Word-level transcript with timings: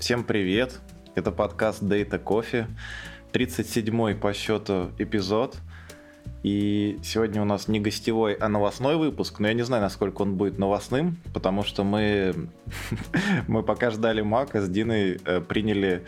Всем 0.00 0.24
привет! 0.24 0.80
Это 1.14 1.30
подкаст 1.30 1.82
Data 1.82 2.18
Coffee, 2.18 2.66
37-й 3.34 4.14
по 4.14 4.32
счету 4.32 4.92
эпизод. 4.96 5.58
И 6.42 6.98
сегодня 7.02 7.42
у 7.42 7.44
нас 7.44 7.68
не 7.68 7.80
гостевой, 7.80 8.32
а 8.32 8.48
новостной 8.48 8.96
выпуск. 8.96 9.40
Но 9.40 9.48
я 9.48 9.52
не 9.52 9.60
знаю, 9.60 9.82
насколько 9.82 10.22
он 10.22 10.36
будет 10.36 10.56
новостным, 10.56 11.18
потому 11.34 11.64
что 11.64 11.84
мы, 11.84 12.48
мы 13.46 13.62
пока 13.62 13.90
ждали 13.90 14.22
Мака, 14.22 14.62
с 14.62 14.70
Диной 14.70 15.20
э, 15.22 15.42
приняли 15.42 16.06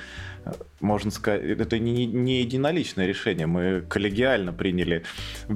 можно 0.82 1.10
сказать, 1.10 1.42
это 1.42 1.78
не, 1.78 2.06
не 2.06 2.40
единоличное 2.40 3.06
решение, 3.06 3.46
мы 3.46 3.82
коллегиально 3.88 4.52
приняли, 4.52 5.04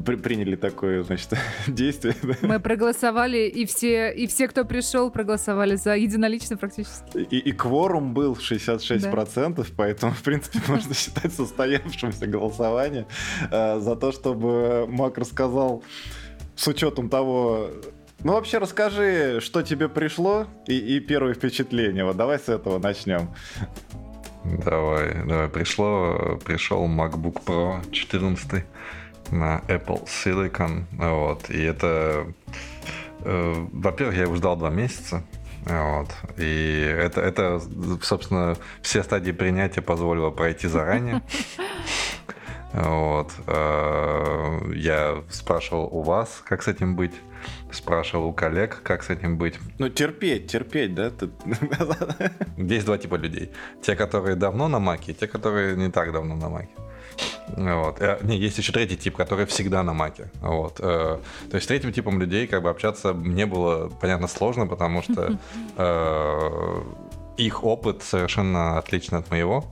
при, 0.05 0.17
приняли 0.17 0.57
такое, 0.57 1.03
значит, 1.03 1.35
действие. 1.67 2.15
Мы 2.43 2.61
проголосовали, 2.61 3.49
и 3.49 3.67
все, 3.67 4.13
и 4.13 4.27
все, 4.27 4.49
кто 4.49 4.65
пришел, 4.65 5.11
проголосовали 5.11 5.75
за 5.77 5.97
единолично 5.97 6.57
практически. 6.57 7.19
И, 7.19 7.39
и 7.39 7.53
кворум 7.53 8.15
был 8.15 8.35
66%, 8.35 9.55
да. 9.57 9.65
поэтому, 9.77 10.13
в 10.13 10.23
принципе, 10.23 10.61
можно 10.69 10.95
считать 10.95 11.33
состоявшимся 11.33 12.27
голосование 12.27 13.07
э, 13.51 13.81
за 13.81 13.97
то, 13.97 14.13
чтобы 14.13 14.87
Мак 14.89 15.19
рассказал 15.19 15.83
с 16.55 16.67
учетом 16.69 17.11
того, 17.11 17.71
ну, 18.25 18.33
вообще, 18.33 18.59
расскажи, 18.59 19.41
что 19.41 19.63
тебе 19.63 19.89
пришло 19.89 20.47
и, 20.67 20.77
и 20.77 21.01
первые 21.01 21.35
впечатления. 21.35 22.05
Вот 22.05 22.17
давай 22.17 22.39
с 22.39 22.49
этого 22.49 22.79
начнем. 22.79 23.31
Давай, 24.65 25.15
давай. 25.25 25.49
Пришло, 25.49 26.39
пришел 26.45 26.87
MacBook 26.87 27.45
Pro 27.45 27.91
14 27.91 28.65
на 29.31 29.61
Apple 29.69 30.07
Silicon. 30.07 30.85
Вот. 30.93 31.51
И 31.51 31.63
это... 31.63 32.27
Э, 33.21 33.67
во-первых, 33.73 34.17
я 34.17 34.23
его 34.23 34.37
ждал 34.37 34.57
два 34.57 34.71
месяца. 34.71 35.25
Вот. 35.65 36.09
И 36.37 36.81
это, 36.81 37.21
это, 37.21 37.61
собственно, 38.03 38.57
все 38.83 39.03
стадии 39.03 39.33
принятия 39.33 39.83
позволило 39.83 40.31
пройти 40.31 40.69
заранее. 40.69 41.23
Вот. 42.77 43.33
Э, 43.47 44.61
я 44.75 45.23
спрашивал 45.31 45.89
у 45.91 46.03
вас, 46.03 46.43
как 46.45 46.63
с 46.63 46.69
этим 46.69 46.95
быть 46.95 47.15
спрашивал 47.73 48.27
у 48.27 48.33
коллег, 48.33 48.81
как 48.83 49.03
с 49.03 49.11
этим 49.11 49.39
быть. 49.39 49.55
Ну, 49.79 49.89
терпеть, 49.89 50.51
терпеть, 50.51 50.95
да? 50.95 51.11
Есть 52.57 52.87
два 52.87 52.99
типа 52.99 53.15
людей. 53.15 53.51
Те, 53.83 53.97
которые 53.97 54.37
давно 54.37 54.69
на 54.69 54.79
маке, 54.79 55.15
те, 55.15 55.27
которые 55.27 55.77
не 55.77 55.91
так 55.91 56.13
давно 56.13 56.37
на 56.37 56.49
маке. 56.49 56.71
Вот. 57.49 58.01
Э, 58.01 58.19
не, 58.23 58.37
есть 58.37 58.59
еще 58.59 58.73
третий 58.73 58.97
тип, 58.97 59.17
который 59.17 59.47
всегда 59.47 59.83
на 59.83 59.95
маке. 59.95 60.31
Вот. 60.43 60.79
Э, 60.81 61.19
то 61.51 61.55
есть 61.55 61.65
с 61.65 61.69
третьим 61.69 61.93
типом 61.93 62.21
людей 62.21 62.47
как 62.47 62.63
бы 62.63 62.69
общаться 62.69 63.15
мне 63.15 63.47
было, 63.47 63.89
понятно, 63.89 64.27
сложно, 64.29 64.67
потому 64.67 65.03
что 65.03 65.39
их 67.39 67.65
опыт 67.65 68.03
совершенно 68.03 68.79
отличный 68.79 69.21
от 69.21 69.31
моего. 69.31 69.65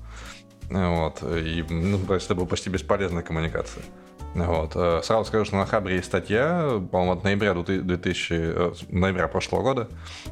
Вот. 0.74 1.22
И 1.22 1.64
ну, 1.68 1.98
это 2.12 2.34
была 2.34 2.46
почти 2.46 2.70
бесполезная 2.70 3.22
коммуникация. 3.22 3.84
Вот. 4.34 4.72
Э, 4.74 5.00
сразу 5.02 5.24
скажу, 5.26 5.44
что 5.44 5.56
на 5.56 5.66
Хабре 5.66 5.96
есть 5.96 6.08
статья, 6.08 6.80
по-моему, 6.90 7.12
от 7.12 7.24
ноября 7.24 7.54
2000, 7.54 8.32
э, 8.32 8.72
ноября 8.88 9.28
прошлого 9.28 9.62
года, 9.62 9.88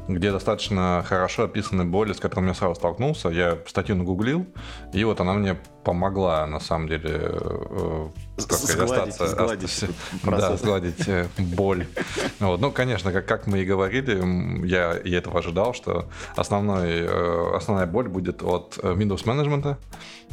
где 0.09 0.33
достаточно 0.33 1.05
хорошо 1.07 1.45
описаны 1.45 1.85
боли, 1.85 2.13
с 2.13 2.19
которыми 2.19 2.49
я 2.49 2.55
сразу 2.55 2.75
столкнулся. 2.75 3.29
Я 3.29 3.59
статью 3.67 3.95
нагуглил, 3.95 4.45
и 4.93 5.05
вот 5.05 5.21
она 5.21 5.35
мне 5.35 5.57
помогла, 5.85 6.47
на 6.47 6.59
самом 6.59 6.89
деле, 6.89 7.11
э, 7.13 8.09
сгладить, 8.39 9.15
остаться, 9.15 9.27
сгладить, 9.29 9.65
остаться, 9.65 9.89
да, 10.25 10.57
сгладить 10.57 11.09
боль. 11.39 11.87
Вот. 12.41 12.61
Ну, 12.61 12.73
конечно, 12.73 13.13
как, 13.13 13.27
как 13.27 13.47
мы 13.47 13.61
и 13.61 13.65
говорили, 13.65 14.67
я 14.67 14.95
и 14.95 15.13
этого 15.13 15.39
ожидал, 15.39 15.75
что 15.75 16.09
основной, 16.35 17.07
основная 17.57 17.87
боль 17.87 18.09
будет 18.09 18.43
от 18.43 18.79
Windows 18.79 19.23
менеджмента, 19.27 19.79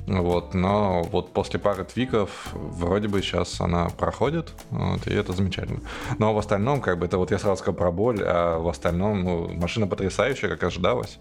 вот, 0.09 0.55
но 0.55 1.03
вот 1.03 1.33
после 1.33 1.59
пары 1.59 1.83
твиков 1.83 2.49
вроде 2.53 3.07
бы 3.07 3.21
сейчас 3.21 3.61
она 3.61 3.89
проходит, 3.89 4.51
вот, 4.71 5.05
и 5.05 5.13
это 5.13 5.33
замечательно. 5.33 5.81
Но 6.17 6.33
в 6.33 6.37
остальном, 6.39 6.81
как 6.81 6.97
бы, 6.97 7.05
это 7.05 7.19
вот 7.19 7.29
я 7.29 7.37
сразу 7.37 7.61
сказал 7.61 7.75
про 7.75 7.91
боль, 7.91 8.21
а 8.23 8.57
в 8.57 8.67
остальном 8.67 9.23
ну, 9.23 9.53
машина 9.53 9.85
потрясающая, 9.85 10.49
как 10.49 10.63
ожидалось. 10.63 11.19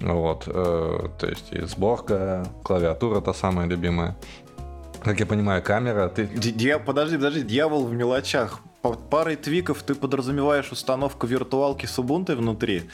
Вот, 0.00 0.44
э, 0.46 1.08
то 1.18 1.26
есть 1.26 1.52
и 1.52 1.60
сборка, 1.62 2.46
клавиатура 2.62 3.22
та 3.22 3.32
самая 3.32 3.66
любимая. 3.66 4.14
Как 5.02 5.20
я 5.20 5.26
понимаю, 5.26 5.62
камера, 5.62 6.08
ты... 6.08 6.26
Дья... 6.26 6.78
Подожди, 6.78 7.16
подожди, 7.16 7.42
дьявол 7.42 7.86
в 7.86 7.94
мелочах 7.94 8.60
под 8.82 9.10
парой 9.10 9.36
твиков 9.36 9.82
ты 9.82 9.94
подразумеваешь 9.94 10.70
установку 10.70 11.26
виртуалки 11.26 11.86
с 11.86 11.98
Ubuntu 11.98 12.36
внутри? 12.36 12.84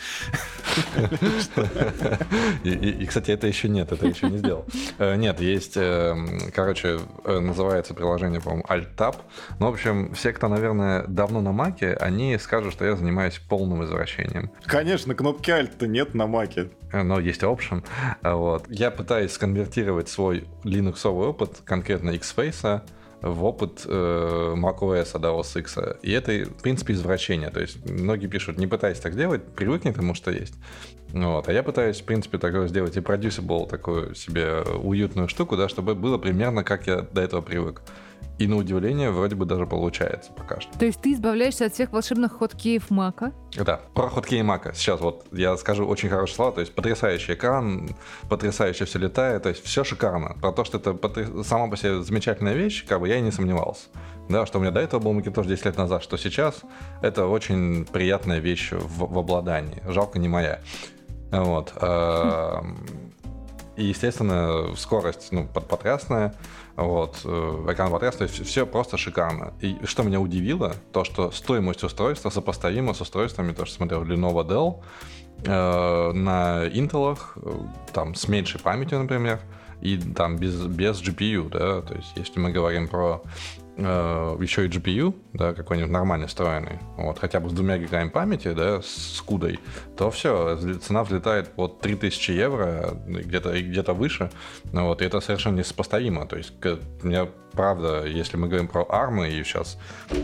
И, 2.65 3.07
кстати, 3.07 3.31
это 3.31 3.47
еще 3.47 3.69
нет, 3.69 3.93
это 3.93 4.07
еще 4.07 4.29
не 4.29 4.39
сделал. 4.39 4.65
Э, 4.99 5.17
нет, 5.17 5.41
есть, 5.41 5.77
эм, 5.77 6.51
короче, 6.55 7.01
э, 7.25 7.39
называется 7.39 7.95
приложение, 7.95 8.41
по-моему, 8.41 8.65
Alt-Tab. 8.69 9.17
Ну, 9.61 9.71
в 9.71 9.75
общем, 9.75 10.15
все, 10.15 10.33
кто, 10.33 10.49
наверное, 10.49 11.05
давно 11.07 11.41
на 11.41 11.53
Маке, 11.53 11.95
они 11.95 12.39
скажут, 12.39 12.73
что 12.73 12.85
я 12.85 12.97
занимаюсь 12.97 13.39
полным 13.39 13.85
извращением. 13.85 14.51
Конечно, 14.65 15.15
кнопки 15.15 15.51
Alt-то 15.51 15.87
нет 15.87 16.15
на 16.15 16.27
Маке. 16.27 16.71
Э, 16.93 17.03
но 17.03 17.21
есть 17.21 17.43
option. 17.43 17.85
Вот. 18.23 18.65
Я 18.69 18.91
пытаюсь 18.91 19.33
сконвертировать 19.33 20.09
свой 20.09 20.49
линуксовый 20.65 21.29
опыт, 21.29 21.61
конкретно 21.65 22.11
X-Face, 22.11 22.83
в 23.25 23.45
опыт 23.45 23.85
э, 23.87 24.55
macOS, 24.57 25.19
да, 25.19 25.29
OS 25.29 25.59
X. 25.59 25.79
И 26.03 26.13
это, 26.13 26.33
в 26.33 26.63
принципе, 26.63 26.93
извращение. 26.93 27.51
То 27.51 27.61
есть 27.61 27.85
многие 27.89 28.27
пишут, 28.27 28.59
не 28.59 28.67
пытайся 28.67 29.03
так 29.03 29.17
делать, 29.17 29.43
привыкни 29.57 29.93
к 29.93 29.95
тому, 29.95 30.15
что 30.15 30.31
есть. 30.31 30.55
Вот. 31.13 31.49
А 31.49 31.53
я 31.53 31.63
пытаюсь, 31.63 32.01
в 32.01 32.05
принципе, 32.05 32.39
такое 32.39 32.69
сделать 32.69 32.97
и 32.97 33.01
продюсибл, 33.01 33.67
такую 33.67 34.15
себе 34.15 34.63
уютную 34.63 35.29
штуку, 35.29 35.57
да, 35.57 35.69
чтобы 35.69 35.95
было 35.95 36.19
примерно 36.19 36.65
как 36.65 36.87
я 36.87 37.01
до 37.01 37.23
этого 37.23 37.41
привык. 37.41 37.83
И 38.37 38.49
на 38.49 38.57
удивление 38.57 39.11
вроде 39.11 39.37
бы 39.37 39.45
даже 39.45 39.65
получается 39.65 40.33
пока 40.33 40.61
что. 40.61 40.77
То 40.77 40.85
есть 40.85 41.01
ты 41.01 41.13
избавляешься 41.13 41.67
от 41.67 41.75
всех 41.75 41.93
волшебных 41.93 42.33
хоткеев 42.33 42.91
Мака? 42.91 43.33
Да, 43.57 43.81
про 43.95 44.09
хоткеи 44.09 44.43
Мака. 44.43 44.75
Сейчас 44.75 45.01
вот 45.01 45.25
я 45.31 45.57
скажу 45.57 45.87
очень 45.87 46.09
хорошие 46.09 46.35
слова. 46.35 46.51
То 46.51 46.61
есть 46.61 46.75
потрясающий 46.75 47.35
экран, 47.35 47.91
потрясающе 48.29 48.87
все 48.87 48.99
летает. 48.99 49.45
То 49.45 49.51
есть 49.51 49.65
все 49.65 49.85
шикарно. 49.85 50.37
Про 50.41 50.51
то, 50.51 50.65
что 50.65 50.79
это 50.79 50.95
потряс... 50.95 51.29
сама 51.47 51.69
по 51.69 51.77
себе 51.77 52.03
замечательная 52.03 52.55
вещь, 52.55 52.85
как 52.87 53.01
бы 53.01 53.09
я 53.09 53.19
и 53.19 53.21
не 53.21 53.31
сомневался. 53.31 53.87
Да, 54.29 54.47
что 54.47 54.59
у 54.59 54.63
меня 54.63 54.73
до 54.73 54.81
этого 54.81 55.01
был 55.01 55.13
Macintosh 55.17 55.47
10 55.47 55.67
лет 55.67 55.77
назад, 55.77 56.03
что 56.03 56.17
сейчас 56.17 56.63
это 57.03 57.27
очень 57.27 57.85
приятная 57.85 58.41
вещь 58.41 58.73
в, 58.73 59.13
в 59.13 59.19
обладании. 59.19 59.81
Жалко 59.87 60.19
не 60.19 60.29
моя. 60.29 60.61
Вот. 61.31 61.73
И, 63.77 63.85
естественно, 63.85 64.75
скорость 64.77 65.33
ну, 65.33 65.47
потрясная. 65.47 66.35
Вот, 66.77 67.21
э, 67.25 67.67
экран 67.73 67.91
потряс, 67.91 68.17
то 68.17 68.25
есть 68.25 68.45
все 68.47 68.67
просто 68.67 68.97
шикарно. 68.97 69.53
И 69.61 69.79
что 69.85 70.03
меня 70.03 70.21
удивило, 70.21 70.75
то, 70.93 71.05
что 71.05 71.31
стоимость 71.31 71.85
устройства 71.85 72.31
сопоставима 72.31 72.95
с 72.95 73.01
устройствами, 73.01 73.53
то, 73.53 73.65
что 73.65 73.77
смотрел 73.77 74.03
Lenovo 74.03 74.47
Dell, 74.47 74.83
э, 75.45 76.13
на 76.13 76.67
Intel, 76.67 77.19
э, 77.37 77.51
там, 77.93 78.15
с 78.15 78.29
меньшей 78.29 78.61
памятью, 78.61 79.01
например, 79.01 79.41
и 79.81 79.99
там 79.99 80.37
без, 80.37 80.55
без 80.67 81.01
GPU, 81.03 81.49
да, 81.49 81.83
то 81.83 81.95
есть 81.95 82.13
если 82.17 82.41
мы 82.41 82.51
говорим 82.51 82.89
про 82.89 83.23
еще 83.77 84.67
и 84.67 84.69
GPU, 84.69 85.15
да, 85.33 85.53
какой-нибудь 85.53 85.91
нормальный 85.91 86.29
встроенный, 86.29 86.79
вот, 86.97 87.19
хотя 87.19 87.41
бы 87.41 87.51
с 87.51 87.53
двумя 87.53 87.77
гигами 87.77 88.09
памяти, 88.09 88.53
да, 88.53 88.81
с 88.83 89.21
кудой, 89.21 89.59
то 89.97 90.11
все, 90.11 90.57
цена 90.79 91.03
взлетает 91.03 91.49
под 91.49 91.81
3000 91.81 92.31
евро, 92.31 92.97
где-то 93.07 93.61
где-то 93.61 93.93
выше, 93.93 94.31
вот, 94.65 95.03
и 95.03 95.05
это 95.05 95.21
совершенно 95.21 95.59
несопоставимо, 95.59 96.27
то 96.27 96.37
есть 96.37 96.53
у 96.65 97.07
меня 97.07 97.29
правда, 97.55 98.05
если 98.05 98.37
мы 98.37 98.49
говорим 98.49 98.69
про 98.69 98.83
ARM, 98.83 99.29
и 99.29 99.43
сейчас 99.45 99.79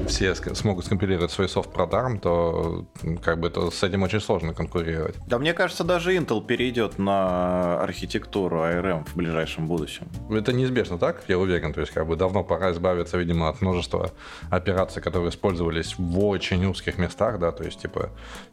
все 0.06 0.34
смогут 0.34 0.84
скомпилировать 0.84 1.30
свой 1.30 1.48
софт 1.48 1.72
про 1.72 1.84
ARM, 1.84 2.18
то 2.18 2.86
как 3.22 3.40
бы 3.40 3.48
это, 3.48 3.70
с 3.70 3.82
этим 3.82 4.02
очень 4.02 4.20
сложно 4.20 4.54
конкурировать. 4.54 5.16
Да 5.26 5.38
мне 5.38 5.54
кажется, 5.54 5.84
даже 5.84 6.16
Intel 6.16 6.44
перейдет 6.44 6.98
на 6.98 7.80
архитектуру 7.82 8.58
ARM 8.60 9.04
в 9.06 9.16
ближайшем 9.16 9.66
будущем. 9.66 10.08
Это 10.30 10.52
неизбежно 10.52 10.98
так, 10.98 11.22
я 11.28 11.38
уверен, 11.38 11.72
то 11.72 11.80
есть 11.80 11.92
как 11.92 12.06
бы 12.06 12.16
давно 12.16 12.44
пора 12.44 12.72
избавиться, 12.72 13.16
видимо, 13.16 13.48
от 13.48 13.60
множества 13.60 14.10
операций, 14.50 15.02
которые 15.02 15.30
использовались 15.30 15.96
в 15.98 16.24
очень 16.26 16.64
узких 16.66 16.98
местах, 16.98 17.38
да, 17.38 17.52
то 17.52 17.64
есть, 17.64 17.80
типа, 17.80 18.10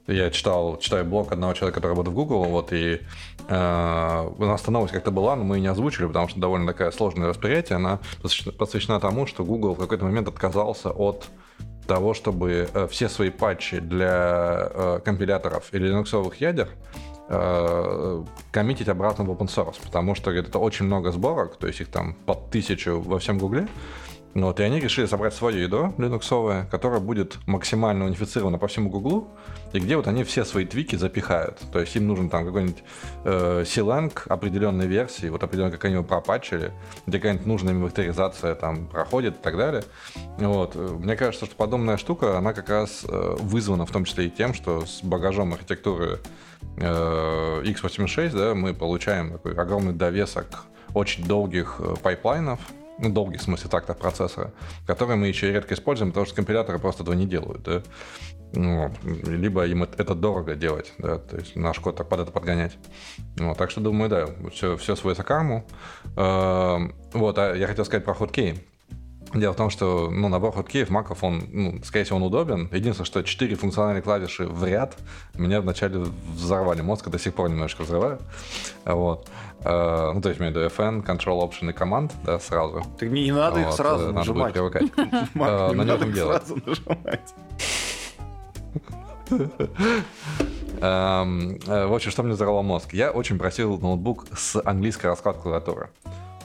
я 0.08 0.30
читал, 0.30 0.78
читаю 0.80 1.06
блог 1.06 1.32
одного 1.32 1.54
человека, 1.54 1.80
который 1.80 1.92
работает 1.92 2.14
в 2.14 2.16
Google, 2.16 2.44
вот, 2.46 2.72
и 2.72 3.02
э, 3.48 4.30
у 4.38 4.46
нас 4.46 4.68
новость 4.68 4.94
как-то 4.94 5.12
была, 5.12 5.36
но 5.36 5.44
мы 5.44 5.58
ее 5.58 5.62
не 5.62 5.68
озвучили, 5.68 6.06
потому 6.06 6.28
что 6.28 6.40
довольно 6.40 6.68
такая 6.68 6.92
сложное 6.92 7.28
восприятие, 7.28 7.78
она 7.78 8.00
посвящена 8.68 9.00
тому, 9.00 9.26
что 9.28 9.46
Google 9.46 9.74
в 9.76 9.80
какой-то 9.80 10.04
момент 10.04 10.28
отказался 10.28 10.90
от 10.90 11.30
того, 11.88 12.14
чтобы 12.14 12.68
э, 12.74 12.88
все 12.88 13.08
свои 13.08 13.30
патчи 13.30 13.80
для 13.80 14.70
э, 14.74 15.00
компиляторов 15.06 15.74
или 15.74 15.88
линуксовых 15.88 16.42
ядер 16.42 16.68
э, 17.30 18.26
коммитить 18.52 18.90
обратно 18.90 19.24
в 19.24 19.32
open 19.32 19.48
source, 19.48 19.78
потому 19.82 20.16
что 20.16 20.32
это 20.32 20.60
очень 20.60 20.86
много 20.86 21.12
сборок, 21.12 21.56
то 21.58 21.68
есть 21.68 21.80
их 21.80 21.88
там 21.88 22.14
под 22.26 22.52
тысячу 22.52 23.00
во 23.00 23.20
всем 23.20 23.38
Гугле, 23.38 23.68
Вот, 24.34 24.60
и 24.60 24.64
они 24.64 24.80
решили 24.80 25.06
собрать 25.08 25.34
свое 25.34 25.64
ядро 25.64 25.94
линуксовое, 25.98 26.66
которое 26.66 27.00
будет 27.00 27.38
максимально 27.48 28.06
унифицировано 28.06 28.58
по 28.60 28.68
всему 28.68 28.90
Гуглу, 28.90 29.30
и 29.74 29.80
где 29.80 29.96
вот 29.96 30.08
они 30.08 30.24
все 30.24 30.46
свои 30.46 30.66
твики 30.66 30.96
запихают. 30.96 31.60
То 31.72 31.80
есть 31.80 31.96
им 31.96 32.08
нужен 32.08 32.30
там 32.30 32.46
какой-нибудь 32.46 32.84
э, 33.26 33.64
C-Lang 33.66 34.12
определенной 34.28 34.88
версии, 34.88 35.28
вот 35.30 35.44
определенно, 35.44 35.72
как 35.72 35.86
они 35.86 35.96
его 35.96 36.04
пропатчили, 36.04 36.72
где 37.06 37.18
какая-нибудь 37.18 37.48
нужная 37.48 37.74
инвентаризация 37.74 38.56
там 38.56 38.88
проходит 38.88 39.36
и 39.36 39.42
так 39.42 39.58
далее. 39.58 39.84
Вот. 40.38 40.76
Мне 40.76 41.16
кажется, 41.16 41.46
что 41.46 41.56
подобная 41.56 41.98
штука, 41.98 42.38
она 42.38 42.54
как 42.54 42.70
раз 42.70 43.06
э, 43.08 43.36
вызвана 43.40 43.86
в 43.86 43.92
том 43.92 44.06
числе 44.06 44.28
и 44.28 44.30
тем, 44.30 44.54
что 44.54 44.86
с 44.86 45.02
багажом 45.04 45.54
архитектуры 45.54 46.20
э, 46.78 47.64
x86 47.64 48.38
да, 48.38 48.56
мы 48.56 48.74
получаем 48.74 49.32
такой 49.32 49.56
огромный 49.56 49.94
довесок 49.94 50.66
очень 50.94 51.26
долгих 51.26 51.78
э, 51.80 51.96
пайплайнов, 52.02 52.60
ну, 53.00 53.12
долгих, 53.12 53.42
в 53.42 53.44
смысле, 53.44 53.70
тактов 53.70 53.98
процессора, 53.98 54.54
которые 54.86 55.18
мы 55.18 55.28
еще 55.28 55.52
редко 55.52 55.74
используем, 55.74 56.12
потому 56.12 56.26
что 56.26 56.36
компиляторы 56.36 56.80
просто 56.80 57.04
этого 57.04 57.16
не 57.16 57.26
делают, 57.26 57.64
да. 57.64 57.84
Ну, 58.54 58.92
либо 59.04 59.66
им 59.66 59.84
это 59.84 60.16
дорого 60.16 60.56
делать, 60.56 60.94
да, 61.00 61.18
то 61.18 61.36
есть 61.36 61.56
наш 61.56 61.80
код 61.80 61.98
под 61.98 62.20
это 62.20 62.32
подгонять. 62.32 62.78
Вот, 63.38 63.58
так 63.58 63.70
что 63.70 63.82
думаю, 63.82 64.10
да, 64.10 64.28
все, 64.52 64.78
все 64.78 64.96
сводится 64.96 65.24
к 65.24 65.32
арму. 65.32 65.68
Эм, 66.16 66.96
вот, 67.14 67.38
а 67.38 67.54
я 67.56 67.68
хотел 67.68 67.84
сказать 67.84 68.06
про 68.06 68.14
хоткей. 68.14 68.66
Дело 69.34 69.54
в 69.54 69.56
том, 69.58 69.70
что 69.70 70.10
ну, 70.10 70.30
набор 70.30 70.54
хоткеев 70.54 70.90
маков, 70.90 71.24
он, 71.24 71.44
ну, 71.52 71.84
скорее 71.84 72.06
всего, 72.06 72.18
он 72.18 72.24
удобен. 72.24 72.70
Единственное, 72.72 73.06
что 73.06 73.24
четыре 73.24 73.56
функциональные 73.56 74.02
клавиши 74.02 74.48
в 74.48 74.64
ряд 74.64 74.96
меня 75.36 75.62
вначале 75.62 76.06
взорвали 76.34 76.82
мозг, 76.82 77.10
до 77.10 77.20
сих 77.20 77.34
пор 77.34 77.50
немножко 77.50 77.82
взрывают. 77.84 78.22
Вот. 78.86 79.28
Uh, 79.62 80.14
ну, 80.14 80.22
то 80.22 80.30
есть, 80.30 80.40
имею 80.40 80.54
в 80.54 80.58
виду 80.58 80.68
FN, 80.68 81.04
Control 81.04 81.42
Option 81.42 81.72
и 81.72 81.74
команд, 81.74 82.14
да, 82.24 82.40
сразу. 82.40 82.84
Так 83.00 83.10
не, 83.10 83.24
не 83.26 83.32
надо 83.32 83.60
вот, 83.60 83.68
их 83.70 83.74
сразу 83.74 84.06
надо 84.06 84.14
нажимать. 84.20 84.56
Будет 84.56 84.72
привыкать. 84.72 85.34
но 85.34 85.74
не 85.74 85.84
надо 85.84 86.06
делать. 86.06 86.44
сразу 86.44 86.62
нажимать. 86.66 87.34
um, 90.80 91.88
в 91.88 91.94
общем, 91.94 92.12
что 92.12 92.24
мне 92.24 92.34
взорвало 92.34 92.62
мозг? 92.62 92.94
Я 92.94 93.12
очень 93.12 93.38
просил 93.38 93.78
ноутбук 93.80 94.28
с 94.38 94.62
английской 94.64 95.08
раскладкой 95.08 95.44
клавиатуры. 95.44 95.90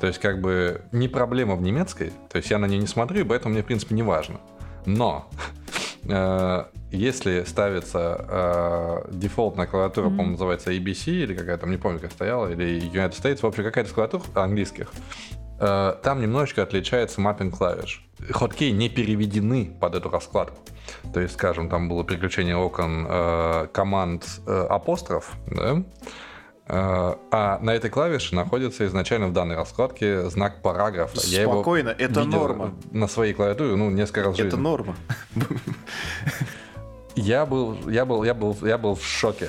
То 0.02 0.08
есть, 0.08 0.18
как 0.18 0.40
бы, 0.40 0.80
не 0.90 1.06
проблема 1.06 1.54
в 1.54 1.62
немецкой, 1.62 2.12
то 2.28 2.36
есть 2.36 2.50
я 2.50 2.58
на 2.58 2.66
нее 2.66 2.80
не 2.80 2.88
смотрю, 2.88 3.24
поэтому 3.24 3.52
мне, 3.52 3.62
в 3.62 3.66
принципе, 3.66 3.94
не 3.94 4.02
важно. 4.02 4.40
Но 4.84 5.30
э, 6.08 6.64
если 6.90 7.44
ставится 7.44 8.26
э, 8.28 9.12
дефолтная 9.12 9.66
клавиатура, 9.66 10.06
mm-hmm. 10.06 10.10
по-моему, 10.10 10.32
называется 10.32 10.72
ABC 10.72 11.12
или 11.22 11.36
какая-то, 11.36 11.68
не 11.68 11.76
помню, 11.76 12.00
как 12.00 12.10
стояла, 12.10 12.50
или 12.50 12.80
United 12.80 13.12
States, 13.12 13.42
в 13.42 13.46
общем, 13.46 13.62
какая-то 13.62 13.94
клавиатура 13.94 14.24
английских, 14.34 14.90
э, 15.60 15.94
там 16.02 16.20
немножечко 16.20 16.64
отличается 16.64 17.20
маппинг 17.20 17.56
клавиш. 17.56 18.04
Хоткей 18.28 18.72
не 18.72 18.88
переведены 18.88 19.72
под 19.80 19.94
эту 19.94 20.10
раскладку. 20.10 20.58
То 21.14 21.20
есть, 21.20 21.34
скажем, 21.34 21.68
там 21.68 21.88
было 21.88 22.02
переключение 22.02 22.56
окон 22.56 23.06
э, 23.08 23.68
команд 23.72 24.26
э, 24.48 24.66
апостроф, 24.68 25.36
да, 25.46 25.84
а 26.74 27.58
на 27.60 27.74
этой 27.74 27.90
клавише 27.90 28.34
находится 28.34 28.86
изначально 28.86 29.28
в 29.28 29.32
данной 29.32 29.56
раскладке 29.56 30.30
знак 30.30 30.62
параграфа. 30.62 31.18
Спокойно, 31.18 31.34
Я 31.36 31.42
его 31.42 31.64
это 31.98 32.24
норма. 32.24 32.74
На 32.90 33.08
своей 33.08 33.34
клавиатуре, 33.34 33.76
ну, 33.76 33.90
несколько 33.90 34.24
раз 34.24 34.34
в 34.34 34.36
жизни. 34.36 34.48
Это 34.48 34.56
норма. 34.56 34.96
Я 37.14 37.44
был, 37.44 37.76
я 37.90 38.06
был, 38.06 38.24
я 38.24 38.32
был, 38.32 38.56
я 38.62 38.78
был 38.78 38.94
в 38.94 39.04
шоке. 39.04 39.48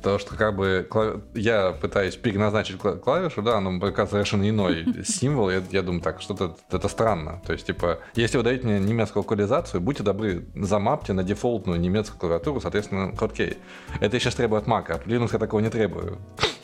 Потому 0.00 0.18
что 0.18 0.34
как 0.34 0.56
бы 0.56 0.88
я 1.34 1.72
пытаюсь 1.72 2.16
переназначить 2.16 2.78
клавишу, 2.78 3.42
да, 3.42 3.60
но 3.60 3.78
показывает 3.78 4.10
совершенно 4.10 4.48
иной 4.48 4.86
символ. 5.04 5.50
Я, 5.50 5.62
я 5.70 5.82
думаю, 5.82 6.00
так, 6.00 6.22
что-то 6.22 6.56
это 6.70 6.88
странно. 6.88 7.42
То 7.46 7.52
есть, 7.52 7.66
типа, 7.66 7.98
если 8.14 8.38
вы 8.38 8.42
даете 8.42 8.66
мне 8.66 8.78
немецкую 8.78 9.24
локализацию, 9.24 9.82
будьте 9.82 10.02
добры, 10.02 10.46
замапьте 10.54 11.12
на 11.12 11.22
дефолтную 11.22 11.78
немецкую 11.78 12.18
клавиатуру, 12.18 12.62
соответственно, 12.62 13.14
хоткей. 13.14 13.58
Это 14.00 14.16
я 14.16 14.20
сейчас 14.20 14.36
требую 14.36 14.60
от 14.60 14.66
Мака. 14.66 15.02
Linux 15.04 15.30
я 15.34 15.38
такого 15.38 15.60
не 15.60 15.68
требую. 15.68 16.18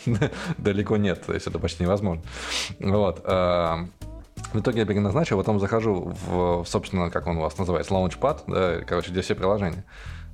Далеко 0.58 0.96
нет, 0.96 1.24
то 1.26 1.34
есть 1.34 1.46
это 1.46 1.58
почти 1.58 1.84
невозможно. 1.84 2.22
Вот. 2.80 3.20
А, 3.24 3.86
в 4.52 4.60
итоге 4.60 4.80
я 4.80 4.86
переназначил, 4.86 5.38
потом 5.38 5.60
захожу 5.60 6.14
в, 6.26 6.64
собственно, 6.66 7.10
как 7.10 7.26
он 7.26 7.38
у 7.38 7.40
вас 7.40 7.58
называется, 7.58 7.94
Launchpad, 7.94 8.40
да, 8.46 8.84
короче, 8.84 9.10
где 9.10 9.22
все 9.22 9.34
приложения. 9.34 9.84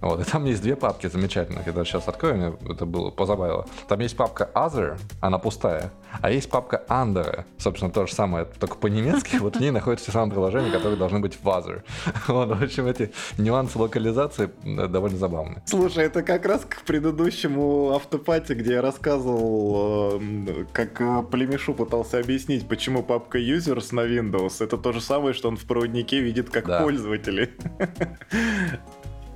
Вот, 0.02 0.20
и 0.20 0.24
там 0.24 0.44
есть 0.44 0.60
две 0.62 0.74
папки 0.76 1.06
замечательных. 1.06 1.66
Я 1.66 1.72
даже 1.72 1.90
сейчас 1.90 2.08
открою, 2.08 2.36
мне 2.36 2.72
это 2.74 2.84
было 2.84 3.10
позабавило. 3.10 3.66
Там 3.88 4.00
есть 4.00 4.16
папка 4.16 4.50
Other, 4.54 4.98
она 5.20 5.38
пустая, 5.38 5.92
а 6.20 6.30
есть 6.30 6.50
папка 6.50 6.84
Under, 6.88 7.44
собственно, 7.56 7.90
то 7.90 8.06
же 8.06 8.12
самое, 8.12 8.44
только 8.44 8.76
по-немецки. 8.76 9.36
Вот 9.36 9.56
в 9.56 9.60
ней 9.60 9.70
находятся 9.70 10.06
те 10.06 10.12
самые 10.12 10.32
приложения, 10.32 10.70
которые 10.70 10.98
должны 10.98 11.20
быть 11.20 11.38
в 11.40 11.46
Other. 11.46 11.82
Вот, 12.26 12.48
в 12.48 12.62
общем, 12.62 12.86
эти 12.86 13.12
нюансы 13.38 13.78
локализации 13.78 14.50
довольно 14.64 15.18
забавные. 15.18 15.62
Слушай, 15.66 16.04
это 16.06 16.22
как 16.22 16.46
раз 16.46 16.64
к 16.68 16.82
предыдущему 16.82 17.92
автопате, 17.94 18.54
где 18.54 18.74
я 18.74 18.82
рассказывал, 18.82 20.20
э, 20.20 20.64
как 20.72 21.00
э, 21.00 21.22
племешу 21.30 21.74
пытался 21.74 22.18
объяснить, 22.18 22.66
почему 22.66 23.02
папка 23.02 23.38
Users 23.38 23.94
на 23.94 24.00
Windows. 24.00 24.64
Это 24.64 24.76
то 24.78 24.92
же 24.92 25.00
самое, 25.00 25.34
что 25.34 25.48
он 25.48 25.56
в 25.56 25.64
проводнике 25.64 26.20
видит 26.20 26.50
как 26.50 26.66
да. 26.66 26.82
пользователи. 26.82 27.50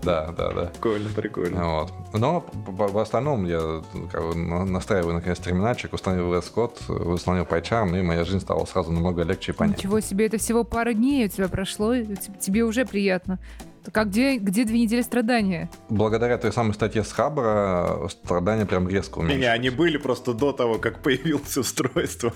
Да, 0.07 0.33
да, 0.37 0.53
да. 0.53 0.65
Прикольно, 0.67 1.09
прикольно. 1.11 1.71
Вот. 1.81 1.93
Но 2.15 2.47
в 2.55 2.99
остальном 2.99 3.45
я 3.47 3.83
как 4.11 4.23
бы, 4.23 4.35
настраиваю 4.37 5.15
наконец 5.15 5.39
терминальчик, 5.39 5.93
установил 5.93 6.33
VS 6.33 6.53
Code, 6.55 7.13
установил 7.13 7.45
PyCharm, 7.45 7.99
и 7.99 8.03
моя 8.03 8.25
жизнь 8.25 8.41
стала 8.41 8.65
сразу 8.65 8.93
намного 8.93 9.23
легче 9.23 9.53
и 9.53 9.55
понятнее. 9.55 9.79
Ничего 9.79 10.01
себе, 10.01 10.27
это 10.27 10.39
всего 10.39 10.65
пара 10.65 10.93
дней 10.95 11.27
у 11.27 11.29
тебя 11.29 11.49
прошло, 11.49 11.95
тебе 12.41 12.63
уже 12.63 12.87
приятно. 12.87 13.39
Так 13.87 13.99
а 13.99 14.05
где, 14.05 14.37
где 14.37 14.65
две 14.65 14.81
недели 14.81 15.01
страдания? 15.01 15.71
Благодаря 15.89 16.39
той 16.39 16.53
самой 16.53 16.75
статье 16.75 17.05
с 17.05 17.13
Хабра 17.13 18.09
страдания 18.09 18.67
прям 18.67 18.89
резко 18.89 19.19
уменьшились. 19.19 19.43
Не, 19.43 19.53
они 19.53 19.71
были 19.71 19.97
просто 19.97 20.33
до 20.35 20.51
того, 20.51 20.79
как 20.79 21.03
появилось 21.03 21.57
устройство. 21.57 22.33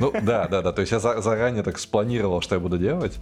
Ну 0.00 0.10
да, 0.22 0.48
да, 0.48 0.62
да. 0.62 0.72
То 0.72 0.80
есть 0.80 0.92
я 0.92 1.00
заранее 1.00 1.62
так 1.62 1.78
спланировал, 1.78 2.40
что 2.40 2.54
я 2.54 2.60
буду 2.60 2.78
делать. 2.78 3.18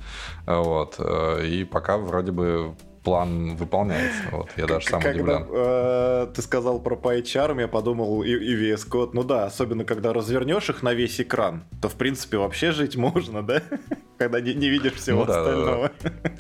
Вот. 0.47 0.95
Э, 0.99 1.45
и 1.45 1.65
пока 1.65 1.99
вроде 1.99 2.31
бы 2.31 2.77
план 3.07 3.55
выполняется. 3.55 4.19
Вот, 4.33 4.49
я 4.57 4.67
даже 4.67 4.89
сам 4.89 5.01
когда, 5.01 5.37
удивлен. 5.37 5.47
Э, 5.49 6.27
ты 6.35 6.43
сказал 6.43 6.81
про 6.81 6.97
PyCharm, 6.97 7.61
я 7.61 7.69
подумал 7.69 8.25
и, 8.25 8.31
и 8.31 8.57
VS 8.57 8.89
Code. 8.91 9.11
Ну 9.13 9.23
да, 9.23 9.45
особенно 9.47 9.85
когда 9.85 10.13
развернешь 10.13 10.69
их 10.71 10.83
на 10.83 10.93
весь 10.93 11.21
экран, 11.21 11.63
то 11.81 11.89
в 11.89 11.95
принципе 11.95 12.39
вообще 12.39 12.73
жить 12.73 12.97
можно, 13.07 13.47
да? 13.47 13.63
когда 14.19 14.41
не, 14.41 14.55
не 14.55 14.69
видишь 14.69 14.95
всего 14.95 15.25
ну, 15.25 15.31
остального. 15.31 15.91
Да, 16.03 16.11
да. 16.11 16.31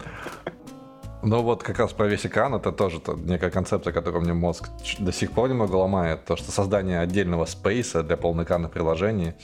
Ну 1.22 1.42
вот 1.42 1.62
как 1.62 1.78
раз 1.78 1.92
про 1.92 2.08
весь 2.08 2.26
экран 2.26 2.52
это 2.56 2.72
тоже 2.72 2.96
-то 2.98 3.16
некая 3.16 3.50
концепция, 3.50 3.92
которая 3.92 4.20
мне 4.20 4.32
мозг 4.32 4.68
до 4.98 5.12
сих 5.12 5.30
пор 5.30 5.48
немного 5.48 5.76
ломает. 5.76 6.24
То, 6.24 6.34
что 6.34 6.50
создание 6.50 6.98
отдельного 6.98 7.44
спейса 7.44 8.02
для 8.02 8.16
полноэкранных 8.16 8.72
приложений 8.72 9.34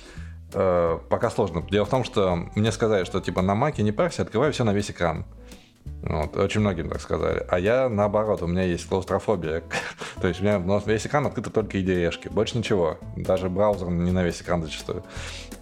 э, 0.55 0.99
пока 1.09 1.31
сложно. 1.31 1.63
Дело 1.71 1.85
в 1.85 1.89
том, 1.89 2.03
что 2.03 2.37
мне 2.57 2.73
сказали, 2.73 3.05
что 3.05 3.21
типа 3.21 3.43
на 3.43 3.55
маке 3.55 3.85
не 3.85 3.93
парься, 3.93 4.23
открывай 4.23 4.51
все 4.51 4.65
на 4.65 4.73
весь 4.73 4.91
экран. 4.91 5.25
Вот, 6.03 6.37
очень 6.37 6.61
многим 6.61 6.89
так 6.89 7.01
сказали. 7.01 7.47
А 7.49 7.59
я 7.61 7.89
наоборот, 7.89 8.43
у 8.43 8.47
меня 8.47 8.63
есть 8.63 8.89
клаустрофобия. 8.89 9.63
То 10.21 10.29
есть 10.29 10.41
у 10.41 10.43
меня 10.43 10.61
весь 10.85 11.07
экран 11.07 11.27
открыто 11.27 11.51
только 11.51 11.79
IDE-шки, 11.79 12.29
больше 12.29 12.59
ничего. 12.59 12.99
Даже 13.17 13.49
браузер 13.49 13.89
не 13.89 14.11
на 14.11 14.25
весь 14.25 14.43
экран 14.43 14.63
зачастую. 14.63 15.05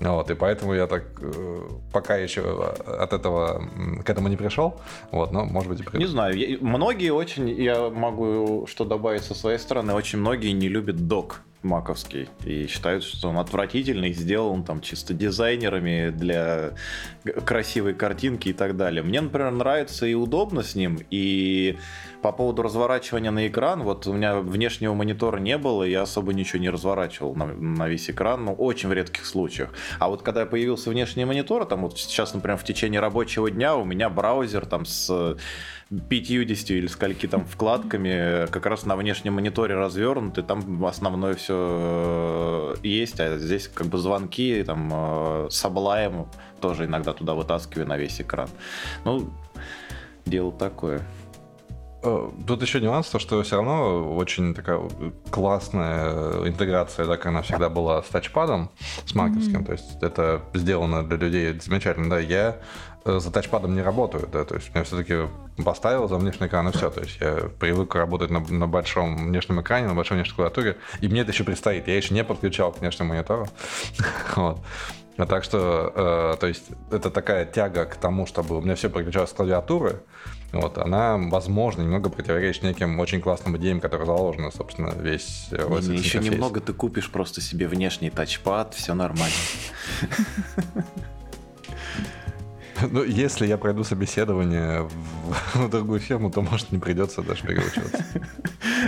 Вот, 0.01 0.31
и 0.31 0.35
поэтому 0.35 0.73
я 0.73 0.87
так 0.87 1.05
э, 1.21 1.61
пока 1.93 2.17
еще 2.17 2.75
от 2.87 3.13
этого 3.13 3.63
к 4.03 4.09
этому 4.09 4.29
не 4.29 4.37
пришел. 4.37 4.81
Вот, 5.11 5.31
но 5.31 5.45
может 5.45 5.71
быть 5.71 5.81
и 5.81 5.99
Не 5.99 6.07
знаю, 6.07 6.35
я, 6.39 6.57
многие 6.63 7.11
очень, 7.11 7.51
я 7.51 7.91
могу 7.91 8.67
что 8.67 8.87
добавить 8.87 9.25
со 9.25 9.35
своей 9.35 9.59
стороны, 9.59 9.93
очень 9.93 10.19
многие 10.19 10.53
не 10.53 10.69
любят 10.69 11.07
док 11.07 11.43
маковский 11.63 12.29
и 12.45 12.67
считают, 12.67 13.05
что 13.05 13.29
он 13.29 13.39
отвратительный, 13.39 14.13
сделан 14.13 14.65
там 14.65 14.81
чисто 14.81 15.15
дизайнерами 15.15 16.11
для 16.11 16.73
красивой 17.45 17.95
картинки 17.95 18.49
и 18.49 18.53
так 18.53 18.77
далее. 18.77 19.03
Мне, 19.03 19.21
например, 19.21 19.51
нравится 19.51 20.07
и 20.07 20.15
удобно 20.15 20.63
с 20.63 20.75
ним, 20.75 20.99
и 21.11 21.77
по 22.23 22.33
поводу 22.33 22.63
разворачивания 22.63 23.31
на 23.31 23.47
экран, 23.47 23.83
вот 23.83 24.07
у 24.07 24.13
меня 24.13 24.41
внешнего 24.41 24.95
монитора 24.95 25.39
не 25.39 25.59
было, 25.59 25.85
я 25.85 26.03
особо 26.03 26.33
ничего 26.33 26.61
не 26.61 26.71
разворачивал 26.71 27.35
на, 27.35 27.47
на 27.47 27.89
весь 27.89 28.11
экран, 28.11 28.45
ну, 28.45 28.53
очень 28.53 28.89
в 28.89 28.93
редких 28.93 29.25
случаях. 29.25 29.73
А 29.99 30.09
вот 30.09 30.23
когда 30.23 30.47
появился 30.47 30.91
внешний 30.91 31.25
монитор, 31.25 31.65
там 31.67 31.83
вот 31.83 31.99
сейчас, 31.99 32.35
например, 32.35 32.59
в 32.59 32.65
течение 32.65 33.01
рабочего 33.01 33.51
дня 33.51 33.77
у 33.77 33.85
меня 33.85 34.11
браузер 34.11 34.67
там 34.67 34.85
с 34.85 35.37
50 35.91 36.71
или 36.71 36.87
скольки 36.87 37.27
там 37.27 37.45
вкладками 37.45 38.47
как 38.51 38.67
раз 38.67 38.87
на 38.87 38.95
внешнем 38.95 39.35
мониторе 39.35 39.75
развернут, 39.75 40.39
и 40.39 40.43
там 40.43 40.85
основное 40.85 41.35
все 41.35 42.77
э, 42.79 42.87
есть, 42.87 43.19
а 43.19 43.39
здесь 43.39 43.67
как 43.67 43.89
бы 43.89 43.99
звонки, 43.99 44.63
там 44.63 44.91
э, 44.93 45.49
тоже 46.61 46.85
иногда 46.85 47.13
туда 47.13 47.35
вытаскиваю 47.35 47.89
на 47.89 47.97
весь 47.97 48.21
экран. 48.21 48.49
Ну, 49.05 49.31
дело 50.27 50.53
такое. 50.53 51.03
Э, 52.03 52.31
тут 52.47 52.63
еще 52.63 52.81
нюанс, 52.81 53.09
то, 53.09 53.19
что 53.19 53.43
все 53.43 53.57
равно 53.57 54.15
очень 54.15 54.55
такая 54.55 54.81
классная 55.31 56.49
интеграция, 56.49 57.05
так 57.05 57.27
она 57.27 57.43
всегда 57.43 57.69
была 57.69 58.03
с 58.03 58.07
тачпадом, 58.07 58.71
с 59.05 59.15
маковским. 59.15 59.63
Mm-hmm. 59.63 59.67
То 59.67 59.73
есть 59.73 60.03
это 60.03 60.43
сделано 60.55 61.05
для 61.05 61.17
людей 61.17 61.59
замечательно. 61.61 62.09
Да, 62.09 62.21
я 62.21 62.59
за 63.05 63.31
тачпадом 63.31 63.75
не 63.75 63.83
работаю, 63.83 64.29
да, 64.31 64.45
то 64.45 64.57
есть 64.57 64.71
я 64.75 64.85
все-таки 64.85 65.29
поставил 65.63 66.09
за 66.09 66.17
внешний 66.17 66.47
экран 66.47 66.69
и 66.69 66.73
все. 66.73 66.91
То 66.91 67.01
есть 67.01 67.19
я 67.21 67.51
привык 67.59 67.95
работать 67.95 68.31
на, 68.31 68.41
на 68.41 68.67
большом 68.67 69.29
внешнем 69.29 69.61
экране, 69.61 69.89
на 69.89 69.95
большой 69.95 70.17
внешней 70.19 70.35
клавиатуре, 70.35 70.77
и 71.01 71.09
мне 71.09 71.23
это 71.23 71.33
еще 71.33 71.45
предстоит. 71.45 71.89
Я 71.89 71.97
еще 71.97 72.15
не 72.15 72.25
подключал 72.25 72.73
к 72.73 72.81
внешнему 72.81 73.11
монитору. 73.11 73.49
вот. 74.37 74.61
А 75.17 75.27
так 75.27 75.45
что, 75.45 75.93
э, 75.95 76.37
то 76.41 76.47
есть, 76.47 76.65
это 76.91 77.11
такая 77.11 77.45
тяга 77.45 77.85
к 77.85 77.97
тому, 77.97 78.27
чтобы 78.27 78.57
у 78.57 78.63
меня 78.63 78.75
все 78.75 78.89
переключалось 78.89 79.31
с 79.31 79.35
клавиатуры, 79.35 80.01
вот, 80.53 80.79
она, 80.79 81.17
возможно, 81.17 81.83
немного 81.83 82.09
противоречит 82.11 82.63
неким 82.63 82.99
очень 82.99 83.21
классным 83.21 83.57
идеям, 83.59 83.81
которые 83.81 84.07
заложены, 84.07 84.51
собственно, 84.51 84.95
весь 84.99 85.49
не, 85.51 85.59
не, 85.59 85.99
Еще 85.99 86.19
интерфейс. 86.19 86.25
немного 86.25 86.61
ты 86.61 86.73
купишь 86.73 87.11
просто 87.11 87.41
себе 87.41 87.69
внешний 87.69 88.11
тачпад, 88.11 88.75
все 88.75 88.95
нормально. 88.95 89.35
Ну, 92.91 93.05
если 93.05 93.47
я 93.47 93.57
пройду 93.57 93.85
собеседование 93.85 94.83
в, 94.83 95.55
в 95.67 95.71
другую 95.71 96.01
фирму, 96.01 96.31
то, 96.31 96.43
может, 96.43 96.73
не 96.73 96.79
придется 96.79 97.23
даже 97.23 97.43
переучиваться. 97.47 98.05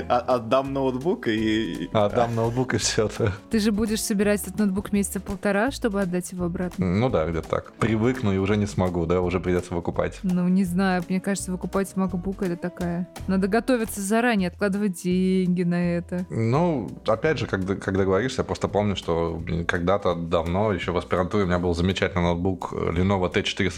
А, 0.09 0.19
отдам 0.19 0.73
ноутбук 0.73 1.29
и... 1.29 1.91
Отдам 1.93 2.35
ноутбук 2.35 2.75
и 2.75 2.79
все. 2.79 3.11
Ты 3.51 3.59
же 3.59 3.73
будешь 3.73 4.03
собирать 4.03 4.43
этот 4.43 4.59
ноутбук 4.59 4.93
месяца 4.93 5.21
полтора, 5.21 5.71
чтобы 5.71 6.01
отдать 6.01 6.33
его 6.33 6.47
обратно? 6.47 6.87
Ну 6.87 7.11
да, 7.11 7.27
где-то 7.27 7.49
так. 7.49 7.73
Привыкну 7.75 8.33
и 8.33 8.39
уже 8.39 8.57
не 8.57 8.67
смогу, 8.67 9.07
да, 9.07 9.21
уже 9.21 9.41
придется 9.41 9.75
выкупать. 9.75 10.19
Ну, 10.23 10.49
не 10.49 10.65
знаю, 10.65 11.05
мне 11.09 11.21
кажется, 11.21 11.53
выкупать 11.53 11.93
MacBook 11.95 12.45
это 12.45 12.57
такая... 12.57 13.09
Надо 13.27 13.49
готовиться 13.49 14.01
заранее, 14.01 14.49
откладывать 14.49 15.03
деньги 15.03 15.63
на 15.63 15.97
это. 15.97 16.27
Ну, 16.31 16.91
опять 17.07 17.39
же, 17.39 17.47
когда, 17.47 17.75
когда 17.75 18.05
говоришь, 18.05 18.39
я 18.39 18.45
просто 18.45 18.69
помню, 18.69 18.97
что 18.97 19.43
когда-то 19.67 20.15
давно, 20.15 20.73
еще 20.73 20.93
в 20.93 20.97
аспирантуре, 20.97 21.45
у 21.45 21.47
меня 21.47 21.59
был 21.59 21.75
замечательный 21.75 22.23
ноутбук 22.23 22.73
Lenovo 22.73 23.31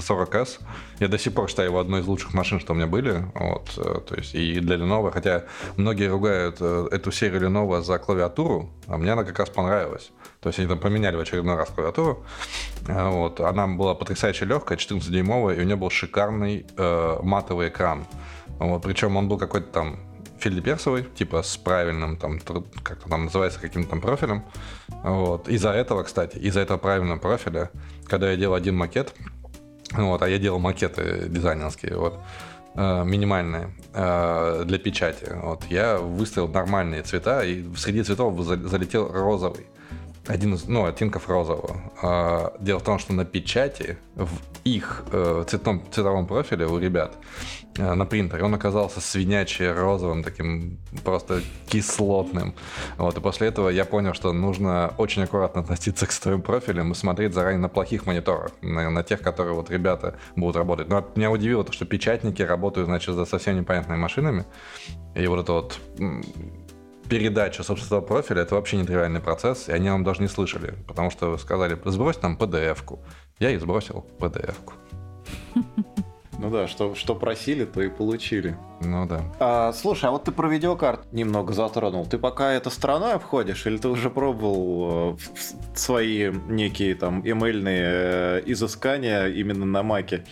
T440S. 0.08 0.60
Я 1.00 1.08
до 1.08 1.18
сих 1.18 1.34
пор 1.34 1.48
считаю 1.48 1.70
его 1.70 1.80
одной 1.80 2.00
из 2.00 2.06
лучших 2.06 2.34
машин, 2.34 2.60
что 2.60 2.72
у 2.72 2.76
меня 2.76 2.86
были. 2.86 3.24
Вот, 3.34 3.70
э, 3.78 4.00
то 4.06 4.14
есть 4.14 4.34
и 4.34 4.60
для 4.60 4.76
Lenovo, 4.76 5.10
хотя 5.10 5.44
многие 5.76 6.04
многие 6.04 6.08
ругают 6.08 6.56
э, 6.60 6.88
эту 6.90 7.12
серию 7.12 7.40
Lenovo 7.40 7.82
за 7.82 7.98
клавиатуру, 7.98 8.70
а 8.86 8.98
мне 8.98 9.12
она 9.12 9.24
как 9.24 9.38
раз 9.38 9.48
понравилась. 9.48 10.10
То 10.40 10.48
есть 10.48 10.58
они 10.58 10.68
там 10.68 10.78
поменяли 10.78 11.16
в 11.16 11.20
очередной 11.20 11.56
раз 11.56 11.70
клавиатуру. 11.70 12.24
Э, 12.88 13.08
вот. 13.08 13.40
Она 13.40 13.66
была 13.66 13.94
потрясающе 13.94 14.44
легкая, 14.46 14.78
14-дюймовая, 14.78 15.56
и 15.56 15.60
у 15.60 15.64
нее 15.64 15.76
был 15.76 15.90
шикарный 15.90 16.66
э, 16.76 17.18
матовый 17.22 17.68
экран. 17.68 18.06
Вот. 18.58 18.82
Причем 18.82 19.16
он 19.16 19.28
был 19.28 19.38
какой-то 19.38 19.68
там 19.72 19.96
филипперсовый, 20.38 21.04
типа 21.04 21.42
с 21.42 21.56
правильным, 21.56 22.16
там, 22.16 22.38
как 22.82 22.98
то 22.98 23.08
там 23.08 23.24
называется, 23.24 23.60
каким-то 23.60 23.90
там 23.90 24.00
профилем. 24.00 24.42
Вот. 25.04 25.48
Из-за 25.48 25.70
этого, 25.70 26.02
кстати, 26.02 26.38
из-за 26.38 26.60
этого 26.60 26.78
правильного 26.78 27.18
профиля, 27.18 27.70
когда 28.06 28.30
я 28.30 28.36
делал 28.36 28.54
один 28.54 28.76
макет, 28.76 29.14
вот, 29.96 30.22
а 30.22 30.28
я 30.28 30.38
делал 30.38 30.58
макеты 30.58 31.26
дизайнерские, 31.28 31.96
вот, 31.96 32.20
Э, 32.76 33.04
минимальные 33.04 33.70
э, 33.92 34.64
для 34.66 34.78
печати. 34.78 35.26
Вот. 35.42 35.62
Я 35.70 35.98
выставил 35.98 36.48
нормальные 36.48 37.02
цвета, 37.02 37.44
и 37.44 37.64
среди 37.76 38.02
цветов 38.02 38.40
залетел 38.40 39.12
розовый. 39.12 39.66
Один 40.26 40.54
из, 40.54 40.66
ну, 40.66 40.84
оттенков 40.84 41.28
розового. 41.28 41.76
А, 42.02 42.56
дело 42.58 42.80
в 42.80 42.82
том, 42.82 42.98
что 42.98 43.12
на 43.12 43.24
печати, 43.24 43.98
в 44.16 44.40
их 44.64 45.04
э, 45.12 45.44
цветном, 45.46 45.82
цветовом 45.92 46.26
профиле 46.26 46.66
у 46.66 46.78
ребят, 46.78 47.12
Э, 47.12 47.63
на 47.78 48.06
принтере. 48.06 48.44
Он 48.44 48.54
оказался 48.54 49.00
свинячий 49.00 49.70
розовым, 49.70 50.22
таким 50.22 50.78
просто 51.02 51.40
кислотным. 51.66 52.54
Вот, 52.98 53.16
и 53.16 53.20
после 53.20 53.48
этого 53.48 53.68
я 53.68 53.84
понял, 53.84 54.14
что 54.14 54.32
нужно 54.32 54.94
очень 54.98 55.22
аккуратно 55.22 55.62
относиться 55.62 56.06
к 56.06 56.12
своим 56.12 56.42
профилям 56.42 56.92
и 56.92 56.94
смотреть 56.94 57.34
заранее 57.34 57.60
на 57.60 57.68
плохих 57.68 58.06
мониторах, 58.06 58.52
на, 58.62 58.90
на 58.90 59.02
тех, 59.02 59.20
которые 59.20 59.54
вот 59.54 59.70
ребята 59.70 60.16
будут 60.36 60.56
работать. 60.56 60.88
Но 60.88 61.04
меня 61.16 61.30
удивило 61.30 61.64
то, 61.64 61.72
что 61.72 61.84
печатники 61.84 62.42
работают, 62.42 62.86
значит, 62.86 63.14
за 63.14 63.24
совсем 63.24 63.56
непонятными 63.56 63.98
машинами. 63.98 64.44
И 65.14 65.26
вот 65.26 65.40
это 65.40 65.52
вот 65.52 65.80
передача 67.08 67.62
собственного 67.62 68.02
профиля 68.02 68.42
это 68.42 68.54
вообще 68.54 68.76
не 68.76 68.84
тривиальный 68.84 69.20
процесс, 69.20 69.68
и 69.68 69.72
они 69.72 69.90
вам 69.90 70.04
даже 70.04 70.22
не 70.22 70.28
слышали, 70.28 70.74
потому 70.86 71.10
что 71.10 71.36
сказали, 71.38 71.78
сбрось 71.84 72.20
нам 72.22 72.36
PDF-ку. 72.36 73.00
Я 73.38 73.50
и 73.50 73.58
сбросил 73.58 74.06
PDF-ку. 74.18 74.74
Ну 76.38 76.50
да, 76.50 76.66
что, 76.66 76.94
что 76.94 77.14
просили, 77.14 77.64
то 77.64 77.80
и 77.82 77.88
получили. 77.88 78.56
Ну 78.80 79.06
да. 79.06 79.22
А, 79.38 79.72
слушай, 79.72 80.06
а 80.06 80.10
вот 80.10 80.24
ты 80.24 80.32
про 80.32 80.48
видеокарт 80.48 81.12
немного 81.12 81.52
затронул. 81.52 82.06
Ты 82.06 82.18
пока 82.18 82.52
это 82.52 82.70
страной 82.70 83.14
обходишь, 83.14 83.66
или 83.66 83.76
ты 83.76 83.88
уже 83.88 84.10
пробовал 84.10 85.14
э, 85.14 85.16
свои 85.74 86.32
некие 86.48 86.94
там 86.94 87.20
эмейльные 87.20 87.84
э, 87.86 88.42
изыскания 88.46 89.28
именно 89.28 89.64
на 89.64 89.82
маке 89.82 90.24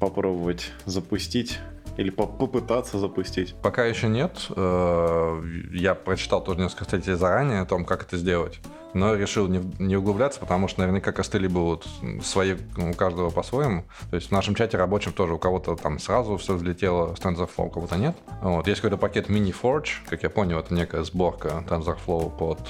попробовать 0.00 0.72
запустить? 0.86 1.58
Или 1.96 2.10
попытаться 2.10 2.98
запустить? 2.98 3.54
Пока 3.62 3.84
еще 3.84 4.08
нет. 4.08 4.46
Э, 4.56 5.42
я 5.72 5.94
прочитал 5.94 6.42
тоже 6.42 6.60
несколько 6.60 6.84
статей 6.84 7.14
заранее 7.14 7.60
о 7.60 7.66
том, 7.66 7.84
как 7.84 8.02
это 8.02 8.16
сделать 8.16 8.60
но 8.94 9.14
решил 9.14 9.48
не, 9.48 9.60
не 9.78 9.96
углубляться, 9.96 10.40
потому 10.40 10.68
что 10.68 10.80
наверняка 10.80 11.12
костыли 11.12 11.48
будут 11.48 11.86
свои 12.22 12.54
ну, 12.76 12.90
у 12.90 12.94
каждого 12.94 13.30
по-своему. 13.30 13.84
То 14.10 14.16
есть 14.16 14.28
в 14.28 14.32
нашем 14.32 14.54
чате 14.54 14.78
рабочем 14.78 15.12
тоже 15.12 15.34
у 15.34 15.38
кого-то 15.38 15.74
там 15.74 15.98
сразу 15.98 16.36
все 16.36 16.54
взлетело 16.54 17.14
с 17.14 17.18
TensorFlow, 17.18 17.66
у 17.66 17.70
кого-то 17.70 17.96
нет. 17.96 18.16
Вот. 18.40 18.66
Есть 18.68 18.80
какой-то 18.80 18.96
пакет 18.96 19.28
Mini 19.28 19.54
Forge, 19.54 19.88
как 20.08 20.22
я 20.22 20.30
понял, 20.30 20.60
это 20.60 20.72
некая 20.72 21.02
сборка 21.02 21.64
TensorFlow 21.68 22.36
под 22.38 22.60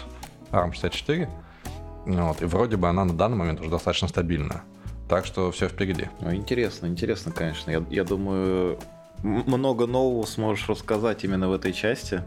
ARM64. 0.50 1.28
Вот. 2.07 2.43
И 2.43 2.45
вроде 2.47 2.78
бы 2.78 2.88
она 2.88 3.04
на 3.04 3.12
данный 3.12 3.37
момент 3.37 3.61
уже 3.61 3.71
достаточно 3.71 4.09
стабильна. 4.09 4.62
Так 5.09 5.26
что 5.26 5.50
все 5.52 5.69
впереди. 5.69 6.09
Ну, 6.21 6.35
интересно, 6.35 6.87
интересно, 6.87 7.31
конечно. 7.31 7.71
Я, 7.71 7.85
я 7.90 8.04
думаю, 8.04 8.78
много 9.25 9.87
нового 9.87 10.26
сможешь 10.26 10.69
рассказать 10.69 11.25
именно 11.25 11.49
в 11.49 11.52
этой 11.52 11.73
части. 11.73 12.23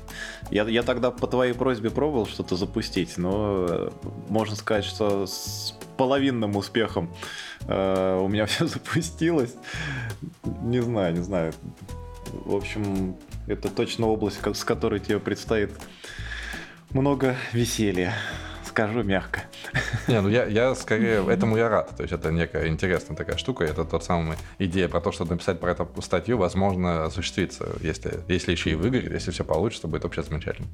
Я, 0.50 0.64
я 0.64 0.82
тогда 0.82 1.12
по 1.12 1.28
твоей 1.28 1.54
просьбе 1.54 1.92
пробовал 1.92 2.26
что-то 2.26 2.56
запустить, 2.56 3.18
но 3.18 3.68
э, 3.70 3.90
можно 4.30 4.56
сказать, 4.56 4.84
что 4.84 5.28
с 5.28 5.78
половинным 5.96 6.56
успехом 6.56 7.14
э, 7.68 8.20
у 8.20 8.28
меня 8.28 8.46
все 8.48 8.66
запустилось. 8.66 9.54
Не 10.64 10.82
знаю, 10.82 11.14
не 11.14 11.24
знаю. 11.24 11.54
В 12.46 12.56
общем, 12.56 13.16
это 13.46 13.70
точно 13.70 14.08
область, 14.08 14.40
с 14.44 14.64
которой 14.64 15.00
тебе 15.00 15.20
предстоит 15.20 15.72
много 16.90 17.38
веселья 17.54 18.16
скажу 18.78 19.02
мягко. 19.02 19.42
Не, 20.08 20.22
ну 20.22 20.30
я, 20.30 20.46
я 20.46 20.76
скорее, 20.76 21.26
этому 21.28 21.58
я 21.58 21.70
рад. 21.70 21.96
То 21.96 22.04
есть 22.04 22.14
это 22.14 22.32
некая 22.32 22.68
интересная 22.68 23.16
такая 23.16 23.38
штука. 23.38 23.64
Это 23.64 23.86
тот 23.86 24.04
самый 24.04 24.38
идея 24.60 24.88
про 24.88 25.02
то, 25.02 25.12
что 25.12 25.26
написать 25.26 25.60
про 25.60 25.72
эту 25.72 25.90
статью, 26.02 26.38
возможно, 26.38 27.06
осуществится. 27.06 27.70
Если, 27.82 28.20
если 28.28 28.52
еще 28.52 28.72
и 28.72 28.76
выиграет, 28.76 29.12
если 29.12 29.32
все 29.32 29.44
получится, 29.44 29.88
будет 29.88 30.04
вообще 30.04 30.24
замечательно. 30.24 30.68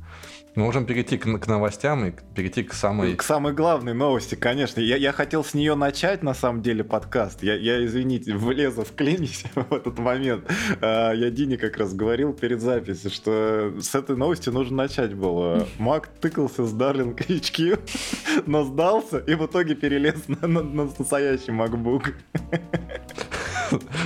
Мы 0.55 0.63
можем 0.63 0.85
перейти 0.85 1.17
к, 1.17 1.47
новостям 1.47 2.05
и 2.05 2.13
перейти 2.35 2.63
к 2.63 2.73
самой... 2.73 3.15
К 3.15 3.23
самой 3.23 3.53
главной 3.53 3.93
новости, 3.93 4.35
конечно. 4.35 4.79
Я, 4.79 5.11
хотел 5.11 5.43
с 5.43 5.53
нее 5.53 5.75
начать, 5.75 6.23
на 6.23 6.33
самом 6.33 6.61
деле, 6.61 6.83
подкаст. 6.83 7.43
Я, 7.43 7.83
извините, 7.85 8.35
влезу 8.35 8.83
в 8.83 8.93
клинись 8.93 9.45
в 9.55 9.73
этот 9.73 9.97
момент. 9.99 10.45
А, 10.81 11.11
я 11.13 11.29
Дине 11.29 11.57
как 11.57 11.77
раз 11.77 11.93
говорил 11.93 12.33
перед 12.33 12.61
записью, 12.61 13.09
что 13.11 13.73
с 13.79 13.95
этой 13.95 14.15
новости 14.15 14.49
нужно 14.49 14.77
начать 14.77 15.13
было. 15.13 15.67
Мак 15.77 16.07
тыкался 16.19 16.65
с 16.65 16.73
Darling 16.73 17.15
HQ 17.15 17.79
но 18.45 18.63
сдался 19.03 19.17
и 19.31 19.35
в 19.35 19.45
итоге 19.45 19.75
перелез 19.75 20.27
на, 20.27 20.47
на, 20.47 20.61
на 20.61 20.83
настоящий 20.97 21.51
MacBook. 21.51 22.13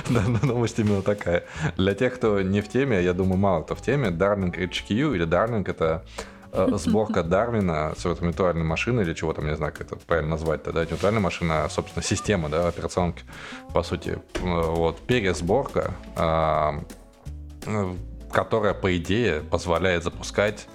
Да, 0.08 0.22
новость 0.42 0.78
именно 0.78 1.02
такая. 1.02 1.44
Для 1.76 1.94
тех, 1.94 2.14
кто 2.14 2.40
не 2.40 2.62
в 2.62 2.68
теме, 2.68 3.02
я 3.02 3.12
думаю, 3.12 3.36
мало 3.36 3.62
кто 3.62 3.74
в 3.74 3.82
теме, 3.82 4.08
Darling 4.08 4.54
HQ 4.54 5.14
или 5.14 5.26
Darling 5.26 5.68
это 5.68 6.06
э, 6.52 6.68
сборка 6.78 7.22
Дарвина 7.22 7.92
с 7.94 8.04
вот 8.06 8.22
виртуальной 8.22 8.64
машины 8.64 9.02
или 9.02 9.12
чего 9.12 9.34
там, 9.34 9.46
не 9.46 9.56
знаю, 9.56 9.72
как 9.72 9.92
это 9.92 9.96
правильно 9.96 10.30
назвать 10.30 10.62
тогда, 10.62 10.84
не 10.84 10.90
виртуальная 10.90 11.20
машина, 11.20 11.64
а, 11.64 11.68
собственно, 11.68 12.02
система, 12.02 12.48
да, 12.48 12.68
операционки, 12.68 13.24
по 13.74 13.82
сути. 13.82 14.18
Э, 14.36 14.40
вот, 14.42 15.00
пересборка, 15.00 15.92
а, 16.16 16.80
э, 17.66 17.94
которая, 18.32 18.72
по 18.72 18.96
идее, 18.96 19.42
позволяет 19.42 20.04
запускать 20.04 20.66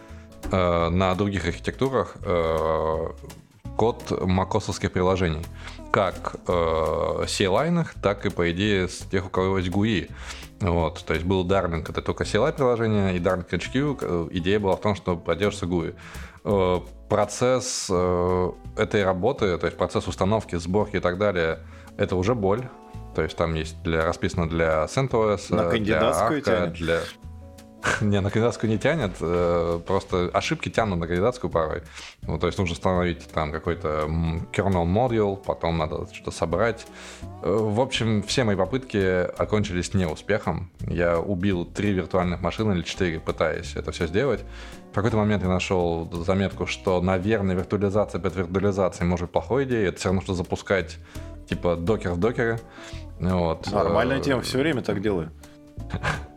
на 0.52 1.16
других 1.16 1.46
архитектурах 1.46 2.18
код 3.78 4.12
макосовских 4.22 4.92
приложений. 4.92 5.44
Как 5.92 6.36
э, 6.48 6.52
CLI, 6.52 7.88
так 8.02 8.26
и, 8.26 8.30
по 8.30 8.52
идее, 8.52 8.88
с 8.88 9.00
тех, 9.00 9.26
у 9.26 9.30
кого 9.30 9.58
есть 9.58 9.70
GUI. 9.70 10.10
Вот, 10.60 11.04
то 11.06 11.14
есть 11.14 11.26
был 11.26 11.46
Darling, 11.46 11.86
это 11.90 12.02
только 12.02 12.24
CLI 12.24 12.54
приложение, 12.54 13.16
и 13.16 13.20
Darling 13.20 13.50
HQ, 13.50 13.98
э, 14.02 14.28
идея 14.32 14.60
была 14.60 14.76
в 14.76 14.82
том, 14.82 14.96
что 14.96 15.18
поддерживается 15.18 15.66
GUI. 15.66 15.96
Э, 16.46 16.80
процесс 17.10 17.88
э, 17.90 18.52
этой 18.78 19.04
работы, 19.04 19.58
то 19.58 19.66
есть 19.66 19.78
процесс 19.78 20.08
установки, 20.08 20.56
сборки 20.56 20.98
и 20.98 21.00
так 21.00 21.18
далее, 21.18 21.60
это 21.98 22.16
уже 22.16 22.34
боль. 22.34 22.68
То 23.16 23.22
есть 23.22 23.38
там 23.38 23.54
есть 23.54 23.82
для, 23.84 24.06
расписано 24.06 24.50
для 24.50 24.86
CentOS, 24.86 25.54
На 25.54 25.70
для 25.70 26.00
Arca, 26.00 26.68
для... 26.72 27.02
Не, 28.02 28.22
на 28.22 28.30
кандидатскую 28.30 28.70
не 28.70 28.78
тянет, 28.78 29.12
э, 29.20 29.80
просто 29.86 30.30
ошибки 30.34 30.70
тянут 30.70 31.00
на 31.00 31.08
кандидатскую 31.08 31.52
порой. 31.52 31.84
Ну, 32.22 32.40
то 32.40 32.48
есть 32.48 32.58
нужно 32.58 32.74
установить 32.74 33.28
там 33.34 33.52
какой-то 33.52 34.06
kernel 34.52 34.86
module, 34.86 35.36
потом 35.36 35.78
надо 35.78 36.08
что-то 36.14 36.32
собрать. 36.32 36.86
Э, 37.42 37.52
в 37.52 37.82
общем, 37.82 38.24
все 38.24 38.44
мои 38.44 38.56
попытки 38.56 39.24
окончились 39.38 39.94
неуспехом. 39.94 40.72
Я 40.88 41.20
убил 41.20 41.66
три 41.66 41.92
виртуальных 41.92 42.42
машины 42.42 42.74
или 42.74 42.84
четыре, 42.84 43.20
пытаясь 43.20 43.76
это 43.76 43.92
все 43.92 44.08
сделать. 44.08 44.44
В 44.92 44.96
какой-то 44.96 45.18
момент 45.18 45.44
я 45.44 45.50
нашел 45.50 46.10
заметку, 46.24 46.68
что, 46.68 47.02
наверное, 47.02 47.56
виртуализация 47.56 48.22
перед 48.22 48.36
виртуализацией 48.36 49.08
может 49.08 49.26
быть 49.26 49.32
плохой 49.32 49.66
идеей. 49.66 49.88
Это 49.88 49.98
все 49.98 50.10
равно, 50.10 50.22
что 50.22 50.34
запускать 50.36 50.98
типа 51.50 51.76
докер 51.76 52.12
в 52.12 52.20
докере. 52.20 52.60
Вот. 53.20 53.70
Нормальная 53.72 54.20
тема, 54.20 54.42
все 54.42 54.60
время 54.60 54.82
так 54.82 55.02
делаю. 55.02 55.32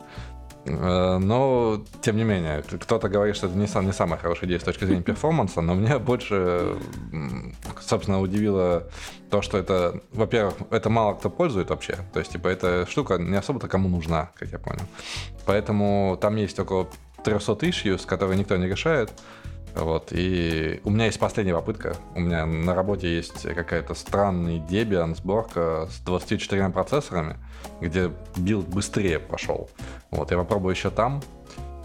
Э, 0.67 1.17
но, 1.17 1.83
тем 2.01 2.17
не 2.17 2.23
менее, 2.23 2.61
кто-то 2.61 3.09
говорит, 3.09 3.35
что 3.35 3.47
это 3.47 3.55
не, 3.55 3.85
не 3.85 3.93
самая 3.93 4.19
хорошая 4.19 4.47
идея 4.47 4.59
с 4.59 4.63
точки 4.63 4.85
зрения 4.85 5.01
перформанса, 5.01 5.61
но 5.61 5.73
меня 5.73 5.99
больше, 5.99 6.75
собственно, 7.81 8.21
удивило 8.21 8.87
то, 9.29 9.41
что 9.41 9.57
это, 9.57 10.01
во-первых, 10.11 10.55
это 10.71 10.89
мало 10.89 11.15
кто 11.15 11.29
пользует 11.29 11.69
вообще. 11.69 11.97
То 12.13 12.19
есть, 12.19 12.31
типа, 12.31 12.47
эта 12.47 12.85
штука 12.89 13.17
не 13.17 13.37
особо-то 13.37 13.67
кому 13.67 13.89
нужна, 13.89 14.31
как 14.35 14.49
я 14.49 14.59
понял. 14.59 14.83
Поэтому 15.45 16.17
там 16.21 16.35
есть 16.35 16.59
около 16.59 16.87
300 17.23 17.53
issues, 17.53 18.05
которые 18.05 18.37
никто 18.37 18.57
не 18.57 18.67
решает. 18.67 19.11
Вот, 19.75 20.11
и 20.11 20.81
у 20.83 20.89
меня 20.89 21.05
есть 21.05 21.19
последняя 21.19 21.53
попытка. 21.53 21.95
У 22.15 22.19
меня 22.19 22.45
на 22.45 22.73
работе 22.73 23.15
есть 23.15 23.43
какая-то 23.43 23.93
странный 23.93 24.59
Debian 24.59 25.15
сборка 25.15 25.87
с 25.91 25.99
24 25.99 26.69
процессорами, 26.69 27.37
где 27.79 28.11
билд 28.35 28.67
быстрее 28.67 29.19
пошел. 29.19 29.69
Вот, 30.11 30.31
я 30.31 30.37
попробую 30.37 30.73
еще 30.73 30.89
там. 30.89 31.21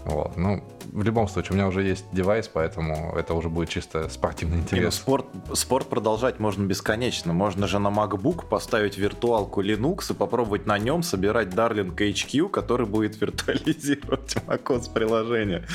Вот, 0.05 0.35
ну, 0.35 0.61
в 0.91 1.01
любом 1.01 1.27
случае, 1.29 1.51
у 1.51 1.55
меня 1.55 1.67
уже 1.67 1.81
есть 1.81 2.05
девайс, 2.11 2.49
поэтому 2.49 3.15
это 3.15 3.33
уже 3.33 3.47
будет 3.47 3.69
чисто 3.69 4.09
спортивный 4.09 4.57
интерес. 4.57 4.79
Не, 4.79 4.85
ну, 4.85 4.91
спорт, 4.91 5.25
спорт 5.53 5.87
продолжать 5.87 6.39
можно 6.39 6.65
бесконечно. 6.65 7.31
Можно 7.31 7.67
же 7.67 7.79
на 7.79 7.87
MacBook 7.87 8.47
поставить 8.47 8.97
виртуалку 8.97 9.63
Linux 9.63 10.11
и 10.11 10.13
попробовать 10.13 10.65
на 10.65 10.77
нем 10.77 11.03
собирать 11.03 11.49
Darling 11.49 11.95
HQ, 11.95 12.49
который 12.49 12.85
будет 12.85 13.19
виртуализировать 13.21 14.35
macOS 14.47 14.91
приложение. 14.93 15.65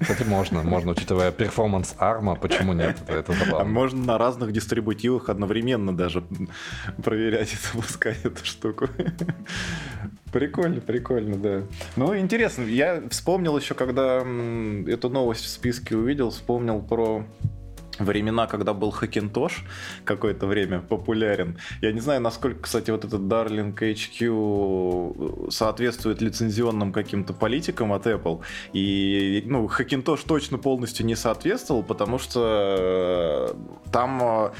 Кстати, 0.00 0.22
можно, 0.22 0.62
можно, 0.62 0.92
учитывая 0.92 1.32
перформанс 1.32 1.94
арма, 1.98 2.34
почему 2.34 2.72
нет? 2.72 2.98
Это, 3.06 3.18
это 3.18 3.32
забавно. 3.32 3.60
А 3.60 3.64
можно 3.64 4.04
на 4.04 4.18
разных 4.18 4.52
дистрибутивах 4.52 5.28
одновременно 5.28 5.96
даже 5.96 6.24
проверять 7.02 7.52
и 7.52 7.56
запускать 7.56 8.24
эту 8.24 8.44
штуку. 8.44 8.88
Прикольно, 10.32 10.80
прикольно, 10.80 11.36
да. 11.36 11.62
Ну, 11.96 12.16
интересно, 12.16 12.64
я 12.64 13.02
вспомнил 13.10 13.56
еще, 13.56 13.74
когда 13.74 14.18
эту 14.18 15.08
новость 15.08 15.44
в 15.44 15.48
списке 15.48 15.96
увидел, 15.96 16.30
вспомнил 16.30 16.82
про 16.82 17.24
времена, 17.98 18.46
когда 18.46 18.72
был 18.72 18.90
Хакинтош 18.90 19.64
какое-то 20.04 20.46
время 20.46 20.80
популярен. 20.80 21.58
Я 21.82 21.92
не 21.92 22.00
знаю, 22.00 22.20
насколько, 22.20 22.62
кстати, 22.62 22.90
вот 22.90 23.04
этот 23.04 23.22
Darling 23.22 23.74
HQ 23.74 25.50
соответствует 25.50 26.20
лицензионным 26.20 26.92
каким-то 26.92 27.32
политикам 27.32 27.92
от 27.92 28.06
Apple. 28.06 28.40
И, 28.72 29.42
ну, 29.46 29.66
Хакинтош 29.66 30.22
точно 30.22 30.58
полностью 30.58 31.06
не 31.06 31.14
соответствовал, 31.14 31.82
потому 31.82 32.18
что 32.18 33.54
э, 33.54 33.90
там 33.90 34.20
э, 34.22 34.50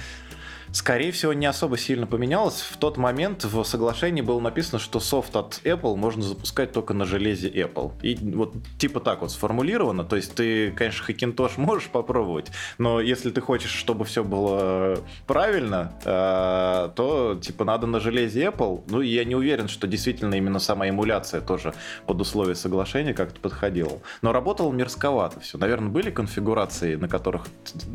скорее 0.76 1.10
всего, 1.10 1.32
не 1.32 1.46
особо 1.46 1.78
сильно 1.78 2.06
поменялось. 2.06 2.60
В 2.60 2.76
тот 2.76 2.98
момент 2.98 3.44
в 3.44 3.64
соглашении 3.64 4.20
было 4.20 4.40
написано, 4.40 4.78
что 4.78 5.00
софт 5.00 5.34
от 5.34 5.60
Apple 5.64 5.96
можно 5.96 6.22
запускать 6.22 6.72
только 6.72 6.92
на 6.92 7.06
железе 7.06 7.48
Apple. 7.48 7.92
И 8.02 8.14
вот 8.34 8.54
типа 8.78 9.00
так 9.00 9.22
вот 9.22 9.30
сформулировано. 9.32 10.04
То 10.04 10.16
есть 10.16 10.34
ты, 10.34 10.70
конечно, 10.72 11.10
Hackintosh 11.10 11.52
можешь 11.56 11.88
попробовать, 11.88 12.48
но 12.76 13.00
если 13.00 13.30
ты 13.30 13.40
хочешь, 13.40 13.70
чтобы 13.70 14.04
все 14.04 14.22
было 14.22 14.98
правильно, 15.26 15.94
э, 16.04 16.90
то 16.94 17.38
типа 17.40 17.64
надо 17.64 17.86
на 17.86 17.98
железе 17.98 18.44
Apple. 18.44 18.84
Ну, 18.88 19.00
я 19.00 19.24
не 19.24 19.34
уверен, 19.34 19.68
что 19.68 19.86
действительно 19.86 20.34
именно 20.34 20.58
сама 20.58 20.90
эмуляция 20.90 21.40
тоже 21.40 21.72
под 22.06 22.20
условия 22.20 22.54
соглашения 22.54 23.14
как-то 23.14 23.40
подходила. 23.40 23.98
Но 24.20 24.32
работало 24.32 24.72
мерзковато 24.72 25.40
все. 25.40 25.56
Наверное, 25.56 25.88
были 25.88 26.10
конфигурации, 26.10 26.96
на 26.96 27.08
которых 27.08 27.46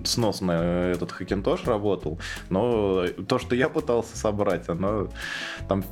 сносно 0.04 0.52
этот 0.52 1.12
Hackintosh 1.12 1.68
работал, 1.68 2.20
но 2.50 2.71
то, 3.28 3.40
что 3.40 3.56
я 3.56 3.70
пытался 3.70 4.18
собрать, 4.18 4.70
оно 4.70 5.10
там 5.68 5.84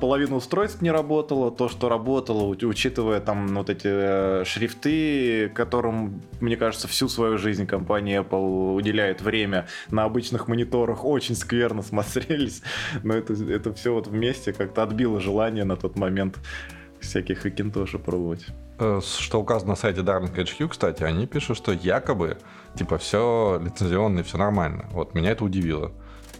половина 0.00 0.36
устройств 0.36 0.82
не 0.82 0.90
работало, 0.90 1.50
то, 1.50 1.68
что 1.68 1.88
работало, 1.88 2.44
учитывая 2.44 3.20
там 3.20 3.48
вот 3.54 3.70
эти 3.70 3.88
э, 3.88 4.44
шрифты, 4.44 5.48
которым, 5.54 6.22
мне 6.40 6.56
кажется, 6.56 6.88
всю 6.88 7.08
свою 7.08 7.38
жизнь 7.38 7.66
компания 7.66 8.20
Apple 8.22 8.74
уделяет 8.74 9.22
время 9.22 9.66
на 9.90 10.04
обычных 10.04 10.48
мониторах, 10.48 11.04
очень 11.04 11.34
скверно 11.34 11.82
смотрелись, 11.82 12.62
но 13.02 13.14
это, 13.14 13.32
это 13.32 13.72
все 13.74 13.92
вот 13.92 14.06
вместе 14.06 14.52
как-то 14.52 14.82
отбило 14.82 15.20
желание 15.20 15.64
на 15.64 15.76
тот 15.76 15.96
момент 15.96 16.38
всяких 17.00 17.40
хакинтоши 17.40 17.98
пробовать. 17.98 18.46
Э, 18.78 19.00
что 19.00 19.40
указано 19.40 19.70
на 19.70 19.76
сайте 19.76 20.00
Darling 20.00 20.34
HQ, 20.34 20.68
кстати, 20.68 21.02
они 21.02 21.26
пишут, 21.26 21.56
что 21.56 21.72
якобы, 21.72 22.38
типа, 22.76 22.98
все 22.98 23.60
лицензионно, 23.62 24.22
все 24.22 24.38
нормально. 24.38 24.86
Вот 24.92 25.14
меня 25.14 25.30
это 25.30 25.44
удивило. 25.44 25.92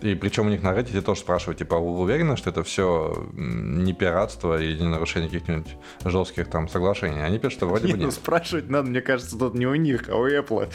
И 0.03 0.17
причем 0.17 0.47
у 0.47 0.51
них 0.51 0.63
на 0.63 0.73
Reddit 0.73 1.01
тоже 1.03 1.21
спрашивают, 1.21 1.59
типа, 1.59 1.79
вы 1.79 2.01
уверены, 2.01 2.37
что 2.37 2.51
это 2.51 2.65
все 2.65 3.25
не 3.35 3.93
пиратство 3.93 4.61
и 4.61 4.75
не 4.75 4.89
нарушение 4.89 5.31
каких-нибудь 5.31 5.77
жестких 6.05 6.49
там 6.49 6.69
соглашений? 6.69 7.21
Они 7.23 7.39
пишут, 7.39 7.59
что 7.59 7.67
вроде 7.67 7.87
не, 7.87 7.93
бы 7.93 7.99
нет. 7.99 8.07
Ну, 8.07 8.11
спрашивать 8.11 8.69
надо, 8.69 8.91
мне 8.91 9.01
кажется, 9.01 9.39
тут 9.39 9.55
не 9.55 9.67
у 9.67 9.77
них, 9.77 10.09
а 10.09 10.17
у 10.17 10.27
Apple. 10.27 10.69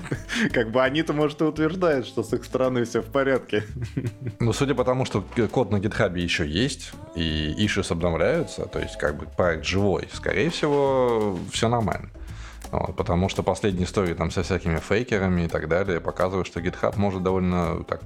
Как 0.52 0.70
бы 0.70 0.82
они-то, 0.82 1.12
может, 1.12 1.42
и 1.42 1.44
утверждают, 1.44 2.06
что 2.06 2.22
с 2.22 2.32
их 2.32 2.42
стороны 2.44 2.84
все 2.84 3.02
в 3.02 3.06
порядке. 3.06 3.64
Ну, 4.38 4.54
судя 4.54 4.74
по 4.74 4.84
тому, 4.84 5.04
что 5.04 5.22
код 5.50 5.70
на 5.70 5.76
GitHub 5.76 6.18
еще 6.18 6.48
есть, 6.48 6.92
и 7.14 7.54
issues 7.58 7.92
обновляются, 7.92 8.64
то 8.66 8.78
есть 8.78 8.96
как 8.96 9.18
бы 9.18 9.26
проект 9.26 9.64
живой, 9.66 10.08
скорее 10.12 10.48
всего, 10.48 11.38
все 11.52 11.68
нормально. 11.68 12.10
Вот, 12.70 12.94
потому 12.96 13.28
что 13.28 13.42
последние 13.42 13.84
истории 13.84 14.14
там 14.14 14.30
со 14.30 14.42
всякими 14.42 14.78
фейкерами 14.78 15.42
и 15.42 15.48
так 15.48 15.68
далее 15.68 16.00
показывают, 16.00 16.46
что 16.46 16.60
GitHub 16.60 16.96
может 16.96 17.22
довольно 17.22 17.82
так 17.84 18.02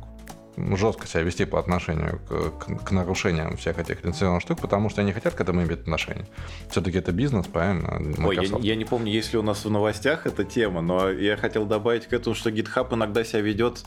жестко 0.57 1.07
себя 1.07 1.23
вести 1.23 1.45
по 1.45 1.59
отношению 1.59 2.21
к, 2.29 2.51
к, 2.59 2.85
к 2.85 2.91
нарушениям 2.91 3.57
всех 3.57 3.79
этих 3.79 4.05
лицензионных 4.05 4.43
штук, 4.43 4.61
потому 4.61 4.91
что 4.91 5.03
они 5.03 5.13
хотят 5.13 5.35
к 5.35 5.41
этому 5.41 5.63
иметь 5.63 5.81
отношение. 5.81 6.27
Все-таки 6.71 6.99
это 6.99 7.13
бизнес, 7.13 7.47
правильно? 7.47 8.01
Ой, 8.27 8.37
я, 8.37 8.59
я 8.59 8.77
не 8.77 8.85
помню, 8.85 9.13
есть 9.13 9.33
ли 9.33 9.39
у 9.39 9.43
нас 9.43 9.65
в 9.65 9.71
новостях 9.71 10.27
эта 10.27 10.45
тема, 10.45 10.81
но 10.81 11.11
я 11.11 11.37
хотел 11.37 11.67
добавить 11.67 12.07
к 12.07 12.13
этому, 12.13 12.35
что 12.35 12.51
GitHub 12.51 12.95
иногда 12.95 13.25
себя 13.25 13.41
ведет 13.41 13.85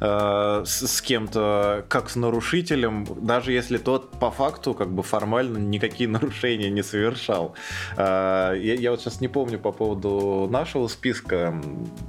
э, 0.00 0.62
с, 0.64 0.86
с 0.86 1.02
кем-то 1.02 1.84
как 1.88 2.10
с 2.10 2.16
нарушителем, 2.16 3.06
даже 3.20 3.52
если 3.52 3.78
тот 3.78 4.18
по 4.18 4.30
факту 4.30 4.74
как 4.74 4.92
бы 4.92 5.02
формально 5.02 5.58
никакие 5.58 6.08
нарушения 6.08 6.70
не 6.70 6.82
совершал. 6.82 7.54
Э, 7.96 8.54
я, 8.56 8.74
я 8.74 8.90
вот 8.90 9.00
сейчас 9.00 9.20
не 9.20 9.28
помню 9.28 9.58
по 9.58 9.72
поводу 9.72 10.48
нашего 10.50 10.88
списка, 10.88 11.54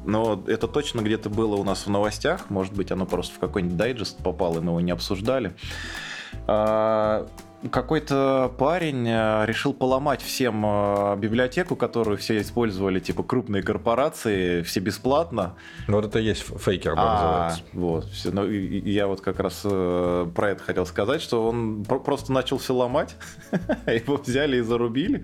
но 0.06 0.44
это 0.48 0.68
точно 0.68 1.02
где-то 1.02 1.30
было 1.30 1.56
у 1.56 1.64
нас 1.64 1.86
в 1.86 1.90
новостях, 1.90 2.50
может 2.50 2.74
быть, 2.74 2.92
оно 2.92 3.06
просто 3.06 3.36
в 3.36 3.40
какой-нибудь 3.40 3.78
дайджест 3.78 3.97
попало, 4.06 4.60
но 4.62 4.72
его 4.72 4.82
не 4.82 4.92
обсуждали. 4.92 5.54
Какой-то 7.72 8.54
парень 8.60 9.08
э, 9.08 9.46
решил 9.48 9.74
поломать 9.74 10.22
всем 10.22 10.64
э, 10.64 11.16
библиотеку, 11.18 11.76
которую 11.76 12.18
все 12.20 12.40
использовали, 12.40 13.00
типа 13.00 13.24
крупные 13.24 13.64
корпорации, 13.64 14.62
все 14.62 14.80
бесплатно. 14.80 15.56
Ну, 15.88 15.96
вот 15.96 16.06
это 16.06 16.20
и 16.20 16.24
есть 16.24 16.44
фейкер, 16.44 16.94
да, 16.94 17.02
а, 17.02 17.56
Вот, 17.74 18.06
все. 18.06 18.30
Ну, 18.30 18.48
я 18.48 19.08
вот 19.08 19.22
как 19.22 19.40
раз 19.40 19.62
э, 19.64 20.28
про 20.36 20.52
это 20.52 20.64
хотел 20.64 20.86
сказать, 20.86 21.20
что 21.20 21.48
он 21.48 21.84
просто 21.84 22.32
начал 22.32 22.60
все 22.60 22.76
ломать, 22.76 23.16
его 23.88 24.18
взяли 24.18 24.58
и 24.58 24.62
зарубили. 24.62 25.24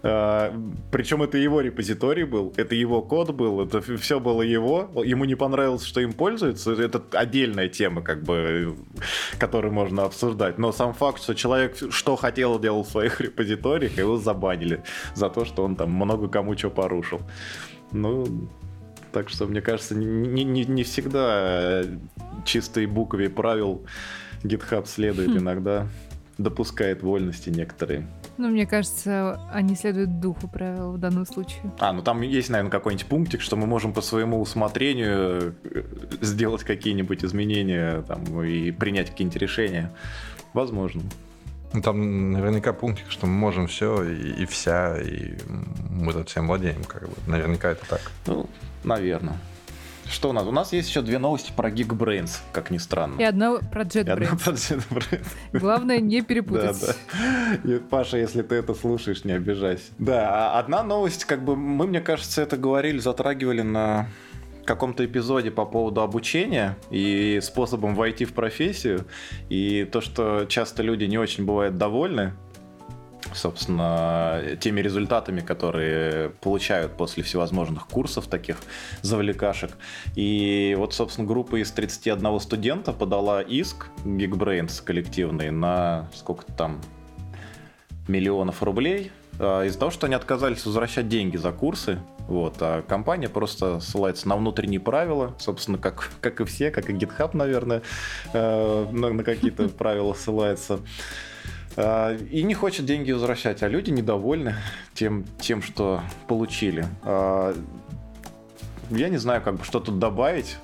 Причем 0.00 1.22
это 1.22 1.36
его 1.36 1.60
репозиторий 1.60 2.24
был, 2.24 2.54
это 2.56 2.74
его 2.74 3.02
код 3.02 3.32
был, 3.32 3.60
это 3.60 3.82
все 3.98 4.20
было 4.20 4.40
его. 4.40 4.90
Ему 5.04 5.26
не 5.26 5.34
понравилось, 5.34 5.84
что 5.84 6.00
им 6.00 6.14
пользуются. 6.14 6.72
Это 6.72 7.02
отдельная 7.12 7.68
тема, 7.68 8.00
как 8.00 8.22
бы, 8.22 8.74
которую 9.38 9.74
можно 9.74 10.04
обсуждать. 10.04 10.56
Но 10.56 10.72
сам 10.72 10.94
факт, 10.94 11.22
что 11.22 11.34
человек 11.34 11.73
что 11.90 12.16
хотел, 12.16 12.58
делал 12.58 12.84
в 12.84 12.88
своих 12.88 13.20
репозиториях, 13.20 13.96
его 13.98 14.16
забанили 14.16 14.82
за 15.14 15.30
то, 15.30 15.44
что 15.44 15.64
он 15.64 15.76
там 15.76 15.92
много 15.92 16.28
кому 16.28 16.56
что 16.56 16.70
порушил. 16.70 17.20
Ну, 17.92 18.48
так 19.12 19.28
что, 19.28 19.46
мне 19.46 19.60
кажется, 19.60 19.94
не, 19.94 20.44
не, 20.44 20.64
не 20.64 20.82
всегда 20.82 21.82
чистой 22.44 22.86
букве 22.86 23.30
правил 23.30 23.86
GitHub 24.42 24.86
следует 24.86 25.30
хм. 25.30 25.38
иногда, 25.38 25.86
допускает 26.38 27.02
вольности 27.02 27.50
некоторые. 27.50 28.06
Ну, 28.36 28.48
мне 28.48 28.66
кажется, 28.66 29.40
они 29.52 29.76
следуют 29.76 30.18
духу 30.18 30.48
правил 30.48 30.92
в 30.92 30.98
данном 30.98 31.24
случае. 31.24 31.72
А, 31.78 31.92
ну 31.92 32.02
там 32.02 32.22
есть, 32.22 32.50
наверное, 32.50 32.70
какой-нибудь 32.70 33.06
пунктик, 33.06 33.40
что 33.40 33.56
мы 33.56 33.66
можем 33.66 33.92
по 33.92 34.00
своему 34.00 34.40
усмотрению 34.40 35.54
э, 35.62 35.82
сделать 36.20 36.64
какие-нибудь 36.64 37.24
изменения 37.24 38.02
там, 38.02 38.42
и 38.42 38.72
принять 38.72 39.10
какие-нибудь 39.10 39.40
решения. 39.40 39.92
Возможно. 40.52 41.02
Ну, 41.74 41.82
Там 41.82 42.30
наверняка 42.32 42.72
пунктик, 42.72 43.06
что 43.10 43.26
мы 43.26 43.32
можем 43.34 43.66
все 43.66 44.02
и, 44.04 44.42
и 44.42 44.46
вся, 44.46 44.96
и 45.00 45.36
мы 45.90 46.12
тут 46.12 46.28
всем 46.28 46.46
владеем, 46.46 46.84
как 46.84 47.02
бы. 47.08 47.14
Наверняка 47.26 47.70
это 47.70 47.84
так. 47.86 48.00
Ну, 48.26 48.48
наверное. 48.84 49.36
Что 50.06 50.28
у 50.30 50.32
нас? 50.32 50.44
У 50.46 50.52
нас 50.52 50.72
есть 50.74 50.88
еще 50.90 51.00
две 51.00 51.18
новости 51.18 51.50
про 51.56 51.70
Geekbrains, 51.70 52.38
как 52.52 52.70
ни 52.70 52.76
странно. 52.78 53.18
И 53.20 53.24
одна 53.24 53.56
про 53.56 53.82
И 53.84 53.98
одна 53.98 54.14
JetBrains. 54.14 54.44
про 54.44 54.52
JetBrains. 54.52 55.26
Главное 55.54 55.98
не 55.98 56.20
Да, 56.20 56.26
перепутать. 56.26 56.78
да. 56.80 57.54
И, 57.64 57.78
Паша, 57.78 58.18
если 58.18 58.42
ты 58.42 58.54
это 58.56 58.74
слушаешь, 58.74 59.24
не 59.24 59.32
обижайся. 59.32 59.84
Да, 59.98 60.52
а 60.54 60.58
одна 60.60 60.82
новость, 60.82 61.24
как 61.24 61.42
бы 61.42 61.56
мы, 61.56 61.86
мне 61.86 62.00
кажется, 62.02 62.42
это 62.42 62.56
говорили, 62.58 62.98
затрагивали 62.98 63.62
на 63.62 64.08
каком-то 64.64 65.04
эпизоде 65.04 65.50
по 65.50 65.64
поводу 65.64 66.00
обучения 66.00 66.76
и 66.90 67.40
способом 67.42 67.94
войти 67.94 68.24
в 68.24 68.32
профессию. 68.32 69.06
И 69.48 69.84
то, 69.84 70.00
что 70.00 70.46
часто 70.46 70.82
люди 70.82 71.04
не 71.04 71.18
очень 71.18 71.44
бывают 71.44 71.76
довольны 71.76 72.34
собственно, 73.32 74.42
теми 74.60 74.80
результатами, 74.80 75.40
которые 75.40 76.30
получают 76.30 76.96
после 76.96 77.22
всевозможных 77.22 77.86
курсов 77.86 78.26
таких 78.26 78.58
завлекашек. 79.02 79.72
И 80.14 80.74
вот, 80.78 80.94
собственно, 80.94 81.26
группа 81.26 81.60
из 81.60 81.70
31 81.72 82.40
студента 82.40 82.92
подала 82.92 83.42
иск 83.42 83.88
Geekbrains 84.04 84.82
коллективный 84.84 85.50
на 85.50 86.08
сколько 86.14 86.44
там 86.52 86.80
миллионов 88.08 88.62
рублей 88.62 89.10
а, 89.38 89.64
из-за 89.64 89.78
того, 89.78 89.90
что 89.90 90.06
они 90.06 90.14
отказались 90.14 90.64
возвращать 90.66 91.08
деньги 91.08 91.36
за 91.36 91.52
курсы. 91.52 91.98
Вот, 92.28 92.56
а 92.60 92.82
компания 92.82 93.28
просто 93.28 93.80
ссылается 93.80 94.28
на 94.28 94.36
внутренние 94.36 94.80
правила, 94.80 95.34
собственно, 95.38 95.76
как, 95.76 96.10
как 96.20 96.40
и 96.40 96.44
все, 96.44 96.70
как 96.70 96.88
и 96.88 96.94
GitHub, 96.94 97.36
наверное, 97.36 97.82
э, 98.32 98.86
на, 98.90 99.10
на 99.12 99.22
какие-то 99.22 99.68
правила 99.78 100.14
ссылается. 100.14 100.80
А, 101.76 102.16
И 102.16 102.42
не 102.42 102.54
хочет 102.54 102.86
деньги 102.86 103.12
возвращать, 103.12 103.62
а 103.62 103.68
люди 103.68 103.90
недовольны 103.90 104.54
тем, 104.94 105.24
тем 105.38 105.62
что 105.62 106.00
получили. 106.26 106.86
А, 107.02 107.54
Я 108.90 109.08
не 109.08 109.18
знаю, 109.18 109.42
как 109.42 109.56
бы 109.56 109.64
что 109.64 109.80
тут 109.80 109.98
добавить. 109.98 110.56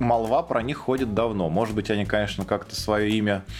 Молва 0.00 0.42
про 0.42 0.62
них 0.62 0.76
ходит 0.78 1.14
давно. 1.14 1.48
Может 1.48 1.74
быть, 1.74 1.90
они, 1.90 2.04
конечно, 2.04 2.44
как-то 2.44 2.76
свое 2.76 3.10
имя 3.10 3.42
э, 3.46 3.50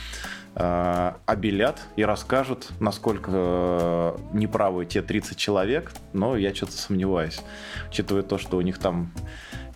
обелят 0.59 1.81
и 1.95 2.05
расскажут, 2.05 2.71
насколько 2.81 3.31
э, 3.33 4.17
неправы 4.33 4.87
те 4.87 5.03
30 5.03 5.37
человек, 5.37 5.93
но 6.13 6.37
я 6.37 6.53
что-то 6.53 6.73
сомневаюсь, 6.73 7.41
учитывая 7.89 8.23
то, 8.23 8.39
что 8.39 8.57
у 8.57 8.61
них 8.61 8.79
там 8.79 9.13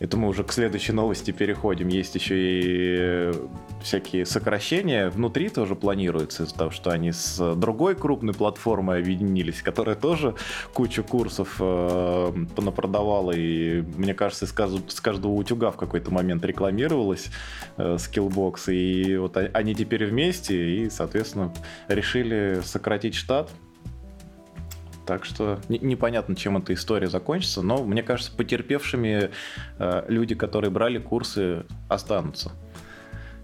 это 0.03 0.17
мы 0.17 0.27
уже 0.27 0.43
к 0.43 0.53
следующей 0.53 0.91
новости 0.91 1.31
переходим. 1.31 1.87
Есть 1.87 2.17
еще 2.17 2.35
и 2.35 2.97
э, 2.99 3.35
всякие 3.83 4.27
сокращения. 4.27 5.09
Внутри 5.11 5.49
тоже 5.49 5.77
планируется 5.77 6.43
из-за 6.43 6.57
того, 6.57 6.71
что 6.73 6.91
они 6.91 7.13
с 7.13 7.55
другой 7.55 7.95
крупной 7.95 8.35
платформой 8.35 8.99
объединились, 8.99 9.63
которая 9.63 9.95
тоже 9.95 10.35
кучу 10.73 11.05
курсов 11.05 11.55
э, 11.61 12.33
напродавала. 12.57 13.31
И, 13.31 13.83
мне 13.97 14.13
кажется, 14.13 14.49
с, 14.49 14.51
с 14.51 15.01
каждого 15.01 15.35
утюга 15.35 15.71
в 15.71 15.77
какой-то 15.77 16.13
момент 16.13 16.45
рекламировалась 16.45 17.31
э, 17.77 17.95
Skillbox. 17.95 18.75
И 18.75 19.17
вот 19.19 19.37
о- 19.37 19.51
они 19.55 19.73
теперь 19.73 20.07
вместе 20.07 20.79
и, 20.79 20.91
соответственно, 20.91 21.55
решили 21.87 22.61
сократить 22.65 23.15
штат. 23.15 23.51
Так 25.07 25.25
что 25.25 25.61
не- 25.69 25.79
непонятно, 25.79 26.37
чем 26.37 26.57
эта 26.57 26.75
история 26.75 27.09
закончится, 27.09 27.63
но 27.63 27.83
мне 27.85 28.03
кажется, 28.03 28.33
потерпевшими 28.37 29.31
э, 29.79 30.05
люди, 30.09 30.35
которые 30.35 30.71
брали 30.71 30.99
курсы, 30.99 31.65
останутся. 31.89 32.53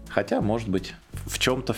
Хотя, 0.09 0.41
может 0.41 0.69
быть, 0.69 0.95
в 1.25 1.37
чем-то, 1.37 1.75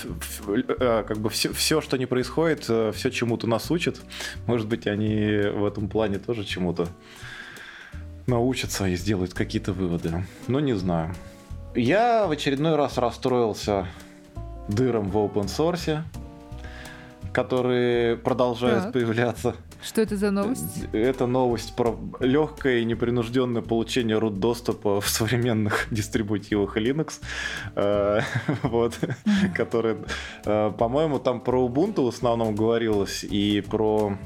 как 0.77 1.17
бы 1.17 1.29
все, 1.29 1.51
все, 1.51 1.81
что 1.81 1.97
не 1.97 2.05
происходит, 2.05 2.63
все 2.63 3.09
чему-то 3.11 3.45
нас 3.45 3.69
учат. 3.69 3.99
Может 4.45 4.67
быть, 4.67 4.87
они 4.87 5.41
в 5.53 5.65
этом 5.65 5.89
плане 5.89 6.17
тоже 6.17 6.45
чему-то 6.45 6.87
научатся 8.27 8.87
и 8.87 8.95
сделают 8.95 9.33
какие-то 9.33 9.73
выводы. 9.73 10.25
Но 10.47 10.61
не 10.61 10.73
знаю. 10.73 11.13
Я 11.75 12.25
в 12.25 12.31
очередной 12.31 12.75
раз 12.75 12.97
расстроился 12.97 13.87
дыром 14.69 15.09
в 15.09 15.17
open 15.17 15.47
source, 15.47 16.01
которые 17.33 18.17
продолжают 18.17 18.83
Так. 18.83 18.93
появляться. 18.93 19.55
Что 19.83 20.01
это 20.01 20.15
за 20.15 20.31
новость? 20.31 20.85
Это 20.93 21.25
новость 21.25 21.75
про 21.75 21.97
легкое 22.19 22.79
и 22.79 22.85
непринужденное 22.85 23.61
получение 23.61 24.17
root 24.19 24.37
доступа 24.37 25.01
в 25.01 25.09
современных 25.09 25.87
дистрибутивах 25.91 26.77
Linux, 26.77 27.19
э, 27.75 28.19
вот, 28.63 28.99
которые, 29.55 29.97
э, 30.45 30.71
по-моему, 30.77 31.19
там 31.19 31.41
про 31.41 31.65
Ubuntu 31.65 32.05
в 32.05 32.09
основном 32.09 32.55
говорилось 32.55 33.23
и 33.23 33.61
про 33.61 34.17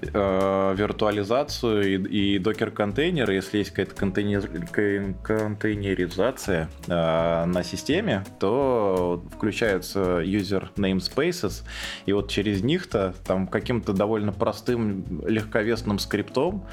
э, 0.00 0.74
виртуализацию 0.76 2.08
и, 2.08 2.34
и 2.34 2.38
докер-контейнеры, 2.38 3.34
если 3.34 3.58
есть 3.58 3.70
какая-то 3.70 3.94
контейнер- 3.94 4.68
кон- 4.72 5.14
контейнеризация 5.22 6.68
э, 6.86 7.44
на 7.44 7.62
системе, 7.62 8.24
то 8.38 9.22
включаются 9.34 10.20
user 10.22 10.68
namespaces, 10.76 11.64
и 12.06 12.12
вот 12.12 12.30
через 12.30 12.62
них-то 12.62 13.14
там 13.26 13.46
каким-то 13.46 13.92
довольно 13.92 14.32
простым 14.32 15.22
легковесным 15.26 15.98
скриптом, 15.98 16.64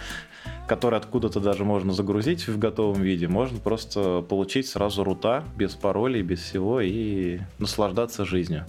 который 0.67 0.97
откуда-то 0.97 1.39
даже 1.39 1.63
можно 1.63 1.93
загрузить 1.93 2.47
в 2.47 2.57
готовом 2.57 3.01
виде, 3.01 3.27
можно 3.27 3.59
просто 3.59 4.21
получить 4.21 4.67
сразу 4.67 5.03
рута 5.03 5.43
без 5.55 5.75
паролей, 5.75 6.21
без 6.21 6.39
всего 6.39 6.81
и 6.81 7.39
наслаждаться 7.59 8.25
жизнью. 8.25 8.65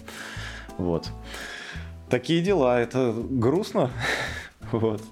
Вот. 0.79 1.11
Такие 2.09 2.41
дела, 2.41 2.79
это 2.81 3.13
грустно, 3.17 3.91
вот, 4.73 5.03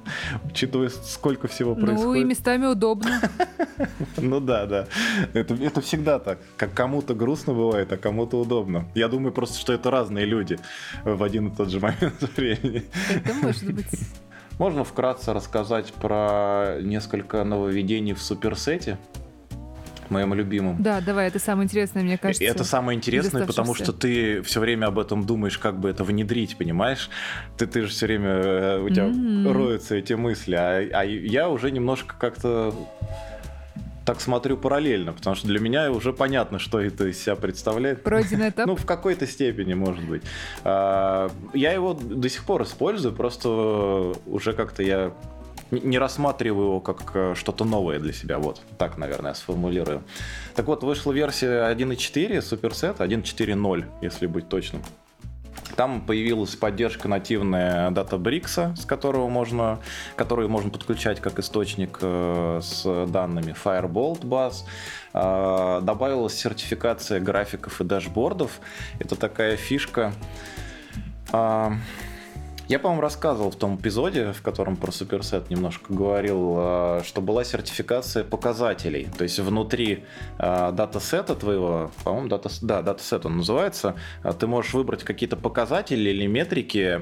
учитывая, 0.44 0.88
сколько 0.90 1.48
всего 1.48 1.74
Ну 1.74 1.82
и 1.82 1.86
происходит. 1.86 2.26
местами 2.26 2.66
удобно. 2.66 3.20
Ну 4.16 4.38
да, 4.38 4.66
да. 4.66 4.86
Это, 5.32 5.54
это 5.54 5.80
всегда 5.80 6.20
так. 6.20 6.38
Как 6.56 6.72
кому-то 6.72 7.14
грустно 7.14 7.52
бывает, 7.54 7.92
а 7.92 7.96
кому-то 7.96 8.40
удобно. 8.40 8.84
Я 8.94 9.08
думаю 9.08 9.32
просто, 9.32 9.58
что 9.58 9.72
это 9.72 9.90
разные 9.90 10.24
люди 10.26 10.58
в 11.04 11.20
один 11.24 11.48
и 11.48 11.54
тот 11.56 11.70
же 11.70 11.80
момент 11.80 12.22
времени. 12.36 12.84
Это 13.12 13.34
может 13.34 13.72
быть. 13.72 13.86
Можно 14.58 14.84
вкратце 14.84 15.32
рассказать 15.32 15.92
про 15.94 16.76
несколько 16.80 17.42
нововведений 17.42 18.12
в 18.14 18.22
суперсете, 18.22 18.98
моем 20.10 20.34
любимом. 20.34 20.82
Да, 20.82 21.00
давай, 21.00 21.28
это 21.28 21.38
самое 21.38 21.64
интересное, 21.66 22.02
мне 22.02 22.18
кажется. 22.18 22.44
Это 22.44 22.64
самое 22.64 22.96
интересное, 22.96 23.46
потому 23.46 23.74
что 23.74 23.92
ты 23.92 24.42
все 24.42 24.60
время 24.60 24.86
об 24.86 24.98
этом 24.98 25.24
думаешь, 25.26 25.58
как 25.58 25.78
бы 25.78 25.88
это 25.88 26.04
внедрить, 26.04 26.56
понимаешь? 26.56 27.10
Ты, 27.56 27.66
ты 27.66 27.82
же 27.82 27.88
все 27.88 28.06
время, 28.06 28.28
э, 28.30 28.80
у 28.80 28.88
тебя 28.88 29.04
М. 29.04 29.52
роются 29.52 29.94
эти 29.94 30.12
мысли, 30.14 30.54
а, 30.54 30.78
а 30.92 31.04
я 31.04 31.48
уже 31.48 31.70
немножко 31.70 32.14
как-то 32.18 32.74
так 34.04 34.20
смотрю 34.20 34.56
параллельно, 34.56 35.12
потому 35.12 35.34
что 35.34 35.46
для 35.46 35.58
меня 35.58 35.90
уже 35.90 36.12
понятно, 36.12 36.58
что 36.58 36.78
это 36.80 37.06
из 37.06 37.22
себя 37.22 37.36
представляет. 37.36 38.02
Пройденный 38.02 38.50
этап. 38.50 38.66
Ну, 38.74 38.76
в 38.76 38.84
какой-то 38.84 39.26
степени, 39.26 39.74
может 39.74 40.04
быть. 40.04 40.22
А, 40.62 41.30
Я 41.54 41.72
его 41.72 41.94
до 41.94 42.28
сих 42.28 42.44
пор 42.44 42.62
использую, 42.64 43.14
просто 43.14 43.48
уже 44.26 44.52
как-то 44.52 44.82
я 44.82 45.12
не- 45.80 45.98
рассматриваю 45.98 46.66
его 46.66 46.80
как 46.80 47.10
э, 47.14 47.34
что-то 47.36 47.64
новое 47.64 47.98
для 47.98 48.12
себя. 48.12 48.38
Вот, 48.38 48.60
так, 48.78 48.98
наверное, 48.98 49.34
сформулирую. 49.34 50.02
Так 50.54 50.66
вот, 50.66 50.82
вышла 50.82 51.12
версия 51.12 51.70
1.4 51.72 52.38
Superset, 52.38 52.98
1.4.0, 52.98 53.84
если 54.02 54.26
быть 54.26 54.48
точным. 54.48 54.82
Там 55.76 56.02
появилась 56.02 56.54
поддержка 56.54 57.08
нативная 57.08 57.90
Databricks, 57.90 58.76
с 58.76 58.84
которого 58.84 59.28
можно, 59.28 59.80
которую 60.14 60.48
можно 60.48 60.70
подключать 60.70 61.20
как 61.20 61.38
источник 61.40 61.98
э, 62.00 62.60
с 62.62 63.06
данными 63.06 63.54
Firebolt 63.64 64.24
баз. 64.24 64.66
А, 65.12 65.80
Добавилась 65.80 66.34
сертификация 66.34 67.18
графиков 67.18 67.80
и 67.80 67.84
дашбордов. 67.84 68.60
Это 69.00 69.16
такая 69.16 69.56
фишка. 69.56 70.12
Я, 72.66 72.78
по-моему, 72.78 73.02
рассказывал 73.02 73.50
в 73.50 73.56
том 73.56 73.76
эпизоде, 73.76 74.32
в 74.32 74.40
котором 74.40 74.76
про 74.76 74.90
суперсет 74.90 75.50
немножко 75.50 75.92
говорил, 75.92 76.54
а, 76.56 77.02
что 77.04 77.20
была 77.20 77.44
сертификация 77.44 78.24
показателей. 78.24 79.06
То 79.18 79.24
есть 79.24 79.38
внутри 79.38 80.04
а, 80.38 80.72
датасета 80.72 81.34
твоего, 81.34 81.90
по-моему, 82.04 82.28
дата, 82.28 82.48
да, 82.62 82.80
датасет 82.80 83.26
он 83.26 83.36
называется, 83.38 83.96
а, 84.22 84.32
ты 84.32 84.46
можешь 84.46 84.72
выбрать 84.72 85.04
какие-то 85.04 85.36
показатели 85.36 86.08
или 86.08 86.26
метрики, 86.26 87.00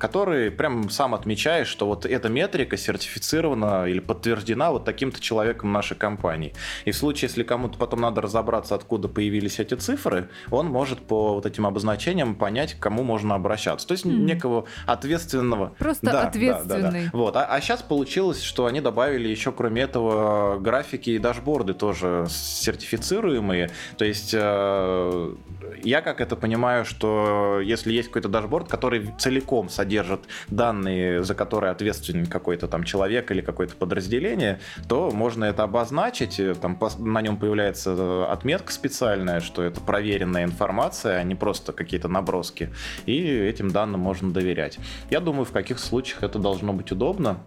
которые 0.00 0.50
прям 0.50 0.88
сам 0.88 1.14
отмечаешь, 1.14 1.68
что 1.68 1.84
вот 1.86 2.06
эта 2.06 2.30
метрика 2.30 2.78
сертифицирована 2.78 3.84
или 3.86 4.00
подтверждена 4.00 4.70
вот 4.70 4.86
таким-то 4.86 5.20
человеком 5.20 5.70
нашей 5.70 5.98
компании. 5.98 6.54
И 6.86 6.92
в 6.92 6.96
случае, 6.96 7.28
если 7.28 7.42
кому-то 7.42 7.76
потом 7.76 8.00
надо 8.00 8.22
разобраться, 8.22 8.74
откуда 8.74 9.08
появились 9.08 9.58
эти 9.58 9.74
цифры, 9.74 10.30
он 10.50 10.68
может 10.68 11.00
по 11.00 11.34
вот 11.34 11.44
этим 11.44 11.66
обозначениям 11.66 12.34
понять, 12.34 12.72
к 12.72 12.78
кому 12.78 13.02
можно 13.02 13.34
обращаться. 13.34 13.86
То 13.86 13.92
есть 13.92 14.06
Мгм. 14.06 14.24
некого 14.24 14.64
ответственного. 14.86 15.74
Просто 15.78 16.06
Да, 16.06 16.12
да, 16.12 16.22
да, 16.22 16.28
ответственный. 16.28 17.04
да. 17.04 17.10
Вот. 17.12 17.36
А, 17.36 17.46
а 17.46 17.60
сейчас 17.60 17.82
получилось, 17.82 18.42
что 18.42 18.66
они 18.66 18.80
добавили 18.80 19.28
еще, 19.28 19.52
кроме 19.52 19.82
этого, 19.82 20.58
графики 20.58 21.10
и 21.10 21.18
дашборды 21.18 21.74
тоже 21.74 22.26
сертифицируемые. 22.28 23.70
То 23.96 24.04
есть 24.04 24.34
э, 24.34 25.34
я 25.82 26.00
как 26.00 26.20
это 26.20 26.36
понимаю, 26.36 26.84
что 26.84 27.60
если 27.62 27.92
есть 27.92 28.08
какой-то 28.08 28.28
дашборд, 28.28 28.68
который 28.68 29.10
целиком 29.18 29.68
содержит 29.68 30.20
данные, 30.48 31.22
за 31.24 31.34
которые 31.34 31.70
ответственен 31.70 32.26
какой-то 32.26 32.68
там 32.68 32.84
человек 32.84 33.30
или 33.30 33.40
какое-то 33.40 33.76
подразделение, 33.76 34.60
то 34.88 35.10
можно 35.10 35.44
это 35.44 35.62
обозначить, 35.62 36.40
э, 36.40 36.54
там 36.54 36.78
на 36.98 37.22
нем 37.22 37.36
появляется 37.36 37.94
э, 37.96 38.24
отметка 38.30 38.72
специальная, 38.72 39.40
что 39.40 39.62
это 39.62 39.80
проверенная 39.80 40.44
информация, 40.44 41.18
а 41.18 41.22
не 41.22 41.34
просто 41.34 41.72
какие-то 41.72 42.08
наброски, 42.08 42.70
и 43.06 43.18
этим 43.18 43.70
данным 43.70 44.00
можно 44.00 44.30
доверять. 44.30 44.67
Я 45.10 45.20
думаю, 45.20 45.44
в 45.44 45.52
каких 45.52 45.78
случаях 45.78 46.22
это 46.22 46.38
должно 46.38 46.72
быть 46.72 46.92
удобно. 46.92 47.38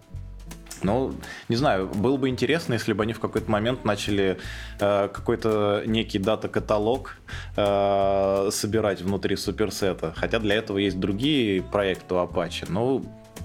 Ну, 0.84 1.14
не 1.48 1.56
знаю, 1.56 1.88
было 1.88 2.16
бы 2.16 2.28
интересно, 2.28 2.72
если 2.74 2.92
бы 2.92 3.04
они 3.04 3.12
в 3.12 3.20
какой-то 3.20 3.50
момент 3.50 3.84
начали 3.84 4.38
э, 4.80 5.08
какой-то 5.08 5.84
некий 5.86 6.18
дата-каталог 6.18 7.16
э, 7.56 8.48
собирать 8.50 9.00
внутри 9.00 9.36
суперсета. 9.36 10.12
Хотя 10.16 10.38
для 10.40 10.56
этого 10.56 10.78
есть 10.78 10.98
другие 10.98 11.62
проекты 11.62 12.14
у 12.14 12.18
Apache. 12.18 12.66
Ну, 12.68 13.04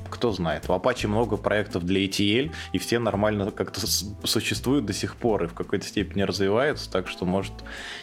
кто 0.10 0.32
знает. 0.32 0.66
У 0.70 0.74
Apache 0.74 1.08
много 1.08 1.38
проектов 1.38 1.86
для 1.86 2.06
ETL, 2.06 2.52
и 2.74 2.78
все 2.78 3.00
нормально 3.00 3.52
как-то 3.52 3.82
существуют 4.24 4.86
до 4.86 4.94
сих 4.94 5.16
пор 5.16 5.46
и 5.46 5.48
в 5.48 5.54
какой-то 5.54 5.86
степени 5.86 6.22
развиваются, 6.24 6.92
так 6.92 7.08
что 7.08 7.26
может 7.26 7.54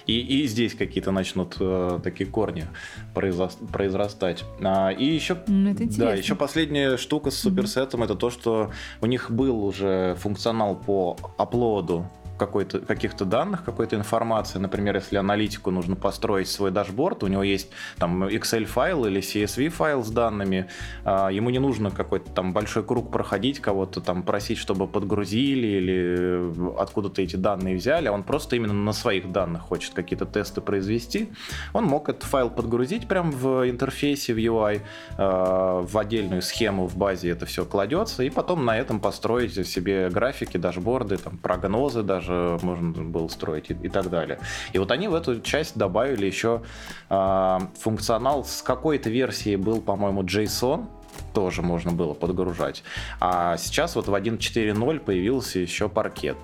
и, 0.07 0.19
и 0.19 0.47
здесь 0.47 0.75
какие-то 0.75 1.11
начнут 1.11 1.57
э, 1.61 2.01
такие 2.03 2.29
корни 2.29 2.67
произрас- 3.14 3.59
произрастать. 3.73 4.45
А, 4.62 4.90
и 4.90 5.05
еще 5.05 5.35
это 5.35 5.99
да, 5.99 6.14
еще 6.14 6.35
последняя 6.35 6.97
штука 6.97 7.31
с 7.31 7.38
суперсетом 7.38 8.03
это 8.03 8.14
то, 8.14 8.31
что 8.31 8.71
у 9.01 9.07
них 9.07 9.31
был 9.31 9.64
уже 9.64 10.17
функционал 10.19 10.77
по 10.77 11.17
аплоду 11.37 12.11
какой-то, 12.38 12.81
каких-то 12.81 13.25
данных, 13.25 13.64
какой-то 13.64 13.97
информации. 13.97 14.59
Например, 14.59 14.97
если 14.97 15.16
аналитику 15.16 15.70
нужно 15.70 15.97
построить 15.97 16.49
свой 16.49 16.70
дашборд, 16.70 17.23
у 17.23 17.27
него 17.27 17.42
есть 17.42 17.70
там 17.99 18.25
Excel-файл 18.25 19.07
или 19.07 19.20
CSV-файл 19.20 20.05
с 20.05 20.11
данными, 20.11 20.68
а, 21.05 21.29
ему 21.29 21.51
не 21.51 21.59
нужно 21.59 21.90
какой-то 21.90 22.31
там 22.31 22.53
большой 22.53 22.83
круг 22.85 23.11
проходить, 23.11 23.61
кого-то 23.61 24.01
там 24.01 24.23
просить, 24.23 24.59
чтобы 24.59 24.87
подгрузили 24.87 25.66
или 25.66 26.81
откуда-то 26.81 27.23
эти 27.23 27.37
данные 27.37 27.77
взяли, 27.77 28.09
а 28.09 28.12
он 28.12 28.23
просто 28.23 28.57
именно 28.57 28.75
на 28.75 28.92
своих 28.92 29.31
данных 29.33 29.62
хочет 29.62 29.94
какие-то 29.94 30.27
тесты 30.27 30.61
произвести. 30.61 31.31
Он 31.73 31.85
мог 31.85 32.09
этот 32.09 32.25
файл 32.25 32.51
подгрузить 32.51 33.07
прямо 33.09 33.31
в 33.31 33.68
интерфейсе, 33.68 34.35
в 34.35 34.38
UI, 34.38 34.81
э, 35.16 35.85
в 35.87 35.99
отдельную 35.99 36.42
схему 36.42 36.87
в 36.87 36.97
базе 36.97 37.31
это 37.31 37.47
все 37.47 37.64
кладется, 37.64 38.23
и 38.23 38.31
потом 38.31 38.64
на 38.64 38.77
этом 38.77 39.01
построить 39.01 39.55
себе 39.66 40.09
графики, 40.11 40.57
дашборды, 40.57 41.16
там, 41.16 41.38
прогнозы 41.38 42.03
даже 42.03 42.23
можно 42.28 43.04
было 43.04 43.28
строить 43.28 43.70
и, 43.70 43.74
и 43.74 43.88
так 43.88 44.10
далее. 44.10 44.38
И 44.72 44.78
вот 44.78 44.90
они 44.90 45.08
в 45.08 45.14
эту 45.14 45.40
часть 45.40 45.76
добавили 45.76 46.26
еще 46.26 46.62
э, 47.10 47.58
функционал 47.80 48.44
с 48.44 48.62
какой-то 48.62 49.10
версии 49.10 49.56
был, 49.56 49.80
по-моему, 49.80 50.22
JSON, 50.22 50.87
тоже 51.32 51.62
можно 51.62 51.92
было 51.92 52.14
подгружать. 52.14 52.82
А 53.20 53.56
сейчас 53.56 53.96
вот 53.96 54.08
в 54.08 54.14
1.4.0 54.14 55.00
появился 55.00 55.58
еще 55.58 55.88
паркет. 55.88 56.37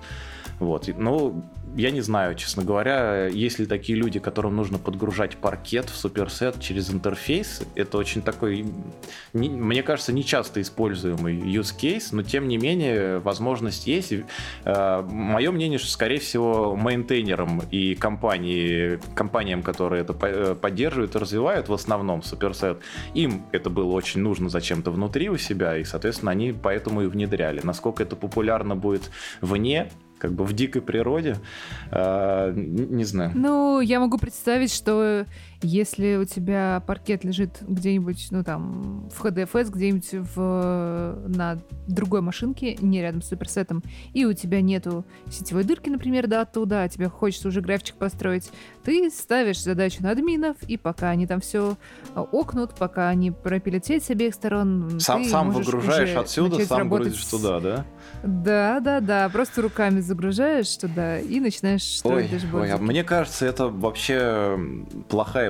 Вот. 0.59 0.89
Ну, 0.95 1.43
я 1.75 1.91
не 1.91 2.01
знаю, 2.01 2.35
честно 2.35 2.63
говоря, 2.63 3.27
есть 3.27 3.59
ли 3.59 3.65
такие 3.65 3.97
люди, 3.97 4.19
которым 4.19 4.55
нужно 4.55 4.77
подгружать 4.77 5.37
паркет 5.37 5.89
в 5.89 5.95
суперсет 5.95 6.59
через 6.59 6.91
интерфейс. 6.91 7.61
Это 7.75 7.97
очень 7.97 8.21
такой, 8.21 8.65
не- 9.33 9.49
мне 9.49 9.83
кажется, 9.83 10.11
нечасто 10.11 10.61
используемый 10.61 11.35
use 11.37 11.73
case, 11.77 12.09
но 12.11 12.23
тем 12.23 12.47
не 12.47 12.57
менее 12.57 13.19
возможность 13.19 13.87
есть. 13.87 14.13
Э, 14.65 15.01
мое 15.01 15.51
мнение, 15.51 15.79
что, 15.79 15.89
скорее 15.89 16.19
всего, 16.19 16.75
мейнтейнерам 16.75 17.61
и 17.71 17.95
компании, 17.95 18.99
компаниям, 19.15 19.63
которые 19.63 20.01
это 20.01 20.15
э, 20.21 20.55
поддерживают 20.55 21.15
и 21.15 21.19
развивают, 21.19 21.69
в 21.69 21.73
основном 21.73 22.23
суперсет, 22.23 22.79
им 23.13 23.45
это 23.51 23.69
было 23.69 23.91
очень 23.93 24.21
нужно 24.21 24.49
зачем-то 24.49 24.91
внутри 24.91 25.29
у 25.29 25.37
себя, 25.37 25.77
и, 25.77 25.83
соответственно, 25.83 26.31
они 26.31 26.51
поэтому 26.51 27.03
и 27.03 27.07
внедряли. 27.07 27.61
Насколько 27.63 28.03
это 28.03 28.15
популярно 28.15 28.75
будет 28.75 29.09
вне, 29.39 29.89
как 30.21 30.33
бы 30.33 30.45
в 30.45 30.53
дикой 30.53 30.81
природе, 30.83 31.37
н- 32.55 32.95
не 32.95 33.03
знаю. 33.05 33.31
Ну, 33.33 33.81
я 33.81 33.99
могу 33.99 34.17
представить, 34.19 34.71
что 34.71 35.25
если 35.61 36.15
у 36.15 36.25
тебя 36.25 36.83
паркет 36.87 37.23
лежит 37.23 37.57
где-нибудь, 37.61 38.27
ну 38.31 38.43
там, 38.43 39.09
в 39.09 39.23
HDFS, 39.23 39.71
где-нибудь 39.71 40.09
в, 40.35 41.17
на 41.27 41.57
другой 41.87 42.21
машинке, 42.21 42.75
не 42.81 43.01
рядом 43.01 43.21
с 43.21 43.27
суперсетом, 43.27 43.83
и 44.13 44.25
у 44.25 44.33
тебя 44.33 44.61
нету 44.61 45.05
сетевой 45.29 45.63
дырки, 45.63 45.89
например, 45.89 46.27
да, 46.27 46.41
оттуда, 46.41 46.83
а 46.83 46.89
тебе 46.89 47.09
хочется 47.09 47.47
уже 47.47 47.61
графичек 47.61 47.95
построить, 47.95 48.49
ты 48.83 49.09
ставишь 49.09 49.61
задачу 49.61 50.01
на 50.03 50.11
админов, 50.11 50.57
и 50.63 50.77
пока 50.77 51.09
они 51.09 51.27
там 51.27 51.41
все 51.41 51.77
окнут, 52.15 52.75
пока 52.75 53.09
они 53.09 53.31
пропилят 53.31 53.85
сеть 53.85 54.03
с 54.03 54.09
обеих 54.09 54.33
сторон, 54.33 54.99
Сам, 54.99 55.23
ты 55.23 55.29
сам 55.29 55.51
выгружаешь 55.51 56.15
отсюда, 56.15 56.65
сам 56.65 56.89
грузишь 56.89 57.25
туда, 57.25 57.59
да? 57.59 57.85
Да, 58.23 58.79
да, 58.79 58.99
да, 58.99 59.29
просто 59.29 59.61
руками 59.61 59.99
загружаешь 59.99 60.75
туда 60.77 61.19
и 61.19 61.39
начинаешь 61.39 61.81
Ой, 61.81 61.87
строить 61.97 62.31
ой, 62.31 62.37
а 62.37 62.41
дашбордики. 62.41 62.81
мне 62.81 63.03
кажется, 63.03 63.45
это 63.45 63.67
вообще 63.67 64.13
м, 64.55 64.87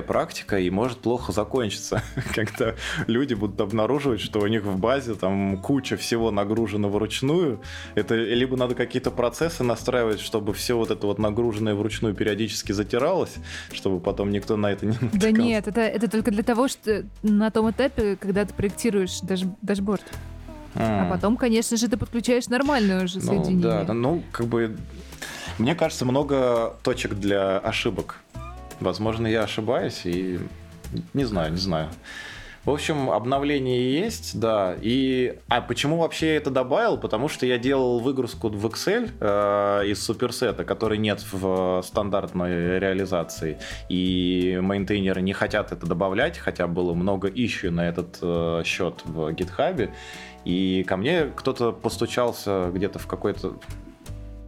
плохая 0.02 0.22
практика 0.22 0.58
и 0.58 0.70
может 0.70 0.98
плохо 0.98 1.32
закончиться, 1.32 2.02
когда 2.34 2.74
люди 3.06 3.34
будут 3.34 3.60
обнаруживать, 3.60 4.20
что 4.20 4.40
у 4.40 4.46
них 4.46 4.62
в 4.64 4.78
базе 4.78 5.14
там 5.14 5.58
куча 5.58 5.96
всего 5.96 6.30
нагружено 6.30 6.88
вручную. 6.88 7.60
Это 7.94 8.14
либо 8.14 8.56
надо 8.56 8.74
какие-то 8.74 9.10
процессы 9.10 9.62
настраивать, 9.64 10.20
чтобы 10.20 10.52
все 10.52 10.74
вот 10.76 10.90
это 10.90 11.06
вот 11.06 11.18
нагруженное 11.18 11.74
вручную 11.74 12.14
периодически 12.14 12.72
затиралось, 12.72 13.34
чтобы 13.72 14.00
потом 14.00 14.30
никто 14.30 14.56
на 14.56 14.72
это 14.72 14.86
не 14.86 14.92
Да 14.92 14.98
натыкался. 15.06 15.32
нет, 15.42 15.68
это, 15.68 15.80
это 15.80 16.08
только 16.10 16.30
для 16.30 16.42
того, 16.42 16.68
что 16.68 17.04
на 17.22 17.50
том 17.50 17.70
этапе, 17.70 18.16
когда 18.16 18.44
ты 18.44 18.52
проектируешь 18.54 19.20
даш, 19.20 19.40
дашборд. 19.62 20.02
А 20.74 21.10
потом, 21.10 21.36
конечно 21.36 21.76
же, 21.76 21.86
ты 21.88 21.96
подключаешь 21.98 22.48
нормальное 22.48 23.04
уже 23.04 23.18
Ну, 23.18 23.26
соединение. 23.26 23.62
да, 23.62 23.84
да, 23.84 23.92
ну, 23.92 24.22
как 24.32 24.46
бы, 24.46 24.74
мне 25.58 25.74
кажется, 25.74 26.06
много 26.06 26.74
точек 26.82 27.12
для 27.14 27.58
ошибок. 27.58 28.20
Возможно, 28.82 29.26
я 29.26 29.42
ошибаюсь, 29.42 30.02
и 30.04 30.38
не 31.14 31.24
знаю, 31.24 31.52
не 31.52 31.58
знаю. 31.58 31.88
В 32.64 32.70
общем, 32.70 33.10
обновление 33.10 33.92
есть, 33.92 34.38
да. 34.38 34.76
И 34.80 35.36
а 35.48 35.60
почему 35.60 35.96
вообще 35.96 36.28
я 36.28 36.36
это 36.36 36.50
добавил? 36.50 36.96
Потому 36.96 37.28
что 37.28 37.44
я 37.44 37.58
делал 37.58 37.98
выгрузку 37.98 38.50
в 38.50 38.66
Excel 38.66 39.10
э, 39.18 39.86
из 39.88 40.00
суперсета, 40.00 40.62
который 40.62 40.98
нет 40.98 41.24
в 41.32 41.82
стандартной 41.84 42.78
реализации. 42.78 43.58
И 43.88 44.60
мейнтейнеры 44.62 45.22
не 45.22 45.32
хотят 45.32 45.72
это 45.72 45.86
добавлять, 45.86 46.38
хотя 46.38 46.68
было 46.68 46.94
много 46.94 47.26
ищу 47.26 47.72
на 47.72 47.88
этот 47.88 48.18
э, 48.22 48.62
счет 48.64 49.02
в 49.06 49.32
гитхабе. 49.32 49.92
И 50.44 50.84
ко 50.86 50.96
мне 50.96 51.32
кто-то 51.34 51.72
постучался 51.72 52.70
где-то 52.72 53.00
в 53.00 53.08
какой-то, 53.08 53.56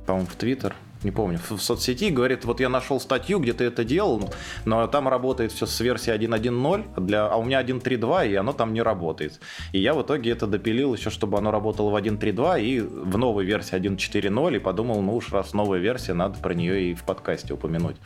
по-моему, 0.06 0.28
в 0.28 0.36
Твиттер, 0.36 0.76
не 1.04 1.10
помню, 1.10 1.38
в, 1.48 1.58
соцсети, 1.58 2.10
говорит, 2.10 2.44
вот 2.44 2.60
я 2.60 2.68
нашел 2.68 2.98
статью, 2.98 3.38
где 3.38 3.52
ты 3.52 3.64
это 3.64 3.84
делал, 3.84 4.30
но 4.64 4.86
там 4.86 5.08
работает 5.08 5.52
все 5.52 5.66
с 5.66 5.80
версии 5.80 6.12
1.1.0, 6.12 6.86
а 6.96 7.00
для, 7.00 7.26
а 7.26 7.36
у 7.36 7.44
меня 7.44 7.62
1.3.2, 7.62 8.30
и 8.30 8.34
оно 8.34 8.52
там 8.52 8.72
не 8.72 8.82
работает. 8.82 9.40
И 9.72 9.78
я 9.78 9.94
в 9.94 10.02
итоге 10.02 10.30
это 10.30 10.46
допилил 10.46 10.94
еще, 10.94 11.10
чтобы 11.10 11.38
оно 11.38 11.50
работало 11.50 11.90
в 11.90 11.96
1.3.2 11.96 12.62
и 12.62 12.80
в 12.80 13.18
новой 13.18 13.44
версии 13.44 13.76
1.4.0, 13.76 14.56
и 14.56 14.58
подумал, 14.58 15.02
ну 15.02 15.14
уж 15.14 15.32
раз 15.32 15.52
новая 15.52 15.78
версия, 15.78 16.14
надо 16.14 16.38
про 16.40 16.54
нее 16.54 16.90
и 16.90 16.94
в 16.94 17.04
подкасте 17.04 17.54
упомянуть. 17.54 17.96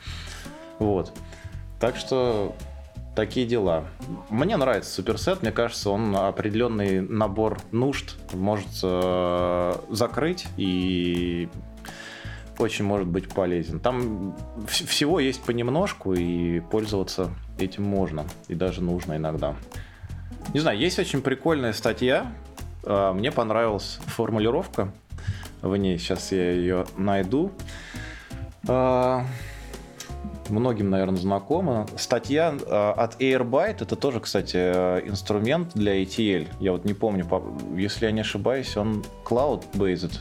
Вот. 0.79 1.13
Так 1.81 1.97
что 1.97 2.55
такие 3.15 3.47
дела. 3.47 3.85
Мне 4.31 4.57
нравится 4.57 4.93
суперсет, 4.93 5.43
мне 5.43 5.51
кажется, 5.51 5.91
он 5.91 6.15
определенный 6.15 7.01
набор 7.01 7.59
нужд 7.73 8.17
может 8.33 8.69
э, 8.83 9.75
закрыть 9.91 10.47
и 10.57 11.49
очень 12.59 12.85
может 12.85 13.07
быть 13.09 13.29
полезен. 13.29 13.81
Там 13.81 14.35
вс- 14.67 14.87
всего 14.87 15.21
есть 15.21 15.43
понемножку, 15.43 16.15
и 16.15 16.61
пользоваться 16.61 17.31
этим 17.59 17.85
можно, 17.85 18.25
и 18.49 18.55
даже 18.55 18.83
нужно 18.83 19.17
иногда. 19.17 19.55
Не 20.55 20.61
знаю, 20.61 20.79
есть 20.79 20.99
очень 20.99 21.21
прикольная 21.23 21.73
статья, 21.73 22.33
э, 22.85 23.13
мне 23.15 23.31
понравилась 23.33 23.99
формулировка 24.07 24.93
в 25.63 25.77
ней, 25.77 25.99
сейчас 25.99 26.33
я 26.33 26.51
ее 26.53 26.87
найду. 26.97 27.53
Э, 28.67 29.21
Многим, 30.49 30.89
наверное, 30.89 31.19
знакома. 31.19 31.87
Статья 31.99 32.55
э, 32.59 32.91
от 32.97 33.21
Airbyte, 33.21 33.83
это 33.83 33.97
тоже, 33.97 34.19
кстати, 34.21 34.57
инструмент 35.07 35.73
для 35.75 36.03
ETL. 36.03 36.49
Я 36.59 36.73
вот 36.73 36.87
не 36.87 36.95
помню, 36.95 37.27
по- 37.27 37.43
если 37.77 38.07
я 38.07 38.13
не 38.13 38.23
ошибаюсь, 38.23 38.75
он 38.79 39.05
cloud-based. 39.27 40.19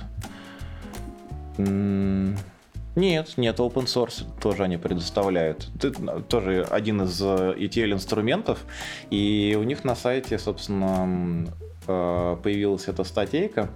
Нет, 1.57 3.33
нет, 3.37 3.59
open 3.59 3.85
source 3.85 4.25
тоже 4.41 4.63
они 4.63 4.77
предоставляют. 4.77 5.69
Это 5.75 6.21
тоже 6.21 6.63
один 6.63 7.03
из 7.03 7.21
э, 7.21 7.53
ETL 7.55 7.93
инструментов, 7.93 8.65
и 9.11 9.55
у 9.59 9.61
них 9.61 9.83
на 9.83 9.95
сайте, 9.95 10.39
собственно, 10.39 11.47
э, 11.87 12.37
появилась 12.41 12.87
эта 12.87 13.03
статейка. 13.03 13.69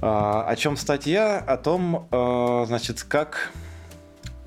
А, 0.00 0.44
о 0.44 0.54
чем 0.54 0.76
статья? 0.76 1.38
О 1.38 1.56
том, 1.56 2.08
э, 2.12 2.64
значит, 2.68 3.02
как 3.02 3.50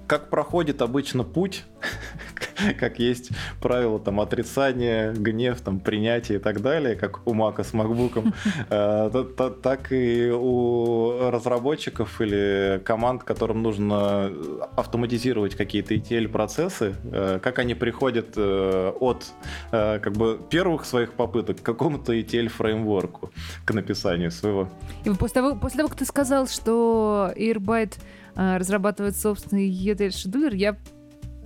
как 0.07 0.29
проходит 0.29 0.81
обычно 0.81 1.23
путь, 1.23 1.63
как 2.79 2.99
есть 2.99 3.31
правило 3.61 3.99
там 3.99 4.19
отрицания, 4.19 5.13
гнев, 5.13 5.61
там 5.61 5.79
принятие 5.79 6.37
и 6.37 6.41
так 6.41 6.61
далее, 6.61 6.95
как 6.95 7.25
у 7.27 7.33
Мака 7.33 7.63
с 7.63 7.73
Макбуком, 7.73 8.33
э, 8.69 9.25
так 9.61 9.91
и 9.91 10.31
у 10.31 11.29
разработчиков 11.29 12.21
или 12.21 12.81
команд, 12.83 13.23
которым 13.23 13.61
нужно 13.61 14.31
автоматизировать 14.75 15.55
какие-то 15.55 15.95
ETL-процессы, 15.95 16.95
э, 17.03 17.39
как 17.41 17.59
они 17.59 17.75
приходят 17.75 18.33
э, 18.35 18.93
от 18.99 19.25
как 19.71 20.13
бы 20.13 20.39
первых 20.49 20.85
своих 20.85 21.13
попыток 21.13 21.61
к 21.61 21.63
какому-то 21.63 22.13
ETL-фреймворку, 22.13 23.31
к 23.65 23.73
написанию 23.73 24.31
своего. 24.31 24.69
И 25.05 25.09
после 25.09 25.41
того, 25.41 25.55
после 25.55 25.77
того, 25.77 25.89
как 25.89 25.97
ты 25.97 26.05
сказал, 26.05 26.47
что 26.47 27.31
Airbyte 27.35 27.95
разрабатывать 28.35 29.15
собственный 29.15 29.69
ETL-шедулер, 29.69 30.55
я 30.55 30.75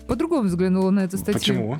по-другому 0.07 0.43
взглянула 0.43 0.89
на 0.91 1.01
эту 1.01 1.17
статью. 1.17 1.39
Почему? 1.39 1.79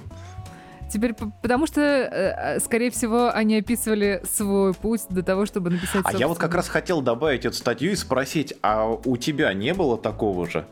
Теперь, 0.90 1.14
потому 1.14 1.68
что, 1.68 1.82
э, 1.82 2.56
э, 2.56 2.60
скорее 2.60 2.92
всего, 2.92 3.30
они 3.34 3.58
описывали 3.58 4.22
свой 4.24 4.74
путь 4.74 5.02
до 5.10 5.22
того, 5.22 5.46
чтобы 5.46 5.70
написать. 5.70 6.06
А 6.06 6.14
я 6.14 6.28
вот 6.28 6.38
как 6.38 6.56
раз 6.56 6.70
хотел 6.70 7.02
добавить 7.02 7.46
эту 7.46 7.56
статью 7.56 7.92
и 7.92 7.96
спросить, 7.96 8.54
а 8.62 8.88
у 8.88 9.18
тебя 9.18 9.54
не 9.54 9.74
было 9.74 9.98
такого 9.98 10.50
же? 10.50 10.66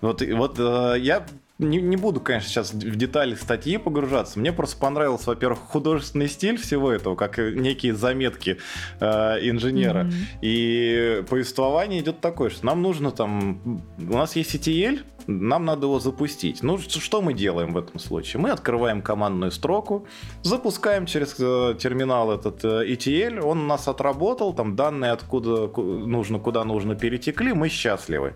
Вот, 0.00 0.22
вот 0.22 0.56
э, 0.58 0.96
я 0.98 1.24
не, 1.58 1.80
не 1.80 1.96
буду, 1.96 2.20
конечно, 2.20 2.48
сейчас 2.48 2.72
в 2.72 2.96
детали 2.96 3.36
статьи 3.36 3.76
погружаться. 3.78 4.40
Мне 4.40 4.52
просто 4.52 4.76
понравился, 4.76 5.30
во-первых, 5.30 5.60
художественный 5.60 6.28
стиль 6.28 6.56
всего 6.58 6.90
этого, 6.90 7.14
как 7.14 7.38
некие 7.38 7.94
заметки 7.94 8.58
э, 8.98 9.06
инженера. 9.48 10.04
Mm-hmm. 10.04 10.12
И 10.42 11.24
повествование 11.28 12.00
идет 12.00 12.20
такое, 12.20 12.50
что 12.50 12.66
нам 12.66 12.82
нужно 12.82 13.12
там... 13.12 13.82
У 13.98 14.14
нас 14.14 14.34
есть 14.34 14.54
ETL, 14.56 15.00
нам 15.26 15.64
надо 15.64 15.86
его 15.86 16.00
запустить. 16.00 16.62
Ну, 16.62 16.78
что 16.78 17.22
мы 17.22 17.34
делаем 17.34 17.72
в 17.72 17.78
этом 17.78 17.98
случае? 17.98 18.40
Мы 18.40 18.50
открываем 18.50 19.02
командную 19.02 19.50
строку, 19.50 20.06
запускаем 20.42 21.06
через 21.06 21.36
э, 21.38 21.76
терминал 21.78 22.32
этот 22.32 22.64
э, 22.64 22.92
ETL, 22.92 23.40
он 23.40 23.60
у 23.60 23.66
нас 23.66 23.88
отработал, 23.88 24.52
там 24.52 24.76
данные 24.76 25.12
откуда 25.12 25.68
нужно, 25.68 26.38
куда 26.38 26.64
нужно 26.64 26.94
перетекли, 26.94 27.52
мы 27.52 27.68
счастливы. 27.68 28.34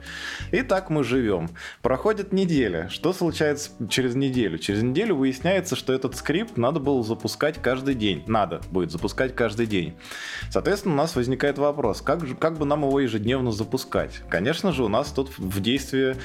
И 0.52 0.62
так 0.62 0.90
мы 0.90 1.04
живем. 1.04 1.50
Проходит 1.82 2.32
неделя. 2.32 2.88
Что 2.88 3.12
случается 3.12 3.70
через 3.88 4.14
неделю? 4.14 4.58
Через 4.58 4.82
неделю 4.82 5.16
выясняется, 5.16 5.76
что 5.76 5.92
этот 5.92 6.16
скрипт 6.16 6.56
надо 6.56 6.80
было 6.80 7.02
запускать 7.02 7.60
каждый 7.60 7.94
день. 7.94 8.24
Надо 8.26 8.60
будет 8.70 8.90
запускать 8.90 9.34
каждый 9.34 9.66
день. 9.66 9.94
Соответственно, 10.50 10.94
у 10.94 10.98
нас 10.98 11.16
возникает 11.16 11.58
вопрос, 11.58 12.00
как, 12.00 12.26
же, 12.26 12.34
как 12.34 12.58
бы 12.58 12.64
нам 12.64 12.82
его 12.82 13.00
ежедневно 13.00 13.52
запускать? 13.52 14.20
Конечно 14.28 14.72
же, 14.72 14.84
у 14.84 14.88
нас 14.88 15.10
тут 15.10 15.36
в 15.38 15.60
действии 15.60 16.16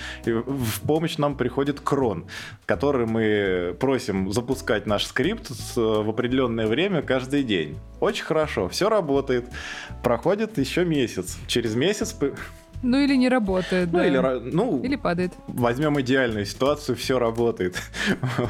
в 0.53 0.81
помощь 0.81 1.17
нам 1.17 1.35
приходит 1.35 1.79
крон, 1.79 2.27
который 2.65 3.05
мы 3.05 3.75
просим 3.79 4.31
запускать 4.31 4.85
наш 4.85 5.05
скрипт 5.05 5.51
в 5.75 6.09
определенное 6.09 6.67
время 6.67 7.01
каждый 7.01 7.43
день. 7.43 7.77
Очень 7.99 8.23
хорошо, 8.25 8.69
все 8.69 8.89
работает. 8.89 9.45
Проходит 10.03 10.57
еще 10.57 10.85
месяц. 10.85 11.37
Через 11.47 11.75
месяц 11.75 12.15
ну 12.83 12.99
или 12.99 13.15
не 13.15 13.29
работает, 13.29 13.89
ну, 13.91 13.99
да. 13.99 14.05
Или, 14.05 14.51
ну, 14.51 14.81
или 14.83 14.97
падает. 14.97 15.31
Возьмем 15.47 15.99
идеальную 16.01 16.45
ситуацию, 16.45 16.97
все 16.97 17.17
работает. 17.17 17.81
вот. 18.37 18.49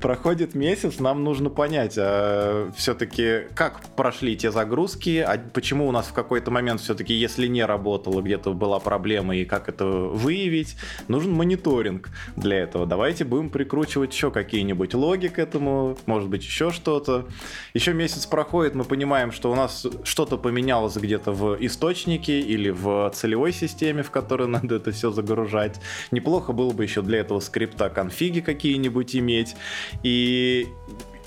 Проходит 0.00 0.54
месяц, 0.54 1.00
нам 1.00 1.24
нужно 1.24 1.50
понять, 1.50 1.96
а 1.98 2.70
все-таки 2.76 3.48
как 3.54 3.80
прошли 3.96 4.36
те 4.36 4.52
загрузки, 4.52 5.18
а 5.18 5.38
почему 5.52 5.88
у 5.88 5.92
нас 5.92 6.06
в 6.06 6.12
какой-то 6.12 6.50
момент 6.52 6.80
все-таки, 6.80 7.12
если 7.14 7.48
не 7.48 7.64
работало, 7.64 8.22
где-то 8.22 8.52
была 8.52 8.78
проблема, 8.78 9.36
и 9.36 9.44
как 9.44 9.68
это 9.68 9.84
выявить, 9.86 10.76
нужен 11.08 11.32
мониторинг 11.32 12.10
для 12.36 12.60
этого. 12.60 12.86
Давайте 12.86 13.24
будем 13.24 13.50
прикручивать 13.50 14.14
еще 14.14 14.30
какие-нибудь 14.30 14.94
логи 14.94 15.26
к 15.26 15.38
этому, 15.38 15.98
может 16.06 16.28
быть 16.28 16.44
еще 16.44 16.70
что-то. 16.70 17.26
Еще 17.74 17.92
месяц 17.92 18.24
проходит, 18.26 18.76
мы 18.76 18.84
понимаем, 18.84 19.32
что 19.32 19.50
у 19.50 19.56
нас 19.56 19.84
что-то 20.04 20.38
поменялось 20.38 20.96
где-то 20.96 21.32
в 21.32 21.56
источнике 21.58 22.40
или 22.40 22.70
в 22.70 23.10
целевой 23.14 23.47
другой 23.48 23.52
системе, 23.52 24.02
в 24.02 24.10
которую 24.10 24.48
надо 24.48 24.76
это 24.76 24.90
все 24.90 25.10
загружать. 25.10 25.80
Неплохо 26.10 26.52
было 26.52 26.72
бы 26.72 26.84
еще 26.84 27.02
для 27.02 27.18
этого 27.18 27.40
скрипта 27.40 27.88
конфиги 27.88 28.40
какие-нибудь 28.40 29.16
иметь. 29.16 29.56
И 30.04 30.66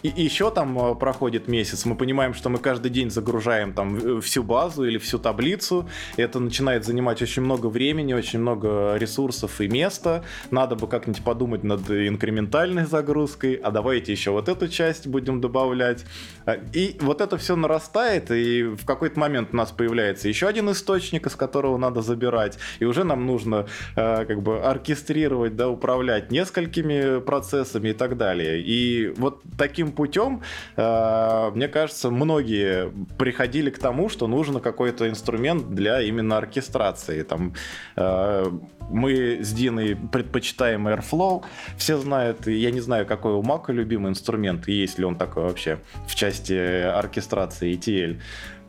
и 0.04 0.24
еще 0.24 0.50
там 0.50 0.78
э, 0.80 0.96
проходит 0.96 1.48
месяц, 1.48 1.86
мы 1.86 1.96
понимаем, 1.96 2.34
что 2.34 2.50
мы 2.50 2.58
каждый 2.58 2.90
день 2.90 3.12
загружаем 3.12 3.74
там 3.74 4.22
всю 4.22 4.44
базу 4.44 4.84
или 4.84 4.98
всю 4.98 5.20
таблицу. 5.20 5.88
Это 6.18 6.40
начинает 6.40 6.86
занимать 6.86 7.22
очень 7.22 7.44
много 7.44 7.68
времени, 7.68 8.14
очень 8.14 8.40
много 8.40 8.96
ресурсов 8.98 9.62
и 9.62 9.68
места. 9.68 10.24
Надо 10.50 10.76
бы 10.76 10.88
как-нибудь 10.88 11.24
подумать 11.24 11.64
над 11.64 11.90
инкрементальной 11.90 12.86
загрузкой. 12.86 13.54
А 13.54 13.70
давайте 13.70 14.12
еще 14.12 14.32
вот 14.32 14.50
эту 14.50 14.68
часть 14.68 15.08
будем 15.08 15.40
добавлять. 15.40 16.06
А, 16.46 16.58
и 16.74 16.98
вот 17.00 17.22
это 17.22 17.38
все 17.38 17.56
нарастает, 17.56 18.32
и 18.32 18.64
в 18.64 18.86
какой-то 18.86 19.20
момент 19.20 19.50
у 19.54 19.56
нас 19.56 19.72
появляется 19.72 20.28
еще 20.28 20.48
один 20.48 20.70
источник, 20.72 21.28
из 21.28 21.36
которого 21.36 21.78
надо 21.78 22.02
забирать. 22.02 22.58
И 22.80 22.86
уже 22.86 23.04
нам 23.04 23.26
нужно 23.26 23.68
э, 23.96 24.26
как 24.26 24.42
бы 24.42 24.60
оркестрировать, 24.62 25.56
да, 25.56 25.70
управлять 25.70 26.32
несколькими 26.32 27.20
процессами 27.20 27.90
и 27.90 27.94
так 27.94 28.18
далее. 28.18 28.62
И 28.62 29.14
вот 29.18 29.42
таким 29.58 29.92
путем, 29.92 30.42
э, 30.76 31.52
мне 31.54 31.68
кажется, 31.68 32.10
многие 32.10 32.92
приходили 33.18 33.70
к 33.70 33.80
тому, 33.80 34.10
что 34.10 34.28
нужно 34.28 34.60
какой-то 34.60 35.10
инструмент 35.10 35.74
для 35.74 36.02
именно 36.02 36.38
оркестрации. 36.38 37.24
Там, 37.24 37.54
э, 37.96 38.46
мы 38.90 39.40
с 39.42 39.54
Диной 39.54 39.96
предпочитаем 39.96 40.88
Airflow. 40.88 41.44
Все 41.78 41.98
знают, 41.98 42.48
я 42.48 42.72
не 42.72 42.82
знаю, 42.82 43.06
какой 43.06 43.34
у 43.34 43.42
Мака 43.42 43.72
любимый 43.72 44.10
инструмент, 44.10 44.68
есть 44.68 45.00
ли 45.00 45.06
он 45.06 45.16
такой 45.16 45.44
вообще 45.44 45.80
в 46.08 46.16
части 46.16 46.31
оркестрации 46.50 47.74
ETL. 47.74 48.20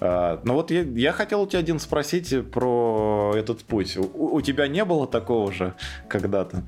Uh, 0.00 0.40
ну 0.42 0.54
вот 0.54 0.72
я, 0.72 0.82
я 0.82 1.12
хотел 1.12 1.42
у 1.42 1.46
тебя, 1.46 1.60
один 1.60 1.78
спросить 1.78 2.34
про 2.50 3.34
этот 3.36 3.62
путь. 3.62 3.96
У, 3.96 4.34
у 4.34 4.40
тебя 4.40 4.66
не 4.66 4.84
было 4.84 5.06
такого 5.06 5.52
же 5.52 5.74
когда-то? 6.08 6.64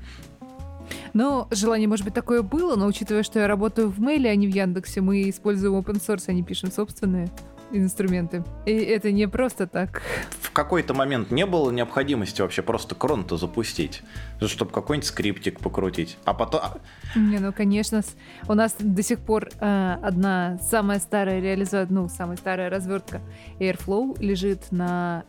Ну, 1.13 1.47
желание, 1.51 1.87
может 1.87 2.05
быть, 2.05 2.13
такое 2.13 2.41
было, 2.41 2.75
но 2.75 2.87
учитывая, 2.87 3.23
что 3.23 3.39
я 3.39 3.47
работаю 3.47 3.89
в 3.89 3.99
мейле, 3.99 4.29
а 4.29 4.35
не 4.35 4.47
в 4.47 4.55
Яндексе, 4.55 5.01
мы 5.01 5.29
используем 5.29 5.75
open 5.75 6.01
source, 6.01 6.25
а 6.27 6.33
не 6.33 6.43
пишем 6.43 6.71
собственные 6.71 7.29
инструменты. 7.71 8.43
И 8.65 8.71
это 8.71 9.11
не 9.11 9.27
просто 9.27 9.67
так. 9.67 10.01
В 10.41 10.51
какой-то 10.51 10.93
момент 10.93 11.31
не 11.31 11.45
было 11.45 11.71
необходимости 11.71 12.41
вообще 12.41 12.61
просто 12.61 12.95
крон-то 12.95 13.37
запустить, 13.37 14.03
чтобы 14.41 14.71
какой-нибудь 14.71 15.07
скриптик 15.07 15.59
покрутить. 15.59 16.17
А 16.25 16.33
потом... 16.33 16.61
А 16.63 16.79
не, 17.19 17.39
ну, 17.39 17.51
конечно, 17.51 18.01
у 18.47 18.53
нас 18.53 18.75
до 18.79 19.03
сих 19.03 19.19
пор 19.19 19.49
э, 19.59 19.97
одна 20.01 20.57
самая 20.61 20.99
старая 20.99 21.39
реализация, 21.39 21.87
ну, 21.89 22.09
самая 22.09 22.37
старая 22.37 22.69
развертка 22.69 23.21
Airflow 23.59 24.21
лежит 24.21 24.71
на 24.71 25.23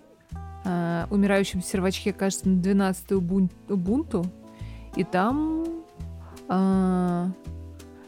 э, 0.65 1.07
умирающем 1.11 1.63
сервачке, 1.63 2.13
кажется, 2.13 2.49
на 2.49 2.61
12 2.61 3.11
Ubuntu. 3.13 4.27
И 4.95 5.05
там 5.05 5.65
а, 6.49 7.29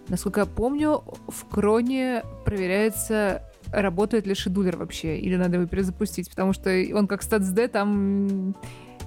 насколько 0.09 0.41
я 0.41 0.47
помню, 0.47 1.03
в 1.29 1.45
Кроне 1.49 2.23
проверяется, 2.45 3.43
работает 3.73 4.27
ли 4.27 4.35
шедулер 4.35 4.77
вообще, 4.77 5.19
или 5.19 5.37
надо 5.37 5.57
его 5.57 5.67
перезапустить, 5.67 6.31
потому 6.31 6.53
что 6.53 6.71
он 6.95 7.07
как 7.07 7.23
StatsD 7.23 7.69
там 7.69 8.55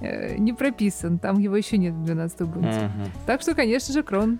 э, 0.01 0.37
не 0.37 0.53
прописан, 0.53 1.19
там 1.19 1.39
его 1.39 1.55
еще 1.55 1.77
нет 1.77 1.93
в 1.93 2.03
12 2.03 2.41
Ubuntu. 2.41 2.85
Угу. 2.85 3.11
Так 3.25 3.41
что, 3.41 3.55
конечно 3.55 3.93
же, 3.93 4.03
Крон. 4.03 4.39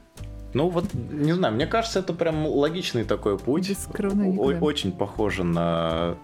Ну 0.54 0.68
вот, 0.68 0.94
не 0.94 1.34
знаю, 1.34 1.54
мне 1.54 1.66
кажется, 1.66 2.00
это 2.00 2.14
прям 2.14 2.46
логичный 2.46 3.06
такой 3.06 3.40
путь. 3.40 3.70
Без 3.70 3.86
крона 3.86 4.26
О- 4.26 4.60
Очень 4.60 4.92
похоже 4.92 5.44
на... 5.46 6.18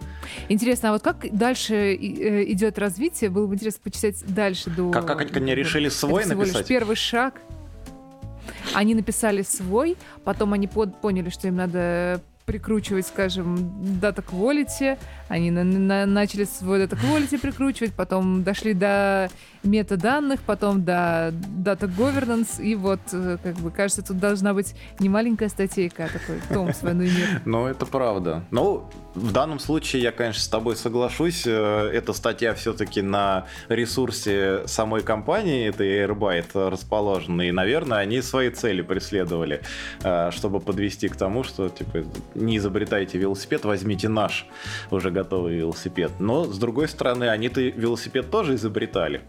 Интересно, 0.50 0.90
а 0.90 0.92
вот 0.94 1.02
как 1.02 1.26
дальше 1.32 1.76
э, 1.76 2.52
идет 2.52 2.78
развитие? 2.78 3.30
Было 3.30 3.48
бы 3.48 3.56
интересно 3.56 3.82
почитать 3.84 4.24
дальше 4.28 4.70
до... 4.70 4.92
Как, 4.92 5.06
как 5.06 5.36
они 5.38 5.56
решили 5.56 5.88
свой 5.88 6.24
это 6.24 6.36
написать? 6.36 6.58
Лишь 6.58 6.68
первый 6.68 6.96
шаг. 6.98 7.42
Они 8.74 8.96
написали 8.96 9.44
свой, 9.44 9.96
потом 10.26 10.54
они 10.54 10.68
под, 10.68 11.00
поняли, 11.00 11.30
что 11.30 11.48
им 11.48 11.56
надо 11.56 12.22
прикручивать, 12.48 13.06
скажем, 13.06 13.58
data 14.02 14.24
quality, 14.24 14.98
они 15.28 15.52
на, 15.52 15.64
на, 15.64 16.06
начали 16.06 16.46
свой 16.46 16.84
data 16.84 16.98
quality 16.98 17.40
прикручивать, 17.40 17.94
потом 17.94 18.44
дошли 18.44 18.74
до 18.74 19.30
метаданных, 19.64 20.42
потом 20.42 20.84
до 20.84 21.34
data 21.64 21.88
governance, 21.88 22.62
и 22.62 22.76
вот, 22.76 23.00
э, 23.12 23.38
как 23.42 23.56
бы, 23.56 23.72
кажется, 23.72 24.02
тут 24.02 24.20
должна 24.20 24.54
быть 24.54 24.76
не 25.00 25.10
маленькая 25.10 25.50
статейка, 25.50 26.06
а 26.06 26.08
такой 26.08 26.40
том 26.54 26.74
с 26.74 26.82
войной 26.82 27.08
мир. 27.08 27.42
Ну, 27.46 27.66
это 27.66 27.86
правда. 27.86 28.44
Ну, 28.52 28.90
в 29.16 29.32
данном 29.32 29.60
случае 29.60 30.04
я, 30.04 30.12
конечно, 30.12 30.42
с 30.42 30.48
тобой 30.48 30.76
соглашусь. 30.76 31.44
Э, 31.46 31.90
эта 31.94 32.14
статья 32.14 32.54
все-таки 32.54 33.02
на 33.02 33.46
ресурсе 33.68 34.68
самой 34.68 35.02
компании, 35.02 35.68
это 35.68 35.84
Airbyte, 35.84 36.70
расположена. 36.70 37.44
И, 37.44 37.52
наверное, 37.52 38.00
они 38.00 38.22
свои 38.22 38.50
цели 38.50 38.82
преследовали, 38.82 39.62
э, 40.04 40.32
чтобы 40.32 40.60
подвести 40.60 41.08
к 41.10 41.16
тому, 41.16 41.44
что 41.44 41.70
типа 41.70 42.04
не 42.36 42.58
изобретайте 42.58 43.18
велосипед, 43.18 43.66
возьмите 43.66 44.10
наш 44.10 44.46
уже 44.92 45.10
готовый 45.18 45.56
велосипед. 45.56 46.12
Но, 46.20 46.46
с 46.46 46.58
другой 46.58 46.88
стороны, 46.88 47.30
они-то 47.30 47.62
велосипед 47.62 48.30
тоже 48.30 48.56
изобретали. 48.56 49.22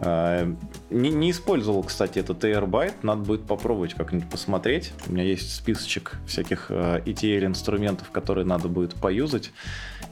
Э, 0.00 0.50
не, 0.90 1.10
не 1.10 1.30
использовал, 1.30 1.82
кстати, 1.82 2.18
этот 2.18 2.42
Airbyte. 2.44 2.94
Надо 3.02 3.22
будет 3.22 3.46
попробовать 3.46 3.94
как-нибудь 3.94 4.30
посмотреть. 4.30 4.92
У 5.06 5.12
меня 5.12 5.24
есть 5.24 5.54
списочек 5.54 6.16
всяких 6.26 6.70
ETL 6.70 7.44
инструментов, 7.46 8.10
которые 8.10 8.46
надо 8.46 8.68
будет 8.68 8.94
поюзать 8.94 9.52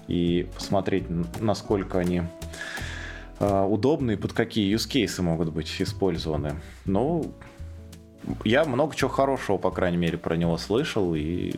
и 0.08 0.46
посмотреть, 0.54 1.04
насколько 1.40 1.98
они 1.98 2.22
э, 3.40 3.62
удобны 3.62 4.12
и 4.12 4.16
под 4.16 4.32
какие 4.32 4.74
use 4.74 4.88
cases 4.88 5.22
могут 5.22 5.52
быть 5.52 5.74
использованы. 5.80 6.60
Ну, 6.84 7.32
я 8.44 8.64
много 8.64 8.94
чего 8.94 9.10
хорошего, 9.10 9.58
по 9.58 9.70
крайней 9.70 9.96
мере, 9.96 10.18
про 10.18 10.36
него 10.36 10.56
слышал, 10.58 11.14
и 11.14 11.54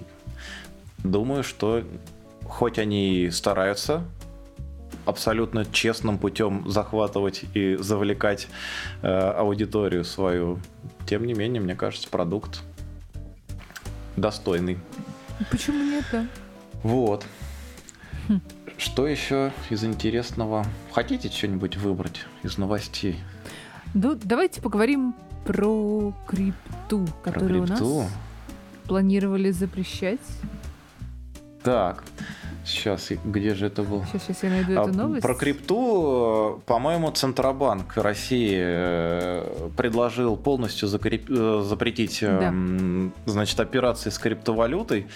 думаю, 0.98 1.42
что 1.42 1.82
хоть 2.44 2.78
они 2.78 3.24
и 3.24 3.30
стараются 3.30 4.04
абсолютно 5.06 5.64
честным 5.64 6.18
путем 6.18 6.68
захватывать 6.68 7.44
и 7.54 7.76
завлекать 7.76 8.48
э, 9.02 9.08
аудиторию 9.08 10.04
свою, 10.04 10.58
тем 11.06 11.26
не 11.26 11.34
менее, 11.34 11.60
мне 11.60 11.74
кажется, 11.74 12.08
продукт 12.08 12.62
достойный. 14.16 14.78
Почему 15.50 15.82
нет, 15.82 16.04
да? 16.12 16.26
Вот. 16.82 17.24
Хм. 18.28 18.40
Что 18.76 19.06
еще 19.06 19.52
из 19.68 19.84
интересного? 19.84 20.64
Хотите 20.92 21.28
что-нибудь 21.28 21.76
выбрать 21.76 22.26
из 22.42 22.58
новостей? 22.58 23.18
Ну, 23.94 24.18
давайте 24.22 24.62
поговорим 24.62 25.14
про 25.44 26.14
крипту, 26.26 27.06
которую 27.24 27.66
про 27.66 27.74
крипту? 27.74 27.86
у 27.86 28.02
нас 28.02 28.10
планировали 28.86 29.50
запрещать. 29.50 30.20
Так, 31.62 32.02
Сейчас, 32.70 33.10
где 33.24 33.54
же 33.54 33.66
это 33.66 33.82
был? 33.82 34.04
Сейчас, 34.04 34.22
сейчас 34.22 34.42
я 34.44 34.50
найду 34.50 34.72
эту 34.72 34.82
а, 34.82 34.86
новость. 34.86 35.22
Про 35.22 35.34
крипту, 35.34 36.62
по-моему, 36.66 37.10
Центробанк 37.10 37.96
России 37.96 38.56
э, 38.56 39.68
предложил 39.76 40.36
полностью 40.36 40.86
закреп... 40.86 41.28
Э, 41.28 41.62
запретить 41.64 42.18
да. 42.20 42.48
Эм, 42.48 43.12
значит, 43.26 43.58
операции 43.58 44.10
с 44.10 44.18
криптовалютой. 44.18 45.08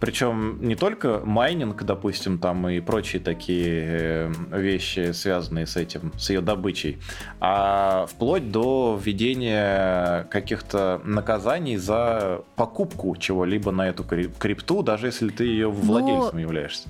Причем 0.00 0.58
не 0.62 0.74
только 0.74 1.20
майнинг, 1.24 1.82
допустим, 1.84 2.38
там 2.38 2.68
и 2.68 2.80
прочие 2.80 3.20
такие 3.20 3.68
э, 3.70 4.32
вещи, 4.50 5.12
связанные 5.12 5.66
с 5.66 5.76
этим, 5.76 6.12
с 6.18 6.30
ее 6.30 6.40
добычей, 6.40 6.98
а 7.40 8.06
вплоть 8.06 8.50
до 8.50 8.98
введения 9.00 10.24
каких-то 10.30 11.00
наказаний 11.04 11.76
за 11.76 12.42
покупку 12.56 13.14
чего-либо 13.16 13.70
на 13.70 13.88
эту 13.88 14.02
крипту, 14.02 14.82
даже 14.82 15.06
если 15.06 15.28
ты 15.28 15.44
ее 15.44 15.70
владельцем 15.70 16.34
Но... 16.34 16.40
являешься. 16.40 16.88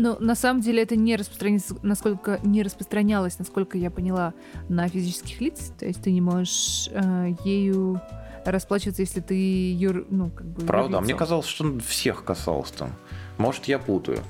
Ну, 0.00 0.16
на 0.20 0.36
самом 0.36 0.60
деле 0.60 0.84
это 0.84 0.94
не 0.94 1.16
распространялось, 1.16 1.72
насколько 1.82 2.38
не 2.44 2.62
распространялось, 2.62 3.36
насколько 3.40 3.76
я 3.76 3.90
поняла, 3.90 4.32
на 4.68 4.88
физических 4.88 5.40
лиц. 5.40 5.72
То 5.76 5.86
есть 5.86 6.00
ты 6.00 6.12
не 6.12 6.20
можешь 6.20 6.88
э, 6.92 7.34
ею 7.44 8.00
расплачиваться, 8.44 9.02
если 9.02 9.18
ты 9.18 9.72
юр, 9.72 10.06
ну, 10.08 10.30
как 10.30 10.46
бы. 10.46 10.64
Правда, 10.64 10.98
а 10.98 11.00
мне 11.00 11.14
казалось, 11.14 11.46
что 11.46 11.80
всех 11.80 12.22
касалось 12.22 12.70
там. 12.70 12.92
Может, 13.38 13.64
я 13.64 13.80
путаю. 13.80 14.20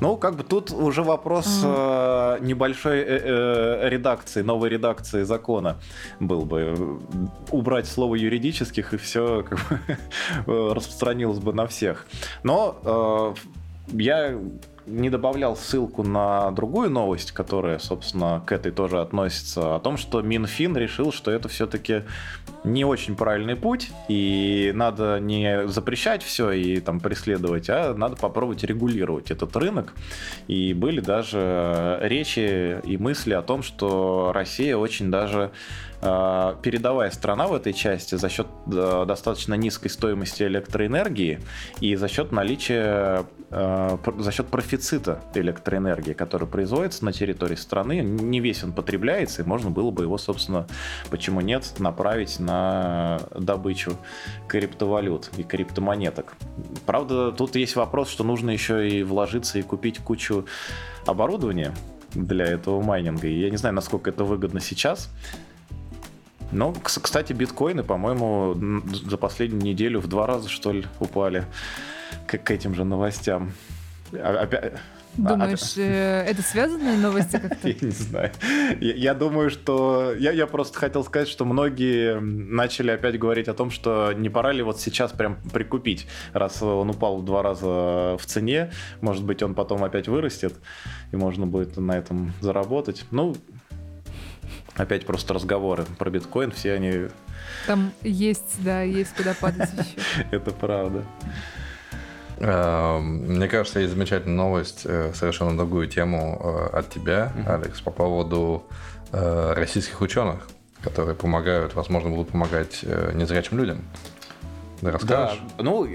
Ну, 0.00 0.16
как 0.16 0.36
бы 0.36 0.42
тут 0.42 0.70
уже 0.70 1.02
вопрос 1.02 1.60
э, 1.62 2.38
небольшой 2.40 3.00
э, 3.00 3.84
э, 3.84 3.88
редакции, 3.90 4.40
новой 4.40 4.70
редакции 4.70 5.22
закона 5.22 5.76
был 6.18 6.46
бы. 6.46 6.98
Убрать 7.50 7.86
слово 7.86 8.14
юридических, 8.14 8.94
и 8.94 8.96
все 8.96 9.44
как 9.46 9.58
бы, 10.46 10.74
распространилось 10.74 11.40
бы 11.40 11.52
на 11.52 11.66
всех. 11.66 12.06
Но 12.42 13.34
э, 13.36 13.61
я 13.88 14.38
не 14.86 15.10
добавлял 15.10 15.56
ссылку 15.56 16.02
на 16.02 16.50
другую 16.50 16.90
новость, 16.90 17.32
которая, 17.32 17.78
собственно, 17.78 18.42
к 18.44 18.52
этой 18.52 18.72
тоже 18.72 19.00
относится, 19.00 19.76
о 19.76 19.80
том, 19.80 19.96
что 19.96 20.22
Минфин 20.22 20.76
решил, 20.76 21.12
что 21.12 21.30
это 21.30 21.48
все-таки 21.48 22.02
не 22.64 22.84
очень 22.84 23.14
правильный 23.14 23.56
путь, 23.56 23.90
и 24.08 24.72
надо 24.74 25.18
не 25.20 25.68
запрещать 25.68 26.22
все 26.22 26.50
и 26.50 26.80
там 26.80 27.00
преследовать, 27.00 27.70
а 27.70 27.94
надо 27.94 28.16
попробовать 28.16 28.64
регулировать 28.64 29.30
этот 29.30 29.56
рынок. 29.56 29.92
И 30.48 30.74
были 30.74 31.00
даже 31.00 31.98
речи 32.02 32.80
и 32.84 32.96
мысли 32.96 33.34
о 33.34 33.42
том, 33.42 33.62
что 33.62 34.32
Россия 34.34 34.76
очень 34.76 35.10
даже 35.10 35.52
передовая 36.02 37.12
страна 37.12 37.46
в 37.46 37.54
этой 37.54 37.72
части 37.72 38.16
за 38.16 38.28
счет 38.28 38.48
э, 38.66 39.04
достаточно 39.06 39.54
низкой 39.54 39.88
стоимости 39.88 40.42
электроэнергии 40.42 41.40
и 41.80 41.94
за 41.94 42.08
счет 42.08 42.32
наличия, 42.32 43.24
э, 43.50 43.98
за 44.18 44.32
счет 44.32 44.48
профицита 44.48 45.22
электроэнергии, 45.32 46.12
который 46.12 46.48
производится 46.48 47.04
на 47.04 47.12
территории 47.12 47.54
страны. 47.54 48.00
Не 48.00 48.40
весь 48.40 48.64
он 48.64 48.72
потребляется, 48.72 49.42
и 49.42 49.44
можно 49.44 49.70
было 49.70 49.92
бы 49.92 50.02
его, 50.02 50.18
собственно, 50.18 50.66
почему 51.08 51.40
нет, 51.40 51.72
направить 51.78 52.40
на 52.40 53.20
добычу 53.30 53.96
криптовалют 54.48 55.30
и 55.36 55.44
криптомонеток. 55.44 56.34
Правда, 56.84 57.30
тут 57.30 57.54
есть 57.54 57.76
вопрос, 57.76 58.08
что 58.08 58.24
нужно 58.24 58.50
еще 58.50 58.88
и 58.88 59.04
вложиться 59.04 59.60
и 59.60 59.62
купить 59.62 60.00
кучу 60.00 60.46
оборудования 61.06 61.72
для 62.12 62.46
этого 62.46 62.82
майнинга. 62.82 63.28
И 63.28 63.38
я 63.38 63.50
не 63.50 63.56
знаю, 63.56 63.74
насколько 63.76 64.10
это 64.10 64.24
выгодно 64.24 64.58
сейчас. 64.58 65.08
Ну, 66.52 66.74
кстати, 66.82 67.32
биткоины, 67.32 67.82
по-моему, 67.82 68.82
за 68.92 69.16
последнюю 69.16 69.62
неделю 69.62 70.00
в 70.00 70.06
два 70.06 70.26
раза, 70.26 70.48
что 70.48 70.72
ли, 70.72 70.84
упали 71.00 71.44
к, 72.26 72.38
к 72.38 72.50
этим 72.50 72.74
же 72.74 72.84
новостям. 72.84 73.52
Опять... 74.12 74.74
Думаешь, 75.16 75.74
а, 75.76 76.24
это 76.24 76.40
связанные 76.42 76.96
новости 76.96 77.38
как-то? 77.38 77.68
Я 77.68 77.74
не 77.80 77.90
знаю. 77.90 78.32
Я, 78.80 78.94
я 78.94 79.14
думаю, 79.14 79.50
что... 79.50 80.14
Я, 80.18 80.32
я 80.32 80.46
просто 80.46 80.78
хотел 80.78 81.04
сказать, 81.04 81.28
что 81.28 81.44
многие 81.44 82.18
начали 82.20 82.90
опять 82.90 83.18
говорить 83.18 83.48
о 83.48 83.54
том, 83.54 83.70
что 83.70 84.12
не 84.14 84.30
пора 84.30 84.52
ли 84.52 84.62
вот 84.62 84.80
сейчас 84.80 85.12
прям 85.12 85.36
прикупить, 85.52 86.06
раз 86.32 86.62
он 86.62 86.90
упал 86.90 87.18
в 87.18 87.24
два 87.24 87.42
раза 87.42 88.16
в 88.18 88.22
цене. 88.24 88.72
Может 89.02 89.24
быть, 89.24 89.42
он 89.42 89.54
потом 89.54 89.84
опять 89.84 90.08
вырастет, 90.08 90.54
и 91.12 91.16
можно 91.16 91.46
будет 91.46 91.76
на 91.76 91.98
этом 91.98 92.32
заработать. 92.40 93.04
Ну, 93.10 93.36
Опять 94.76 95.04
просто 95.06 95.34
разговоры 95.34 95.84
про 95.98 96.10
биткоин, 96.10 96.50
все 96.50 96.72
они... 96.74 97.08
Там 97.66 97.92
есть, 98.02 98.56
да, 98.58 98.82
есть 98.82 99.14
куда 99.14 99.34
падать 99.34 99.68
еще. 99.72 100.26
Это 100.30 100.50
правда. 100.50 101.04
Эм, 102.38 103.36
мне 103.36 103.48
кажется, 103.48 103.80
есть 103.80 103.92
замечательная 103.92 104.36
новость, 104.36 104.82
э, 104.84 105.12
совершенно 105.14 105.56
другую 105.56 105.88
тему 105.88 106.40
э, 106.42 106.78
от 106.78 106.90
тебя, 106.90 107.32
Алекс, 107.46 107.80
по 107.80 107.90
поводу 107.90 108.64
э, 109.12 109.52
российских 109.54 110.00
ученых, 110.00 110.48
которые 110.82 111.14
помогают, 111.14 111.74
возможно, 111.74 112.10
будут 112.10 112.30
помогать 112.30 112.82
незрячим 112.82 113.58
людям. 113.58 113.84
Да, 114.82 114.90
расскажешь? 114.90 115.38
Да, 115.56 115.62
ну, 115.62 115.86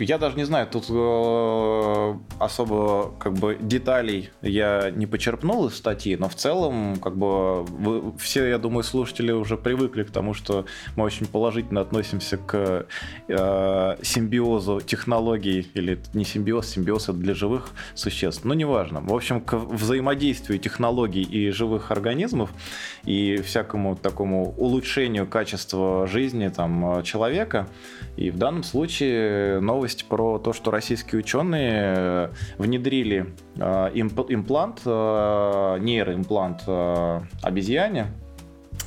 я 0.00 0.18
даже 0.18 0.36
не 0.36 0.42
знаю, 0.42 0.66
тут 0.66 0.86
э, 0.90 2.14
особо 2.40 3.12
как 3.20 3.34
бы 3.34 3.56
деталей 3.60 4.30
я 4.42 4.90
не 4.90 5.06
почерпнул 5.06 5.68
из 5.68 5.76
статьи, 5.76 6.16
но 6.16 6.28
в 6.28 6.34
целом, 6.34 6.96
как 6.96 7.16
бы, 7.16 7.62
вы, 7.62 8.18
все, 8.18 8.46
я 8.46 8.58
думаю, 8.58 8.82
слушатели 8.82 9.30
уже 9.30 9.56
привыкли 9.56 10.02
к 10.02 10.10
тому, 10.10 10.34
что 10.34 10.66
мы 10.96 11.04
очень 11.04 11.26
положительно 11.26 11.82
относимся 11.82 12.36
к 12.36 12.86
э, 13.28 13.96
симбиозу 14.02 14.80
технологий, 14.80 15.70
или 15.74 16.00
не 16.12 16.24
симбиоз, 16.24 16.68
симбиоз 16.68 17.04
это 17.04 17.18
для 17.18 17.34
живых 17.34 17.70
существ, 17.94 18.44
но 18.44 18.54
неважно. 18.54 19.00
В 19.00 19.14
общем, 19.14 19.40
к 19.40 19.54
взаимодействию 19.54 20.58
технологий 20.58 21.22
и 21.22 21.50
живых 21.50 21.92
организмов 21.92 22.50
и 23.04 23.36
всякому 23.36 23.94
такому 23.94 24.52
улучшению 24.56 25.28
качества 25.28 26.08
жизни 26.08 26.48
там, 26.48 27.04
человека 27.04 27.68
и 28.16 28.31
в 28.32 28.38
данном 28.38 28.62
случае 28.62 29.60
новость 29.60 30.06
про 30.06 30.38
то, 30.38 30.52
что 30.52 30.70
российские 30.70 31.20
ученые 31.20 31.94
э, 31.96 32.28
внедрили 32.58 33.34
э, 33.56 33.90
имплант, 33.94 34.80
э, 34.84 35.78
нейроимплант 35.80 36.62
обезьяне, 37.42 38.06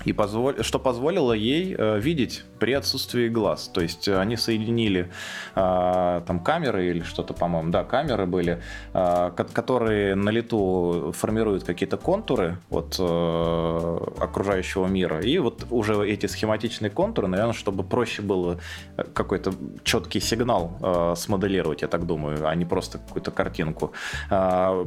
и 0.05 0.13
позволь... 0.13 0.63
что 0.63 0.79
позволило 0.79 1.33
ей 1.33 1.75
э, 1.77 1.99
видеть 1.99 2.43
при 2.59 2.73
отсутствии 2.73 3.27
глаз. 3.27 3.67
То 3.73 3.81
есть 3.81 4.07
э, 4.07 4.17
они 4.17 4.37
соединили 4.37 5.11
э, 5.55 6.21
там 6.25 6.39
камеры 6.39 6.87
или 6.87 7.01
что-то, 7.01 7.33
по-моему, 7.33 7.71
да, 7.71 7.83
камеры 7.83 8.25
были, 8.25 8.61
э, 8.93 9.31
которые 9.53 10.15
на 10.15 10.29
лету 10.29 11.11
формируют 11.15 11.63
какие-то 11.63 11.97
контуры 11.97 12.57
от 12.69 12.95
э, 12.99 13.97
окружающего 14.19 14.85
мира. 14.87 15.21
И 15.21 15.39
вот 15.39 15.65
уже 15.71 16.07
эти 16.07 16.27
схематичные 16.27 16.89
контуры, 16.89 17.27
наверное, 17.27 17.53
чтобы 17.53 17.83
проще 17.83 18.21
было 18.21 18.59
э, 18.97 19.03
какой-то 19.13 19.53
четкий 19.83 20.19
сигнал 20.19 20.77
э, 20.81 21.13
смоделировать, 21.17 21.81
я 21.81 21.87
так 21.87 22.05
думаю, 22.05 22.47
а 22.47 22.55
не 22.55 22.65
просто 22.65 22.99
какую-то 22.99 23.31
картинку, 23.31 23.91
э, 24.29 24.85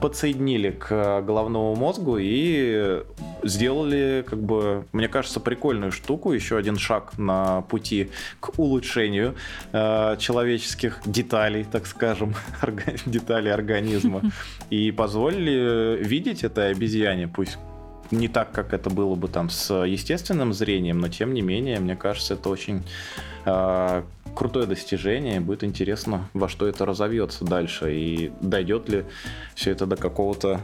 подсоединили 0.00 0.70
к 0.70 1.22
головному 1.22 1.74
мозгу 1.74 2.18
и 2.20 3.02
сделали 3.42 4.24
как 4.34 4.42
бы, 4.42 4.84
мне 4.92 5.06
кажется, 5.06 5.38
прикольную 5.38 5.92
штуку, 5.92 6.32
еще 6.32 6.56
один 6.56 6.76
шаг 6.76 7.16
на 7.18 7.60
пути 7.62 8.10
к 8.40 8.58
улучшению 8.58 9.36
э, 9.72 10.16
человеческих 10.18 11.00
деталей, 11.06 11.64
так 11.64 11.86
скажем, 11.86 12.34
деталей 13.06 13.52
организма, 13.52 14.22
и 14.70 14.90
позволили 14.90 16.02
видеть 16.02 16.42
этой 16.42 16.72
обезьяне, 16.72 17.28
пусть 17.28 17.58
не 18.10 18.26
так, 18.26 18.50
как 18.50 18.72
это 18.74 18.90
было 18.90 19.14
бы 19.14 19.28
там 19.28 19.50
с 19.50 19.72
естественным 19.84 20.52
зрением, 20.52 20.98
но 20.98 21.08
тем 21.08 21.32
не 21.32 21.40
менее, 21.40 21.78
мне 21.78 21.94
кажется, 21.94 22.34
это 22.34 22.48
очень 22.48 22.82
э, 23.46 24.02
крутое 24.34 24.66
достижение. 24.66 25.40
Будет 25.40 25.64
интересно, 25.64 26.28
во 26.34 26.48
что 26.48 26.66
это 26.66 26.84
разовьется 26.84 27.44
дальше 27.44 27.94
и 27.94 28.32
дойдет 28.40 28.88
ли 28.88 29.04
все 29.54 29.70
это 29.70 29.86
до 29.86 29.96
какого-то 29.96 30.60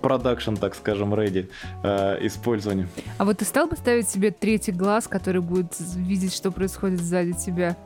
продакшн, 0.00 0.54
так 0.54 0.74
скажем, 0.74 1.14
ready 1.14 1.48
э, 1.82 2.26
использования. 2.26 2.88
А 3.18 3.24
вот 3.24 3.38
ты 3.38 3.44
стал 3.44 3.66
бы 3.66 3.76
ставить 3.76 4.08
себе 4.08 4.30
третий 4.30 4.72
глаз, 4.72 5.08
который 5.08 5.40
будет 5.40 5.74
видеть, 5.96 6.34
что 6.34 6.50
происходит 6.50 7.00
сзади 7.00 7.32
тебя? 7.32 7.76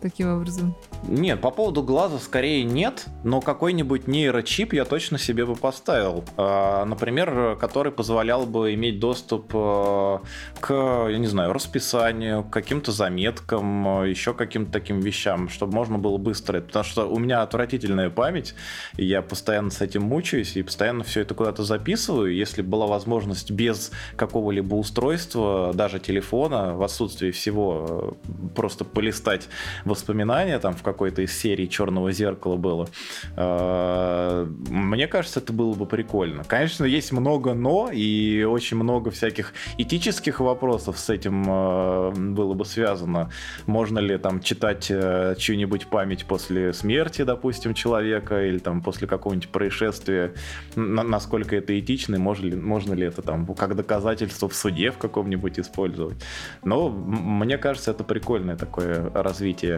Таким 0.00 0.34
образом? 0.34 0.74
Нет, 1.06 1.40
по 1.40 1.50
поводу 1.50 1.82
глаза 1.82 2.18
скорее 2.18 2.64
нет, 2.64 3.06
но 3.24 3.40
какой-нибудь 3.40 4.06
нейрочип 4.06 4.72
я 4.72 4.84
точно 4.84 5.18
себе 5.18 5.46
бы 5.46 5.54
поставил. 5.54 6.24
А, 6.36 6.84
например, 6.84 7.56
который 7.56 7.92
позволял 7.92 8.46
бы 8.46 8.74
иметь 8.74 8.98
доступ 8.98 9.50
э, 9.54 10.18
к, 10.60 10.72
я 11.08 11.18
не 11.18 11.26
знаю, 11.26 11.52
расписанию, 11.52 12.44
к 12.44 12.50
каким-то 12.50 12.92
заметкам, 12.92 14.04
еще 14.04 14.34
каким-то 14.34 14.72
таким 14.72 15.00
вещам, 15.00 15.48
чтобы 15.48 15.74
можно 15.74 15.98
было 15.98 16.18
быстро. 16.18 16.60
Потому 16.60 16.84
что 16.84 17.06
у 17.06 17.18
меня 17.18 17.42
отвратительная 17.42 18.10
память, 18.10 18.54
и 18.96 19.04
я 19.04 19.22
постоянно 19.22 19.70
с 19.70 19.80
этим 19.80 20.02
мучаюсь, 20.02 20.56
и 20.56 20.62
постоянно 20.62 21.04
все 21.04 21.20
это 21.20 21.34
куда-то 21.34 21.64
записываю. 21.64 22.34
Если 22.34 22.62
была 22.62 22.86
возможность 22.86 23.50
без 23.50 23.90
какого-либо 24.16 24.74
устройства, 24.74 25.72
даже 25.74 25.98
телефона, 25.98 26.74
в 26.74 26.82
отсутствии 26.82 27.30
всего, 27.30 28.16
э, 28.26 28.48
просто 28.54 28.84
полистать 28.84 29.48
воспоминания 29.88 30.58
там 30.58 30.74
в 30.74 30.82
какой-то 30.82 31.22
из 31.22 31.36
серий 31.36 31.68
Черного 31.68 32.12
зеркала 32.12 32.56
было. 32.56 32.88
А, 33.36 34.46
мне 34.68 35.06
кажется, 35.06 35.40
это 35.40 35.52
было 35.52 35.74
бы 35.74 35.86
прикольно. 35.86 36.44
Конечно, 36.44 36.84
есть 36.84 37.12
много 37.12 37.54
но 37.54 37.90
и 37.92 38.44
очень 38.44 38.76
много 38.76 39.10
всяких 39.10 39.52
этических 39.78 40.40
вопросов 40.40 40.98
с 40.98 41.10
этим 41.10 41.44
а, 41.48 42.12
было 42.12 42.54
бы 42.54 42.64
связано. 42.64 43.30
Можно 43.66 43.98
ли 43.98 44.18
там 44.18 44.40
читать 44.40 44.86
э, 44.90 45.34
чью-нибудь 45.38 45.88
память 45.88 46.24
после 46.26 46.72
смерти, 46.72 47.22
допустим, 47.22 47.74
человека 47.74 48.44
или 48.44 48.58
там 48.58 48.82
после 48.82 49.06
какого-нибудь 49.06 49.48
происшествия, 49.48 50.34
насколько 50.76 51.56
это 51.56 51.78
этично, 51.78 52.18
можно 52.18 52.46
ли, 52.46 52.56
можно 52.56 52.94
ли 52.94 53.06
это 53.06 53.22
там 53.22 53.46
как 53.54 53.76
доказательство 53.76 54.48
в 54.48 54.54
суде 54.54 54.90
в 54.90 54.98
каком-нибудь 54.98 55.58
использовать. 55.58 56.16
Но 56.64 56.88
мне 56.88 57.58
кажется, 57.58 57.90
это 57.90 58.04
прикольное 58.04 58.56
такое 58.56 59.10
развитие 59.14 59.77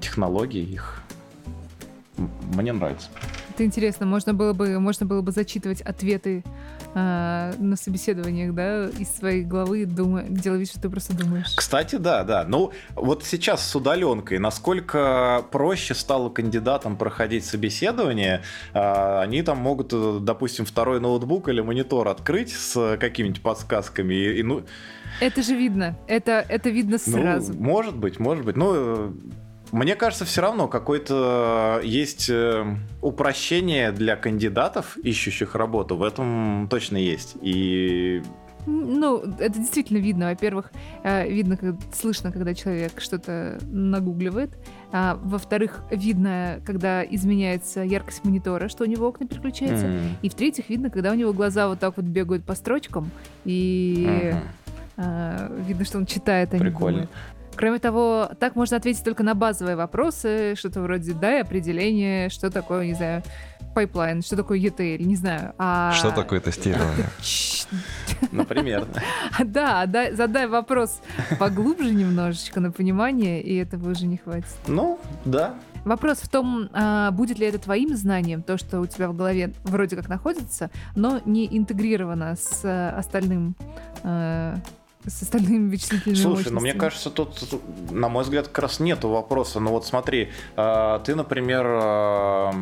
технологий 0.00 0.62
их 0.64 1.02
мне 2.54 2.72
нравится. 2.72 3.08
Это 3.50 3.64
интересно, 3.64 4.06
можно 4.06 4.34
было 4.34 4.52
бы, 4.52 4.78
можно 4.78 5.06
было 5.06 5.20
бы 5.22 5.32
зачитывать 5.32 5.80
ответы 5.82 6.44
э, 6.94 7.52
на 7.58 7.76
собеседованиях, 7.76 8.54
да, 8.54 8.88
из 8.88 9.08
своей 9.14 9.42
головы, 9.42 9.84
думая, 9.86 10.26
делая 10.28 10.58
вид, 10.58 10.68
что 10.68 10.80
ты 10.80 10.88
просто 10.88 11.16
думаешь. 11.16 11.54
Кстати, 11.54 11.96
да, 11.96 12.24
да. 12.24 12.44
Ну, 12.44 12.72
вот 12.94 13.24
сейчас 13.24 13.66
с 13.66 13.74
удаленкой, 13.76 14.38
насколько 14.38 15.44
проще 15.50 15.94
стало 15.94 16.30
кандидатам 16.30 16.96
проходить 16.96 17.44
собеседование, 17.44 18.42
э, 18.72 19.20
они 19.20 19.42
там 19.42 19.58
могут, 19.58 20.24
допустим, 20.24 20.64
второй 20.64 21.00
ноутбук 21.00 21.48
или 21.48 21.60
монитор 21.60 22.08
открыть 22.08 22.52
с 22.52 22.96
какими-нибудь 22.98 23.42
подсказками 23.42 24.14
и, 24.14 24.40
и 24.40 24.42
ну 24.42 24.64
это 25.20 25.42
же 25.42 25.54
видно. 25.54 25.96
Это, 26.06 26.44
это 26.48 26.70
видно 26.70 26.98
ну, 27.06 27.12
сразу. 27.12 27.52
Ну, 27.52 27.62
может 27.62 27.96
быть, 27.96 28.18
может 28.18 28.44
быть. 28.44 28.56
Ну, 28.56 29.14
мне 29.72 29.96
кажется, 29.96 30.24
все 30.24 30.42
равно 30.42 30.68
какое-то 30.68 31.80
есть 31.82 32.28
э, 32.28 32.64
упрощение 33.00 33.90
для 33.90 34.16
кандидатов, 34.16 34.98
ищущих 34.98 35.54
работу. 35.54 35.96
В 35.96 36.02
этом 36.02 36.68
точно 36.70 36.98
есть. 36.98 37.36
И 37.40 38.22
ну, 38.66 39.18
это 39.38 39.58
действительно 39.58 39.98
видно. 39.98 40.28
Во-первых, 40.28 40.70
э, 41.02 41.28
видно, 41.28 41.58
слышно, 41.92 42.30
когда 42.30 42.54
человек 42.54 43.00
что-то 43.00 43.58
нагугливает. 43.62 44.50
А, 44.92 45.18
во-вторых, 45.22 45.82
видно, 45.90 46.60
когда 46.64 47.02
изменяется 47.02 47.80
яркость 47.80 48.24
монитора, 48.24 48.68
что 48.68 48.84
у 48.84 48.86
него 48.86 49.08
окна 49.08 49.26
переключаются. 49.26 49.86
Mm. 49.86 50.02
И 50.22 50.28
в-третьих, 50.28 50.68
видно, 50.68 50.90
когда 50.90 51.10
у 51.10 51.14
него 51.14 51.32
глаза 51.32 51.66
вот 51.66 51.80
так 51.80 51.96
вот 51.96 52.06
бегают 52.06 52.44
по 52.44 52.54
строчкам. 52.54 53.10
И 53.44 54.06
mm-hmm. 54.06 54.42
А, 54.96 55.50
видно, 55.66 55.84
что 55.84 55.98
он 55.98 56.06
читает, 56.06 56.52
а 56.54 56.58
Прикольно. 56.58 57.00
не 57.00 57.02
думает. 57.02 57.10
Кроме 57.56 57.78
того, 57.78 58.30
так 58.38 58.56
можно 58.56 58.76
ответить 58.76 59.04
только 59.04 59.22
на 59.22 59.34
базовые 59.34 59.76
вопросы, 59.76 60.54
что-то 60.56 60.80
вроде 60.80 61.12
«дай 61.12 61.42
определение», 61.42 62.28
что 62.28 62.50
такое, 62.50 62.86
не 62.86 62.94
знаю, 62.94 63.22
пайплайн, 63.74 64.22
что 64.22 64.36
такое 64.36 64.58
ETL, 64.58 65.02
не 65.02 65.16
знаю. 65.16 65.54
А... 65.58 65.92
Что 65.92 66.10
такое 66.10 66.40
тестирование? 66.40 67.06
Например. 68.32 68.86
Да, 69.44 69.86
задай 70.12 70.46
вопрос 70.46 71.00
поглубже 71.38 71.92
немножечко 71.92 72.60
на 72.60 72.70
понимание, 72.70 73.42
и 73.42 73.56
этого 73.56 73.90
уже 73.90 74.06
не 74.06 74.16
хватит. 74.16 74.46
Ну, 74.66 74.98
да, 75.24 75.54
Вопрос 75.84 76.18
в 76.18 76.28
том, 76.28 76.68
а, 76.72 77.10
будет 77.10 77.40
ли 77.40 77.46
это 77.46 77.58
твоим 77.58 77.96
знанием, 77.96 78.42
то, 78.42 78.56
что 78.56 78.80
у 78.80 78.86
тебя 78.86 79.08
в 79.08 79.16
голове 79.16 79.52
вроде 79.64 79.96
как 79.96 80.08
находится, 80.08 80.70
но 80.94 81.20
не 81.24 81.44
интегрировано 81.46 82.36
с 82.36 82.64
э, 82.64 82.90
остальным 82.90 83.56
э, 84.04 84.54
с 85.06 85.22
остальными 85.22 85.70
вычислительными 85.70 86.20
Слушай, 86.20 86.52
ну 86.52 86.60
мне 86.60 86.74
кажется, 86.74 87.10
тут, 87.10 87.42
на 87.90 88.08
мой 88.08 88.24
взгляд, 88.24 88.48
как 88.48 88.58
раз 88.60 88.80
нету 88.80 89.08
вопроса. 89.08 89.60
Ну 89.60 89.70
вот 89.70 89.86
смотри, 89.86 90.30
а, 90.56 91.00
ты, 91.00 91.14
например, 91.14 92.52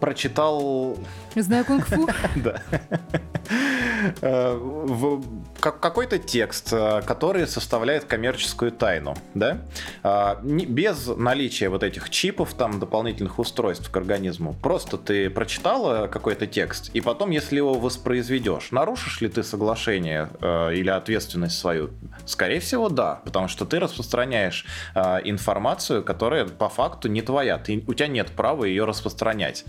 прочитал... 0.00 0.96
Знаю 1.34 1.64
кунг-фу. 1.64 2.08
Да. 2.36 2.62
Э, 5.62 5.70
какой-то 5.70 6.18
текст, 6.18 6.72
э, 6.72 7.02
который 7.02 7.46
составляет 7.46 8.04
коммерческую 8.04 8.72
тайну, 8.72 9.16
да? 9.34 9.58
А, 10.02 10.40
без 10.42 11.06
наличия 11.06 11.68
вот 11.68 11.82
этих 11.82 12.10
чипов, 12.10 12.54
там, 12.54 12.78
дополнительных 12.80 13.38
устройств 13.38 13.90
к 13.90 13.96
организму. 13.96 14.54
Просто 14.62 14.96
ты 14.96 15.30
прочитала 15.30 16.06
какой-то 16.06 16.46
текст, 16.46 16.90
и 16.94 17.00
потом, 17.00 17.30
если 17.30 17.56
его 17.56 17.74
воспроизведешь, 17.74 18.70
нарушишь 18.70 19.20
ли 19.20 19.28
ты 19.28 19.42
соглашение 19.42 20.28
э, 20.40 20.74
или 20.74 20.90
ответственность 20.90 21.58
свою? 21.58 21.90
Скорее 22.24 22.60
всего, 22.60 22.88
да, 22.88 23.20
потому 23.24 23.48
что 23.48 23.64
ты 23.64 23.78
распространяешь 23.78 24.66
информацию, 25.24 26.02
которая 26.02 26.46
по 26.46 26.68
факту 26.68 27.08
не 27.08 27.22
твоя. 27.22 27.58
Ты, 27.58 27.82
у 27.86 27.94
тебя 27.94 28.08
нет 28.08 28.30
права 28.30 28.64
ее 28.64 28.84
распространять. 28.84 29.64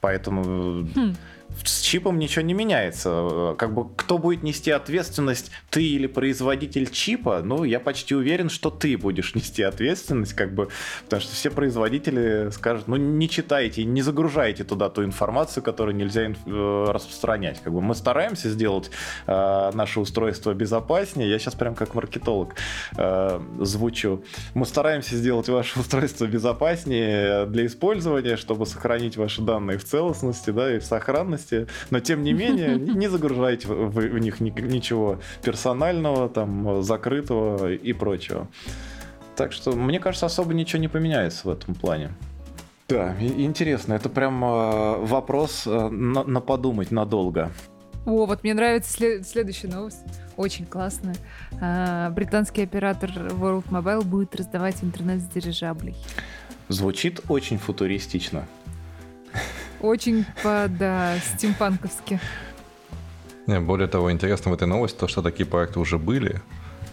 Поэтому 0.00 0.88
хм 0.94 1.14
с 1.62 1.80
чипом 1.80 2.18
ничего 2.18 2.42
не 2.42 2.54
меняется. 2.54 3.54
Как 3.58 3.72
бы 3.72 3.88
кто 3.94 4.18
будет 4.18 4.42
нести 4.42 4.70
ответственность, 4.70 5.50
ты 5.70 5.82
или 5.82 6.06
производитель 6.06 6.90
чипа, 6.90 7.42
ну, 7.44 7.64
я 7.64 7.80
почти 7.80 8.14
уверен, 8.14 8.48
что 8.48 8.70
ты 8.70 8.96
будешь 8.96 9.34
нести 9.34 9.62
ответственность, 9.62 10.34
как 10.34 10.54
бы, 10.54 10.68
потому 11.04 11.22
что 11.22 11.34
все 11.34 11.50
производители 11.50 12.50
скажут, 12.50 12.88
ну, 12.88 12.96
не 12.96 13.28
читайте, 13.28 13.84
не 13.84 14.02
загружайте 14.02 14.64
туда 14.64 14.88
ту 14.88 15.04
информацию, 15.04 15.62
которую 15.62 15.96
нельзя 15.96 16.22
э, 16.22 16.84
распространять. 16.88 17.60
Как 17.62 17.72
бы 17.72 17.80
мы 17.80 17.94
стараемся 17.94 18.48
сделать 18.50 18.90
э, 19.26 19.70
наше 19.74 20.00
устройство 20.00 20.54
безопаснее. 20.54 21.30
Я 21.30 21.38
сейчас 21.38 21.54
прям 21.54 21.74
как 21.74 21.94
маркетолог 21.94 22.54
э, 22.96 23.40
звучу. 23.60 24.24
Мы 24.54 24.66
стараемся 24.66 25.16
сделать 25.16 25.48
ваше 25.48 25.80
устройство 25.80 26.26
безопаснее 26.26 27.46
для 27.46 27.66
использования, 27.66 28.36
чтобы 28.36 28.66
сохранить 28.66 29.16
ваши 29.16 29.42
данные 29.42 29.78
в 29.78 29.84
целостности, 29.84 30.50
да, 30.50 30.74
и 30.74 30.78
в 30.78 30.84
сохранности 30.84 31.43
безопасности, 31.44 31.66
но 31.90 32.00
тем 32.00 32.22
не 32.22 32.32
менее 32.32 32.76
не 32.78 33.08
загружайте 33.08 33.68
в 33.68 34.18
них 34.18 34.40
ничего 34.40 35.20
персонального, 35.42 36.28
там, 36.28 36.82
закрытого 36.82 37.72
и 37.72 37.92
прочего. 37.92 38.48
Так 39.36 39.52
что, 39.52 39.72
мне 39.72 39.98
кажется, 39.98 40.26
особо 40.26 40.54
ничего 40.54 40.80
не 40.80 40.88
поменяется 40.88 41.48
в 41.48 41.50
этом 41.50 41.74
плане. 41.74 42.10
Да, 42.88 43.16
интересно, 43.20 43.94
это 43.94 44.08
прям 44.08 44.44
э, 44.44 44.96
вопрос 44.98 45.66
э, 45.66 45.88
на, 45.88 46.22
на 46.22 46.40
подумать 46.40 46.90
надолго. 46.90 47.50
О, 48.04 48.26
вот 48.26 48.42
мне 48.42 48.52
нравится 48.52 48.92
след- 48.92 49.26
следующая 49.26 49.68
новость. 49.68 50.04
Очень 50.36 50.66
классная. 50.66 51.16
А, 51.60 52.10
британский 52.10 52.62
оператор 52.62 53.10
World 53.10 53.64
Mobile 53.70 54.04
будет 54.04 54.36
раздавать 54.36 54.84
интернет 54.84 55.20
с 55.20 55.24
дирижаблей. 55.24 55.96
Звучит 56.68 57.22
очень 57.28 57.56
футуристично. 57.56 58.46
Очень 59.84 60.24
по, 60.42 60.66
да, 60.66 61.18
стимпанковски. 61.18 62.18
Не, 63.46 63.60
более 63.60 63.86
того, 63.86 64.10
интересно 64.10 64.50
в 64.50 64.54
этой 64.54 64.66
новости 64.66 64.96
то, 64.96 65.08
что 65.08 65.20
такие 65.20 65.44
проекты 65.44 65.78
уже 65.78 65.98
были, 65.98 66.40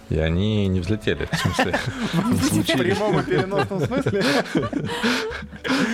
и 0.10 0.20
они 0.20 0.68
не 0.68 0.82
взлетели. 0.82 1.30
В 1.32 1.38
смысле, 1.38 1.72
В 2.12 2.78
прямом 2.78 3.20
и 3.22 3.24
переносном 3.24 3.80
смысле? 3.86 4.26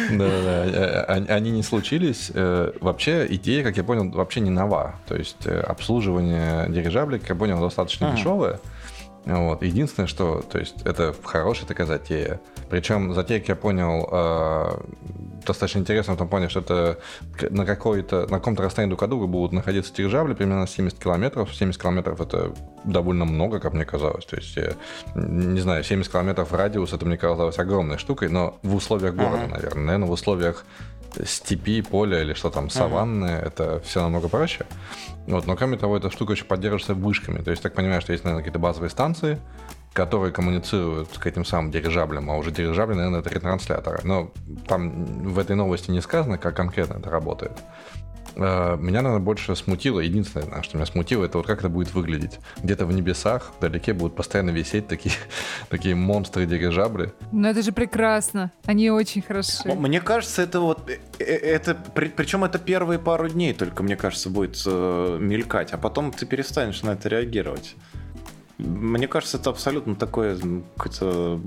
Да-да-да, 0.10 1.04
они 1.04 1.28
они 1.28 1.52
не 1.52 1.62
случились. 1.62 2.32
Э, 2.34 2.72
Вообще 2.82 3.28
идея, 3.30 3.64
как 3.64 3.78
я 3.78 3.84
понял, 3.84 4.10
вообще 4.10 4.40
не 4.40 4.50
нова. 4.50 4.96
То 5.08 5.16
есть 5.16 5.46
э, 5.46 5.60
обслуживание 5.60 6.66
дирижаблей, 6.68 7.20
как 7.20 7.30
я 7.30 7.36
понял, 7.36 7.62
достаточно 7.62 8.08
Ага. 8.08 8.60
Вот. 9.28 9.62
Единственное, 9.62 10.08
что, 10.08 10.42
то 10.42 10.58
есть, 10.58 10.82
это 10.86 11.14
хорошая 11.24 11.68
такая 11.68 11.86
затея. 11.86 12.40
Причем 12.70 13.14
затея, 13.14 13.40
как 13.40 13.50
я 13.50 13.56
понял, 13.56 14.08
э, 14.12 14.80
достаточно 15.46 15.80
интересна 15.80 16.14
в 16.14 16.18
том 16.18 16.28
плане, 16.30 16.50
что 16.50 16.62
это 16.62 17.00
на 17.50 17.66
какой-то, 17.66 18.22
на 18.30 18.38
каком-то 18.40 18.64
расстоянии 18.64 18.90
друг 18.92 19.04
от 19.04 19.10
друга 19.10 19.28
будут 19.28 19.52
находиться 19.52 19.94
дирижабли, 19.94 20.34
примерно 20.34 20.66
70 20.68 20.98
километров. 20.98 21.54
70 21.54 21.82
километров 21.82 22.22
это 22.22 22.54
довольно 22.84 23.26
много, 23.26 23.60
как 23.60 23.74
мне 23.74 23.86
казалось. 23.86 24.26
То 24.26 24.38
есть, 24.38 24.58
э, 24.58 24.74
не 25.16 25.60
знаю, 25.60 25.84
70 25.84 26.12
километров 26.12 26.54
радиус, 26.54 26.94
это 26.94 27.06
мне 27.06 27.18
казалось 27.18 27.60
огромной 27.60 27.98
штукой, 27.98 28.30
но 28.30 28.58
в 28.64 28.76
условиях 28.76 29.14
города, 29.16 29.44
Ага. 29.44 29.56
наверное. 29.56 29.84
Наверное, 29.86 30.08
в 30.08 30.12
условиях 30.12 30.66
степи, 31.26 31.82
поля 31.82 32.22
или 32.22 32.34
что 32.34 32.50
там, 32.50 32.70
саванны, 32.70 33.28
это 33.28 33.80
все 33.82 34.02
намного 34.02 34.28
проще. 34.28 34.66
Вот, 35.28 35.46
но 35.48 35.56
кроме 35.56 35.78
того, 35.78 35.98
эта 35.98 36.10
штука 36.10 36.34
еще 36.34 36.46
поддерживается 36.46 36.94
вышками. 36.94 37.40
То 37.40 37.52
есть, 37.52 37.64
так 37.64 37.74
понимаю, 37.74 38.02
что 38.02 38.14
есть, 38.14 38.24
наверное, 38.24 38.44
какие-то 38.44 38.60
базовые 38.60 38.90
станции, 38.90 39.40
которые 39.94 40.32
коммуницируют 40.32 41.10
к 41.18 41.26
этим 41.26 41.44
самым 41.44 41.72
дирижаблям, 41.72 42.30
а 42.30 42.38
уже 42.38 42.52
дирижабли, 42.52 42.94
наверное, 42.96 43.20
это 43.20 43.30
ретрансляторы. 43.30 44.00
Но 44.04 44.32
там 44.68 45.06
в 45.06 45.40
этой 45.40 45.56
новости 45.56 45.92
не 45.92 46.02
сказано, 46.02 46.38
как 46.38 46.56
конкретно 46.56 47.00
это 47.00 47.10
работает. 47.10 47.54
Э, 48.38 48.78
Меня, 48.80 49.02
наверное, 49.02 49.24
больше 49.24 49.56
смутило, 49.56 50.00
единственное, 50.00 50.62
что 50.62 50.78
меня 50.78 50.86
смутило, 50.86 51.26
это 51.26 51.40
вот 51.40 51.48
как 51.48 51.60
это 51.60 51.70
будет 51.70 51.94
выглядеть. 51.94 52.40
Где-то 52.62 52.86
в 52.86 52.94
небесах, 52.94 53.52
вдалеке 53.58 53.94
будут 53.94 54.16
постоянно 54.16 54.52
висеть 54.52 54.88
такие, 54.88 55.16
такие 55.70 55.96
монстры-дирижабли. 55.96 57.14
Но 57.32 57.50
это 57.50 57.62
же 57.64 57.72
прекрасно. 57.72 58.52
Они 58.66 58.92
очень 58.92 59.22
хороши. 59.22 59.74
Мне 59.74 60.00
кажется, 60.02 60.44
это 60.44 60.60
вот... 60.60 60.88
э, 60.90 61.00
э, 61.20 61.24
это 61.24 61.76
Причем 61.76 62.44
это 62.44 62.60
первые 62.60 63.00
пару 63.00 63.28
дней 63.28 63.54
только, 63.54 63.82
мне 63.82 63.96
кажется, 63.96 64.30
будет 64.30 64.62
э, 64.66 65.18
мелькать, 65.20 65.74
а 65.74 65.78
потом 65.78 66.12
ты 66.12 66.26
перестанешь 66.26 66.84
на 66.84 66.92
это 66.92 67.10
реагировать. 67.10 67.76
Мне 68.60 69.08
кажется, 69.08 69.38
это 69.38 69.50
абсолютно 69.50 69.96
такое 69.96 70.38
какое-то 70.76 71.40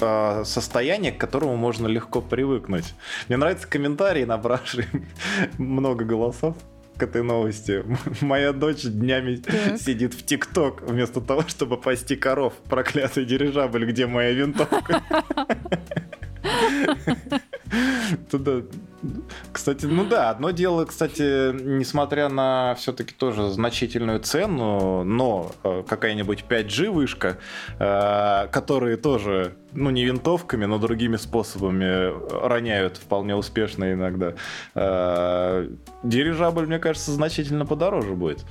а, 0.00 0.44
состояние, 0.44 1.12
к 1.12 1.18
которому 1.18 1.56
можно 1.56 1.86
легко 1.86 2.20
привыкнуть. 2.20 2.94
Мне 3.28 3.36
нравятся 3.36 3.66
комментарии, 3.68 4.24
набравшие 4.24 4.86
много 5.58 6.04
голосов 6.04 6.56
к 6.96 7.02
этой 7.02 7.22
новости. 7.22 7.82
Моя 8.20 8.52
дочь 8.52 8.82
днями 8.82 9.36
Так. 9.36 9.78
сидит 9.78 10.14
в 10.14 10.24
ТикТок 10.24 10.82
вместо 10.82 11.20
того, 11.20 11.42
чтобы 11.48 11.76
пасти 11.78 12.14
коров. 12.14 12.52
Проклятый 12.68 13.24
дирижабль, 13.24 13.86
где 13.86 14.06
моя 14.06 14.32
винтовка? 14.32 15.02
Туда. 18.30 18.62
Кстати, 19.52 19.86
ну 19.86 20.04
да, 20.04 20.30
одно 20.30 20.50
дело, 20.50 20.84
кстати, 20.84 21.52
несмотря 21.52 22.28
на 22.28 22.74
все-таки 22.78 23.14
тоже 23.14 23.50
значительную 23.50 24.20
цену, 24.20 25.04
но 25.04 25.52
э, 25.64 25.82
какая-нибудь 25.88 26.44
5G 26.48 26.90
вышка, 26.90 27.38
э, 27.78 28.48
которые 28.52 28.96
тоже, 28.96 29.54
ну 29.72 29.90
не 29.90 30.04
винтовками, 30.04 30.66
но 30.66 30.78
другими 30.78 31.16
способами 31.16 32.12
роняют 32.46 32.98
вполне 32.98 33.34
успешно 33.34 33.92
иногда. 33.92 34.34
э, 34.74 35.68
Дирижабль, 36.02 36.66
мне 36.66 36.78
кажется, 36.78 37.12
значительно 37.12 37.66
подороже 37.66 38.12
будет. 38.12 38.44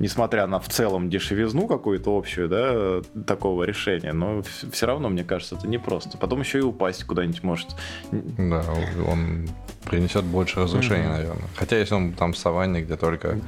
Несмотря 0.00 0.46
на 0.48 0.58
в 0.58 0.68
целом 0.68 1.08
дешевизну 1.08 1.68
какую-то 1.68 2.16
общую, 2.16 2.48
да, 2.48 3.00
такого 3.26 3.62
решения, 3.62 4.12
но 4.12 4.42
все 4.72 4.86
равно, 4.86 5.08
мне 5.08 5.22
кажется, 5.22 5.54
это 5.54 5.68
непросто. 5.68 6.18
Потом 6.18 6.40
еще 6.40 6.58
и 6.58 6.62
упасть 6.62 7.04
куда-нибудь 7.04 7.42
может. 7.44 7.68
Да, 8.10 8.64
он 9.06 9.48
принесет 9.84 10.24
больше 10.24 10.60
разрушений, 10.60 11.04
Мгм. 11.04 11.12
наверное. 11.12 11.48
Хотя 11.54 11.78
если 11.78 11.94
он 11.94 12.12
там 12.12 12.32
в 12.32 12.38
саванне, 12.38 12.82
где 12.82 12.96
только 12.96 13.38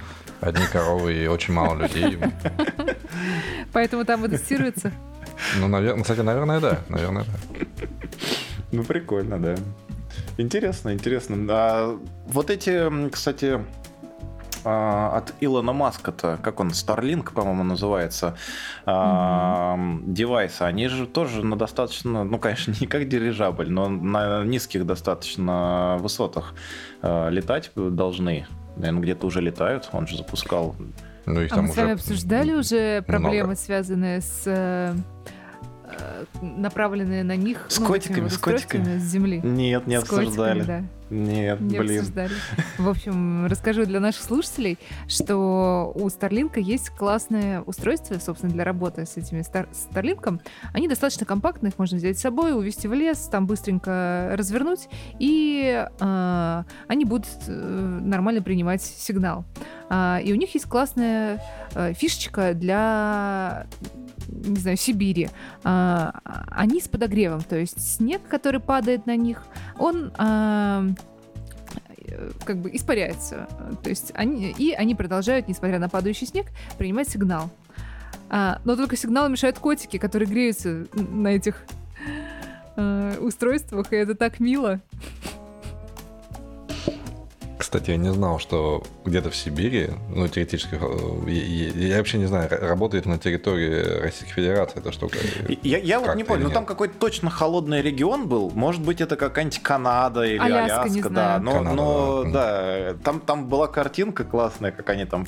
одни 0.41 0.65
коровы 0.73 1.15
и 1.15 1.27
очень 1.27 1.53
мало 1.53 1.83
людей, 1.83 2.17
Поэтому 3.73 4.05
там 4.05 4.25
и 4.25 4.29
тестируется. 4.29 4.93
ну, 5.59 5.69
наверное, 5.69 6.03
кстати, 6.03 6.21
наверное, 6.21 6.61
да, 6.61 6.81
наверное, 6.89 7.25
да. 7.25 7.67
Ну, 8.73 8.85
прикольно, 8.85 9.39
да. 9.39 9.57
Интересно, 10.39 10.93
интересно. 10.93 11.37
А 11.51 11.99
вот 12.27 12.51
эти, 12.51 13.11
кстати, 13.11 13.61
а, 14.67 15.17
от 15.17 15.33
Илона 15.41 15.73
Маска-то, 15.73 16.39
как 16.43 16.59
он, 16.61 16.69
Starlink, 16.71 17.33
по-моему, 17.33 17.63
называется, 17.63 18.37
а, 18.85 19.75
м, 19.75 20.03
девайсы, 20.13 20.63
они 20.63 20.89
же 20.89 21.07
тоже 21.07 21.45
на 21.47 21.57
достаточно, 21.57 22.25
ну, 22.25 22.39
конечно, 22.39 22.75
не 22.81 22.87
как 22.89 23.09
дирижабль, 23.09 23.71
но 23.71 23.89
на 23.89 24.45
низких 24.45 24.85
достаточно 24.85 25.97
высотах 26.01 26.55
а, 27.03 27.29
летать 27.29 27.71
должны. 27.77 28.47
Наверное, 28.77 29.03
где-то 29.03 29.27
уже 29.27 29.41
летают, 29.41 29.89
он 29.93 30.07
же 30.07 30.17
запускал. 30.17 30.75
Ну, 31.27 31.41
их 31.41 31.53
А 31.53 31.57
там 31.57 31.67
мы 31.67 31.73
с 31.73 31.77
вами 31.77 31.87
уже 31.87 31.95
обсуждали 31.95 32.53
уже 32.53 33.03
проблемы, 33.03 33.47
много. 33.49 33.57
связанные 33.57 34.21
с 34.21 34.43
э, 34.47 34.95
направленные 36.43 37.23
на 37.25 37.37
них 37.37 37.67
С 37.69 37.79
ну, 37.79 37.87
котиками, 37.87 38.21
вот 38.25 38.33
с 38.33 38.39
котиками? 38.39 38.99
с 38.99 39.03
земли. 39.03 39.41
Нет, 39.43 39.87
не 39.87 39.99
С 40.01 40.05
котиками, 40.05 40.25
обсуждали. 40.27 40.63
да. 40.63 40.83
Нет, 41.09 41.61
Не 41.61 41.79
блин. 41.79 42.01
обсуждали. 42.01 42.33
В 42.79 42.89
общем, 42.89 43.47
расскажу 43.47 43.85
для 43.87 44.01
наших 44.01 44.23
слушателей, 44.25 44.77
что 45.07 45.93
у 45.95 46.09
Starlink 46.09 46.59
есть 46.59 46.91
классное 46.91 47.61
устройство, 47.63 48.19
собственно, 48.19 48.53
для 48.53 48.65
работы 48.65 49.07
с 49.07 49.17
этими 49.17 49.41
Star- 49.41 49.69
с 49.73 49.87
Starlink. 49.89 50.41
Они 50.75 50.89
достаточно 50.89 51.25
компактные, 51.25 51.71
их 51.71 51.79
можно 51.79 51.97
взять 51.99 52.19
с 52.19 52.23
собой, 52.23 52.57
увезти 52.59 52.89
в 52.89 52.93
лес, 52.93 53.29
там 53.31 53.47
быстренько 53.47 54.33
развернуть, 54.37 54.89
и 55.21 55.87
э, 56.01 56.63
они 56.89 57.05
будут 57.05 57.29
э, 57.47 57.53
нормально 57.53 58.43
принимать 58.43 58.83
сигнал. 58.83 59.45
А, 59.89 60.21
и 60.25 60.33
у 60.33 60.37
них 60.37 60.53
есть 60.55 60.67
классная 60.67 61.41
э, 61.77 61.93
фишечка 61.95 62.53
для 62.53 63.67
не 64.29 64.57
знаю, 64.57 64.77
Сибири. 64.77 65.29
А, 65.65 66.21
они 66.51 66.81
с 66.81 66.89
подогревом, 66.89 67.43
то 67.43 67.57
есть 67.57 67.81
снег, 67.81 68.23
который 68.29 68.61
падает 68.61 69.07
на 69.07 69.17
них, 69.17 69.43
он 69.79 70.13
а, 70.19 70.85
э, 71.99 72.31
как 72.45 72.59
бы 72.59 72.75
испаряется. 72.75 73.49
То 73.83 73.91
есть 73.91 74.13
они, 74.15 74.55
и 74.57 74.73
они 74.73 74.95
продолжают, 74.95 75.49
несмотря 75.49 75.79
на 75.79 75.89
падающий 75.89 76.27
снег, 76.27 76.47
принимать 76.79 77.09
сигнал. 77.09 77.51
А, 78.29 78.61
но 78.65 78.77
только 78.77 78.97
сигнал 78.97 79.29
мешают 79.29 79.59
котики, 79.59 79.99
которые 79.99 80.29
греются 80.29 80.87
на 80.95 81.29
этих 81.29 81.65
э, 82.77 83.19
устройствах, 83.21 83.93
и 83.93 83.97
это 83.97 84.15
так 84.15 84.41
мило. 84.41 84.81
Кстати, 87.67 87.91
я 87.91 87.97
не 87.97 88.13
знал, 88.13 88.39
что 88.39 88.85
где-то 89.05 89.31
в 89.31 89.35
Сибири, 89.35 89.91
ну, 90.15 90.29
теоретически, 90.29 90.79
э, 90.81 91.29
я, 91.29 91.89
я- 91.89 91.99
вообще 91.99 92.19
не 92.19 92.27
знаю, 92.27 92.49
ра- 92.49 92.65
работает 92.65 93.07
на 93.07 93.19
территории 93.19 94.03
Российской 94.03 94.35
Федерации 94.35 94.79
эта 94.79 94.93
штука. 94.93 95.19
Я, 95.65 95.79
я 95.79 95.99
вот 95.99 96.15
не 96.15 96.23
понял, 96.23 96.45
ну 96.45 96.51
там 96.51 96.65
какой-то 96.65 96.95
точно 96.97 97.29
холодный 97.29 97.83
регион 97.83 98.29
был. 98.29 98.53
Может 98.55 98.83
быть, 98.83 99.01
это 99.01 99.17
какая-нибудь 99.17 99.59
Канада 99.65 100.23
или 100.23 100.39
Аляска, 100.39 100.83
Аляска, 100.83 100.89
не 100.95 101.03
да. 101.03 101.09
знаю. 101.09 101.43
Но, 101.43 101.53
Канада, 101.55 101.75
но 101.75 102.23
да. 102.23 102.31
да, 102.31 102.95
там, 103.03 103.19
там 103.19 103.49
была 103.49 103.67
картинка 103.67 104.23
классная, 104.23 104.71
как 104.71 104.89
они 104.91 105.05
там 105.05 105.27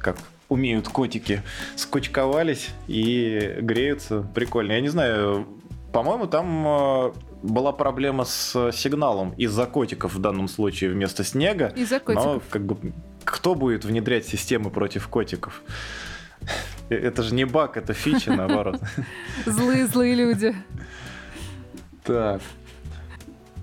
как 0.00 0.16
умеют 0.48 0.88
котики, 0.88 1.42
скучковались 1.76 2.70
и 2.88 3.58
греются. 3.60 4.26
Прикольно. 4.34 4.72
Я 4.72 4.80
не 4.80 4.88
знаю, 4.88 5.46
по-моему, 5.96 6.26
там 6.26 6.66
э, 6.66 7.12
была 7.42 7.72
проблема 7.72 8.26
с 8.26 8.70
сигналом 8.72 9.32
из-за 9.38 9.64
котиков 9.64 10.14
в 10.14 10.18
данном 10.18 10.46
случае 10.46 10.90
вместо 10.90 11.24
снега. 11.24 11.72
Из-за 11.74 11.94
Но 11.94 12.00
котиков. 12.00 12.42
как 12.50 12.66
бы 12.66 12.92
кто 13.24 13.54
будет 13.54 13.86
внедрять 13.86 14.26
системы 14.26 14.70
против 14.70 15.08
котиков? 15.08 15.62
Э, 16.90 16.94
Это 16.94 17.22
же 17.22 17.34
не 17.34 17.46
баг, 17.46 17.78
это 17.78 17.94
фича, 17.94 18.32
наоборот. 18.36 18.78
Злые-злые 19.46 20.14
люди. 20.14 20.54
Так. 22.04 22.42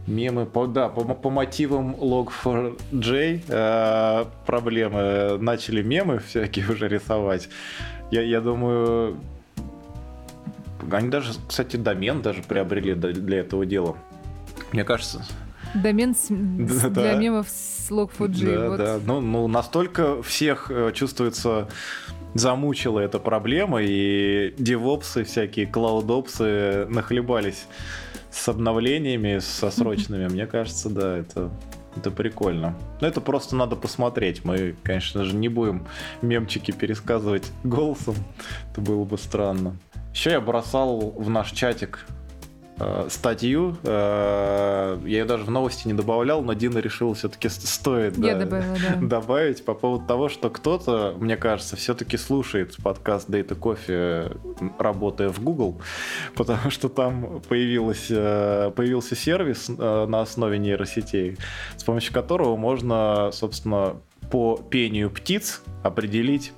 Мемы, 0.08 0.48
по, 0.48 0.66
да, 0.66 0.90
по, 0.90 1.04
по 1.14 1.30
мотивам 1.30 1.96
Log4j 1.96 3.42
э, 3.48 4.26
проблемы. 4.48 5.38
Начали 5.38 5.84
мемы 5.84 6.18
всякие 6.18 6.68
уже 6.68 6.88
рисовать. 6.88 7.48
Я, 8.10 8.24
я 8.24 8.42
думаю, 8.42 9.20
они 10.92 11.10
даже, 11.10 11.34
кстати, 11.48 11.76
домен 11.78 12.22
даже 12.22 12.42
приобрели 12.44 12.94
для 12.94 13.40
этого 13.40 13.66
дела. 13.66 13.96
Мне 14.72 14.84
кажется, 14.84 15.24
Домен 15.76 16.14
с- 16.14 16.28
Да. 16.30 16.90
для 16.90 17.16
мемов 17.16 17.48
с 17.50 17.90
Log4j. 17.90 18.56
Да, 18.56 18.70
вот. 18.70 18.78
да. 18.78 19.00
Ну, 19.06 19.22
ну, 19.22 19.48
настолько 19.48 20.22
всех 20.22 20.70
э, 20.70 20.92
чувствуется 20.94 21.68
замучила 22.36 23.00
эта 23.00 23.18
проблема, 23.20 23.80
и 23.82 24.54
девопсы 24.58 25.24
всякие, 25.24 25.66
клаудопсы 25.68 26.86
нахлебались 26.90 27.66
с 28.32 28.48
обновлениями, 28.50 29.40
со 29.40 29.72
срочными. 29.72 30.28
Мне 30.32 30.46
кажется, 30.48 30.90
да, 30.90 31.18
это, 31.18 31.50
это 31.96 32.12
прикольно. 32.12 32.76
Но 33.02 33.08
это 33.08 33.22
просто 33.22 33.56
надо 33.56 33.76
посмотреть. 33.76 34.46
Мы, 34.46 34.76
конечно 34.84 35.24
же, 35.24 35.36
не 35.36 35.50
будем 35.50 35.88
мемчики 36.22 36.72
пересказывать 36.72 37.52
голосом. 37.64 38.16
Это 38.72 38.82
было 38.82 39.04
бы 39.04 39.18
странно. 39.18 39.78
Еще 40.14 40.32
я 40.32 40.42
бросал 40.42 41.12
в 41.12 41.30
наш 41.30 41.52
чатик 41.52 42.06
статью. 43.10 43.78
э, 43.84 44.98
я 45.04 45.20
ее 45.20 45.26
даже 45.26 45.44
в 45.44 45.52
новости 45.52 45.88
не 45.88 45.94
добавлял, 45.94 46.42
но 46.42 46.54
Дина 46.54 46.80
решила 46.80 47.14
все-таки 47.14 47.50
стоит 47.50 48.20
да, 48.20 48.36
добавила, 48.36 48.78
да. 48.78 49.00
добавить 49.02 49.64
по 49.64 49.74
поводу 49.74 50.06
того, 50.06 50.30
что 50.30 50.50
кто-то, 50.50 51.16
мне 51.20 51.38
кажется, 51.38 51.76
все-таки 51.76 52.18
слушает 52.18 52.76
подкаст 52.82 53.30
Data 53.30 53.58
Coffee, 53.58 54.74
работая 54.80 55.30
в 55.30 55.42
Google, 55.42 55.82
потому 56.36 56.72
что 56.72 56.90
там 56.90 57.42
появилась, 57.48 58.08
э, 58.10 58.72
появился 58.76 59.16
сервис 59.16 59.70
э, 59.70 60.06
на 60.08 60.22
основе 60.22 60.58
нейросетей, 60.58 61.38
с 61.78 61.84
помощью 61.84 62.14
которого 62.14 62.56
можно, 62.56 63.30
собственно, 63.32 63.98
по 64.32 64.58
пению 64.58 65.12
птиц 65.12 65.62
определить, 65.84 66.54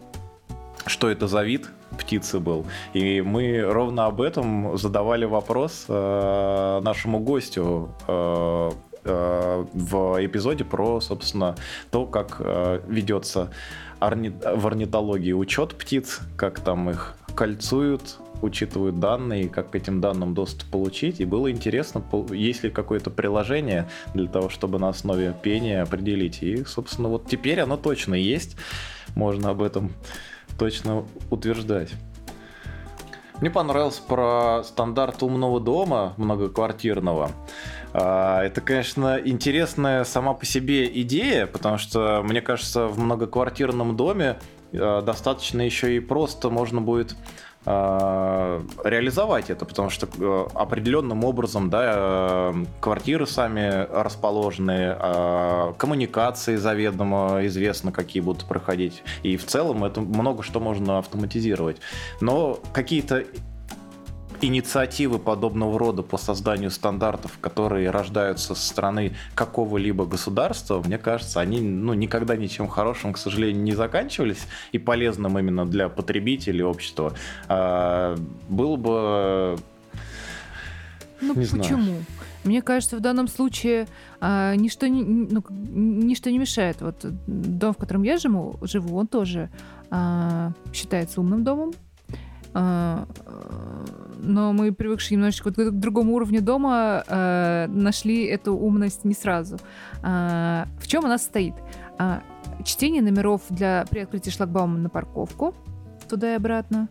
что 0.86 1.10
это 1.10 1.28
за 1.28 1.44
вид 1.44 1.70
птицы 1.98 2.40
был. 2.40 2.66
И 2.94 3.22
мы 3.22 3.62
ровно 3.62 4.06
об 4.06 4.22
этом 4.22 4.78
задавали 4.78 5.26
вопрос 5.26 5.86
э, 5.88 6.82
нашему 6.84 7.20
гостю 7.20 7.90
э, 8.08 8.72
э, 9.04 9.66
в 9.74 10.26
эпизоде 10.26 10.64
про, 10.64 11.02
собственно, 11.02 11.56
то, 11.92 12.06
как 12.06 12.38
э, 12.40 12.82
ведется 12.88 13.52
орни- 14.00 14.34
в 14.56 14.68
орнитологии 14.68 15.34
учет 15.34 15.76
птиц, 15.76 16.20
как 16.38 16.60
там 16.60 16.90
их 16.90 17.16
кольцуют, 17.36 18.18
учитывают 18.42 19.00
данные, 19.00 19.50
как 19.50 19.72
к 19.72 19.76
этим 19.76 20.02
данным 20.02 20.34
доступ 20.34 20.70
получить. 20.70 21.20
И 21.20 21.26
было 21.26 21.52
интересно, 21.52 22.04
есть 22.32 22.64
ли 22.64 22.70
какое-то 22.70 23.10
приложение 23.10 23.88
для 24.14 24.28
того, 24.28 24.50
чтобы 24.50 24.80
на 24.80 24.90
основе 24.90 25.34
пения 25.42 25.82
определить. 25.82 26.42
И, 26.44 26.64
собственно, 26.66 27.10
вот 27.10 27.28
теперь 27.28 27.60
оно 27.60 27.78
точно 27.78 28.16
есть. 28.16 28.56
Можно 29.16 29.50
об 29.52 29.62
этом 29.62 29.92
точно 30.58 31.06
утверждать. 31.30 31.92
Мне 33.42 33.50
понравился 33.50 34.02
про 34.02 34.64
стандарт 34.64 35.22
умного 35.22 35.60
дома 35.60 36.14
многоквартирного. 36.18 37.32
А, 37.94 38.44
Это, 38.44 38.62
конечно, 38.62 39.20
интересная 39.24 40.04
сама 40.06 40.34
по 40.34 40.46
себе 40.46 40.86
идея, 41.02 41.46
потому 41.46 41.78
что, 41.78 42.22
мне 42.24 42.42
кажется, 42.42 42.88
в 42.88 42.98
многоквартирном 42.98 43.98
доме 43.98 44.38
а, 44.74 45.02
достаточно 45.02 45.62
еще 45.62 45.96
и 45.96 46.00
просто 46.00 46.50
можно 46.50 46.82
будет 46.82 47.16
реализовать 47.66 49.50
это, 49.50 49.66
потому 49.66 49.90
что 49.90 50.08
э, 50.08 50.48
определенным 50.54 51.24
образом, 51.24 51.70
да, 51.70 51.94
э, 51.96 52.66
квартиры 52.80 53.26
сами 53.26 53.88
расположены, 53.92 54.96
коммуникации 55.78 56.56
заведомо 56.56 57.46
известно, 57.46 57.92
какие 57.92 58.22
будут 58.22 58.46
проходить, 58.46 59.04
и 59.24 59.38
в 59.38 59.46
целом 59.46 59.84
это 59.84 60.02
много 60.02 60.44
что 60.44 60.60
можно 60.60 61.00
автоматизировать. 61.00 61.78
Но 62.22 62.60
какие-то 62.74 63.26
инициативы 64.42 65.20
подобного 65.20 65.78
рода 65.78 66.02
по 66.02 66.18
созданию 66.18 66.72
стандартов, 66.72 67.38
которые 67.42 67.90
рождаются 67.90 68.56
со 68.56 68.68
стороны 68.68 69.16
какого-либо 69.34 70.06
государства, 70.06 70.82
мне 70.82 70.98
кажется, 70.98 71.40
они 71.40 71.62
ну, 71.62 71.94
никогда 71.94 72.36
ничем 72.36 72.68
хорошим, 72.68 73.14
к 73.14 73.18
сожалению, 73.18 73.64
не 73.64 73.74
заканчивались 73.74 74.46
и 74.72 74.78
полезным 74.78 75.38
именно 75.38 75.66
для 75.66 75.90
потребителей 75.90 76.64
общества. 76.64 77.14
А, 77.48 78.18
было 78.50 78.76
бы... 78.76 79.58
Ну 81.22 81.34
Не 81.34 81.46
знаю. 81.46 81.64
почему? 81.64 81.96
Мне 82.44 82.62
кажется, 82.62 82.98
в 82.98 83.00
данном 83.00 83.28
случае 83.28 83.88
а, 84.22 84.56
ничто, 84.56 84.86
не, 84.86 85.04
ну, 85.04 85.44
ничто 85.50 86.30
не 86.30 86.38
мешает. 86.38 86.82
Вот 86.82 86.96
дом, 87.26 87.74
в 87.74 87.78
котором 87.78 88.04
я 88.04 88.18
живу, 88.18 88.58
живу 88.62 88.98
он 88.98 89.08
тоже 89.08 89.50
а, 89.90 90.52
считается 90.72 91.22
умным 91.22 91.44
домом. 91.44 91.74
А, 92.58 93.06
э, 93.26 94.16
но 94.24 94.54
мы, 94.54 94.72
привыкшие 94.72 95.18
немножечко 95.18 95.52
к 95.52 95.72
другому 95.72 96.14
уровню 96.14 96.42
дома, 96.42 97.04
а, 97.08 97.68
нашли 97.68 98.26
эту 98.26 98.56
умность 98.56 99.04
не 99.04 99.14
сразу. 99.14 99.58
А, 100.02 100.66
в 100.80 100.88
чем 100.88 101.06
она 101.06 101.18
состоит? 101.18 101.54
А, 102.00 102.24
чтение 102.64 103.02
номеров 103.02 103.42
для 103.50 103.86
при 103.90 104.00
открытии 104.00 104.30
шлагбаума 104.30 104.78
на 104.78 104.90
парковку 104.90 105.54
туда 106.10 106.34
и 106.34 106.36
обратно. 106.36 106.90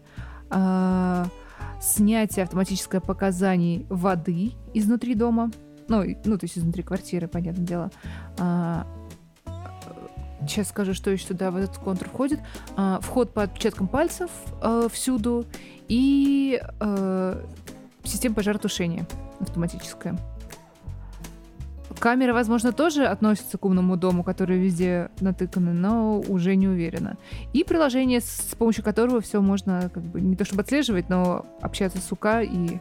Снятие 1.81 2.45
автоматическое 2.45 3.01
показаний 3.01 3.87
воды 3.89 4.53
изнутри 4.75 5.15
дома. 5.15 5.51
Ну, 5.89 6.05
ну, 6.25 6.39
то 6.39 6.45
есть 6.45 6.59
изнутри 6.59 6.83
квартиры, 6.83 7.29
понятное 7.29 7.65
дело. 7.67 7.91
А, 10.45 10.49
сейчас 10.49 10.69
скажу, 10.69 10.95
что 10.95 11.11
еще 11.11 11.29
туда 11.29 11.51
в 11.51 11.57
этот 11.57 11.79
контур 11.79 12.09
входит. 12.09 12.41
А, 12.77 13.01
вход 13.01 13.33
по 13.33 13.43
отпечаткам 13.43 13.89
пальцев 13.89 14.31
э, 14.63 14.89
всюду 14.93 15.47
и 15.89 16.61
э, 16.81 17.45
система 18.05 18.35
пожаротушения 18.35 19.07
автоматическая. 19.41 20.19
Камеры, 21.99 22.35
возможно, 22.35 22.73
тоже 22.73 23.07
относятся 23.07 23.57
к 23.57 23.65
умному 23.65 23.97
дому, 23.97 24.25
которые 24.25 24.61
везде 24.61 25.11
натыканы, 25.21 25.73
но 25.73 26.21
уже 26.21 26.55
не 26.57 26.69
уверена. 26.69 27.17
И 27.53 27.65
приложение, 27.65 28.21
с 28.21 28.55
помощью 28.59 28.85
которого 28.85 29.21
все 29.21 29.41
можно 29.41 29.91
как 29.93 30.03
бы 30.03 30.21
не 30.21 30.37
то 30.37 30.45
чтобы 30.45 30.63
отслеживать, 30.63 31.09
но 31.09 31.47
общаться 31.63 31.99
с 31.99 32.13
УК 32.13 32.43
и 32.43 32.81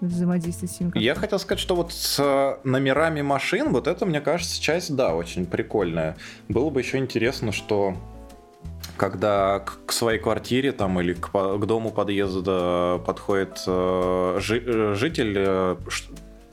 взаимодействовать 0.00 0.72
с 0.72 0.78
как-то. 0.78 0.98
Я 0.98 1.14
хотел 1.14 1.38
сказать, 1.38 1.60
что 1.60 1.74
вот 1.76 1.92
с 1.92 2.18
э, 2.20 2.58
номерами 2.68 3.22
машин, 3.22 3.72
вот 3.72 3.86
это, 3.86 4.06
мне 4.06 4.20
кажется, 4.20 4.60
часть, 4.60 4.94
да, 4.94 5.14
очень 5.14 5.46
прикольная. 5.46 6.16
Было 6.48 6.70
бы 6.70 6.80
еще 6.80 6.98
интересно, 6.98 7.52
что 7.52 7.96
когда 8.96 9.60
к, 9.60 9.92
своей 9.92 10.18
квартире 10.18 10.72
там 10.72 11.00
или 11.00 11.14
к, 11.14 11.28
к 11.30 11.64
дому 11.66 11.90
подъезда 11.90 13.00
подходит 13.06 13.62
э, 13.66 14.38
жи- 14.40 14.62
э, 14.64 14.94
житель, 14.94 15.34
э, 15.36 15.76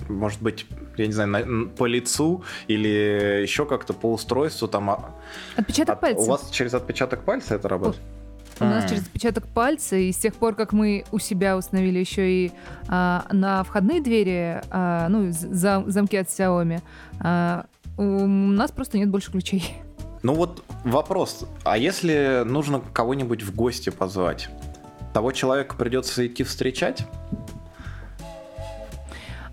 может 0.10 0.42
быть, 0.42 0.68
я 0.98 1.08
не 1.08 1.14
знаю, 1.14 1.30
на- 1.30 1.68
по 1.70 1.86
лицу 1.86 2.44
или 2.68 3.42
еще 3.42 3.66
как-то 3.66 3.94
по 3.94 4.12
устройству 4.14 4.68
там. 4.68 4.90
а- 4.92 5.12
Отпечаток 5.56 5.96
от- 5.96 6.02
пальца. 6.02 6.22
у 6.22 6.26
вас 6.26 6.50
через 6.52 6.74
отпечаток 6.74 7.24
пальца 7.24 7.56
это 7.56 7.68
работает? 7.68 8.02
У 8.60 8.66
нас 8.66 8.90
через 8.90 9.04
отпечаток 9.04 9.48
пальца, 9.48 9.96
и 9.96 10.12
с 10.12 10.18
тех 10.18 10.34
пор, 10.36 10.56
как 10.56 10.72
мы 10.72 11.04
у 11.12 11.20
себя 11.20 11.58
установили 11.58 12.00
еще 12.00 12.32
и 12.32 12.52
а, 12.88 13.26
на 13.32 13.64
входные 13.64 14.02
двери, 14.02 14.62
а, 14.70 15.10
ну, 15.10 15.30
зам- 15.30 15.90
замки 15.90 16.16
от 16.16 16.28
Xiaomi, 16.28 16.82
а, 17.20 17.66
у 17.98 18.04
нас 18.04 18.72
просто 18.72 18.98
нет 18.98 19.10
больше 19.10 19.32
ключей. 19.32 19.76
Ну 20.24 20.34
вот 20.34 20.64
вопрос, 20.84 21.46
а 21.64 21.78
если 21.78 22.44
нужно 22.46 22.80
кого-нибудь 22.80 23.44
в 23.44 23.54
гости 23.56 23.90
позвать, 23.90 24.50
того 25.14 25.32
человека 25.32 25.76
придется 25.76 26.26
идти 26.26 26.44
встречать? 26.44 27.06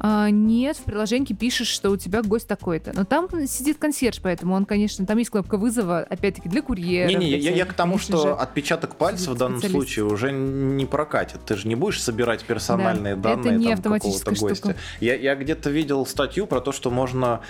А, 0.05 0.30
нет, 0.30 0.76
в 0.78 0.82
приложении 0.82 1.32
пишешь, 1.32 1.68
что 1.68 1.90
у 1.90 1.96
тебя 1.96 2.22
гость 2.22 2.48
такой-то. 2.48 2.90
Но 2.92 3.05
там 3.05 3.28
сидит 3.46 3.78
консьерж, 3.78 4.18
поэтому 4.20 4.57
он, 4.57 4.64
конечно, 4.64 5.07
там 5.07 5.16
есть 5.16 5.30
кнопка 5.30 5.57
вызова, 5.57 6.00
опять-таки, 6.00 6.48
для 6.48 6.61
курьера. 6.61 7.07
Не-не, 7.07 7.38
я, 7.38 7.55
я 7.55 7.64
к 7.64 7.72
тому, 7.72 7.98
что 7.98 8.16
же. 8.16 8.32
отпечаток 8.32 8.96
пальца 8.96 9.30
в 9.30 9.36
данном 9.36 9.62
случае 9.62 10.07
уже 10.07 10.32
не 10.32 10.86
прокатит. 10.86 11.44
Ты 11.46 11.55
же 11.55 11.68
не 11.68 11.76
будешь 11.76 12.03
собирать 12.03 12.42
персональные 12.42 13.14
Да, 13.14 13.34
это 13.34 13.42
данные 13.44 13.59
не 13.59 13.64
там, 13.66 13.74
автоматическая 13.74 14.34
какого-то 14.34 14.55
гостя. 14.55 14.70
штука. 14.70 14.76
Я, 14.98 15.14
я 15.14 15.36
где-то 15.36 15.70
видел 15.70 16.05
статью 16.05 16.48
про 16.48 16.61
то, 16.61 16.72
что 16.72 16.90
можно 16.90 17.40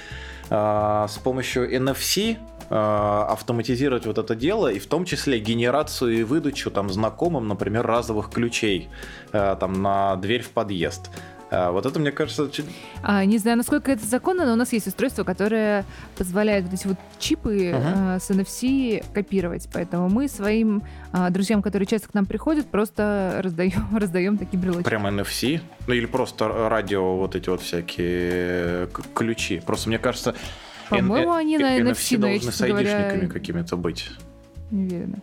а, 0.51 1.09
с 1.09 1.17
помощью 1.17 1.75
NFC 1.75 2.37
а, 2.69 3.29
автоматизировать 3.31 4.05
вот 4.05 4.19
это 4.19 4.35
дело, 4.35 4.71
и 4.71 4.79
в 4.79 4.87
том 4.87 5.07
числе 5.07 5.39
генерацию 5.41 6.19
и 6.19 6.23
выдачу 6.23 6.71
там 6.71 6.91
знакомым, 6.91 7.49
например, 7.49 7.87
разовых 7.87 8.29
ключей 8.29 8.91
там 9.31 9.81
на 9.81 10.17
дверь 10.17 10.43
в 10.43 10.51
подъезд. 10.51 11.11
А, 11.55 11.71
Вот 11.71 11.85
это, 11.85 12.01
мне 12.01 12.11
кажется, 12.13 12.49
чуть- 12.51 12.65
А, 13.03 13.25
не 13.27 13.37
знаю, 13.37 13.59
насколько 13.59 13.93
это 13.93 14.07
законно, 14.07 14.47
но 14.47 14.55
у 14.55 14.57
нас 14.57 14.73
есть 14.73 14.87
устройство, 14.87 15.23
которое 15.23 15.85
позволяет 16.17 16.65
вот 16.65 16.73
эти 16.73 16.87
вот 16.87 16.97
чипы 17.19 17.75
Мгм. 17.75 17.83
а, 17.85 18.19
с 18.19 18.31
NFC 18.31 19.05
копировать. 19.13 19.69
Поэтому 19.71 20.09
мы 20.09 20.29
своим 20.29 20.83
а, 21.13 21.29
друзьям, 21.29 21.61
которые 21.61 21.87
часто 21.87 22.09
к 22.09 22.15
нам 22.15 22.25
приходят, 22.25 22.67
просто 22.69 23.39
раздаем, 23.43 23.87
раздаем 23.99 24.39
такие 24.39 24.59
брелочки. 24.59 24.85
прям 24.89 25.07
NFC, 25.07 25.61
ну 25.87 25.93
или 25.93 26.07
просто 26.07 26.49
радио, 26.49 27.17
вот 27.19 27.37
эти 27.37 27.51
вот 27.51 27.61
всякие 27.61 28.87
к- 28.87 29.03
ключи. 29.15 29.61
Просто 29.61 29.91
мне 29.91 29.99
кажется, 29.99 30.35
По-моему, 30.89 31.33
Н- 31.33 31.39
они 31.39 31.57
э- 31.57 31.59
на 31.59 31.79
NFC 31.79 32.17
NFC, 32.17 32.19
но 32.19 32.27
я, 32.29 32.33
должны 32.33 32.51
с 32.51 32.55
честно 32.55 32.69
говоря, 32.69 32.97
айдишниками 32.97 33.29
какими-то 33.31 33.77
быть. 33.77 34.11
не 34.71 34.85
уверена. 34.87 35.19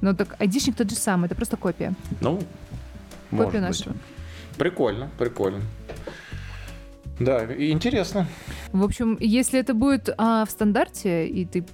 Но 0.00 0.14
так 0.14 0.36
айдишник 0.40 0.74
тот 0.76 0.88
же 0.88 0.96
самый, 0.96 1.26
это 1.26 1.34
просто 1.34 1.58
копия. 1.58 1.92
Ну, 2.22 2.40
может 3.30 3.52
быть. 3.68 3.86
Прикольно, 4.58 5.10
прикольно. 5.18 5.62
Да, 7.20 7.44
интересно. 7.54 8.26
В 8.72 8.82
общем, 8.82 9.16
если 9.20 9.60
это 9.60 9.72
будет 9.72 10.08
а, 10.18 10.44
в 10.44 10.50
стандарте, 10.50 11.26
и 11.28 11.44
ты 11.44 11.64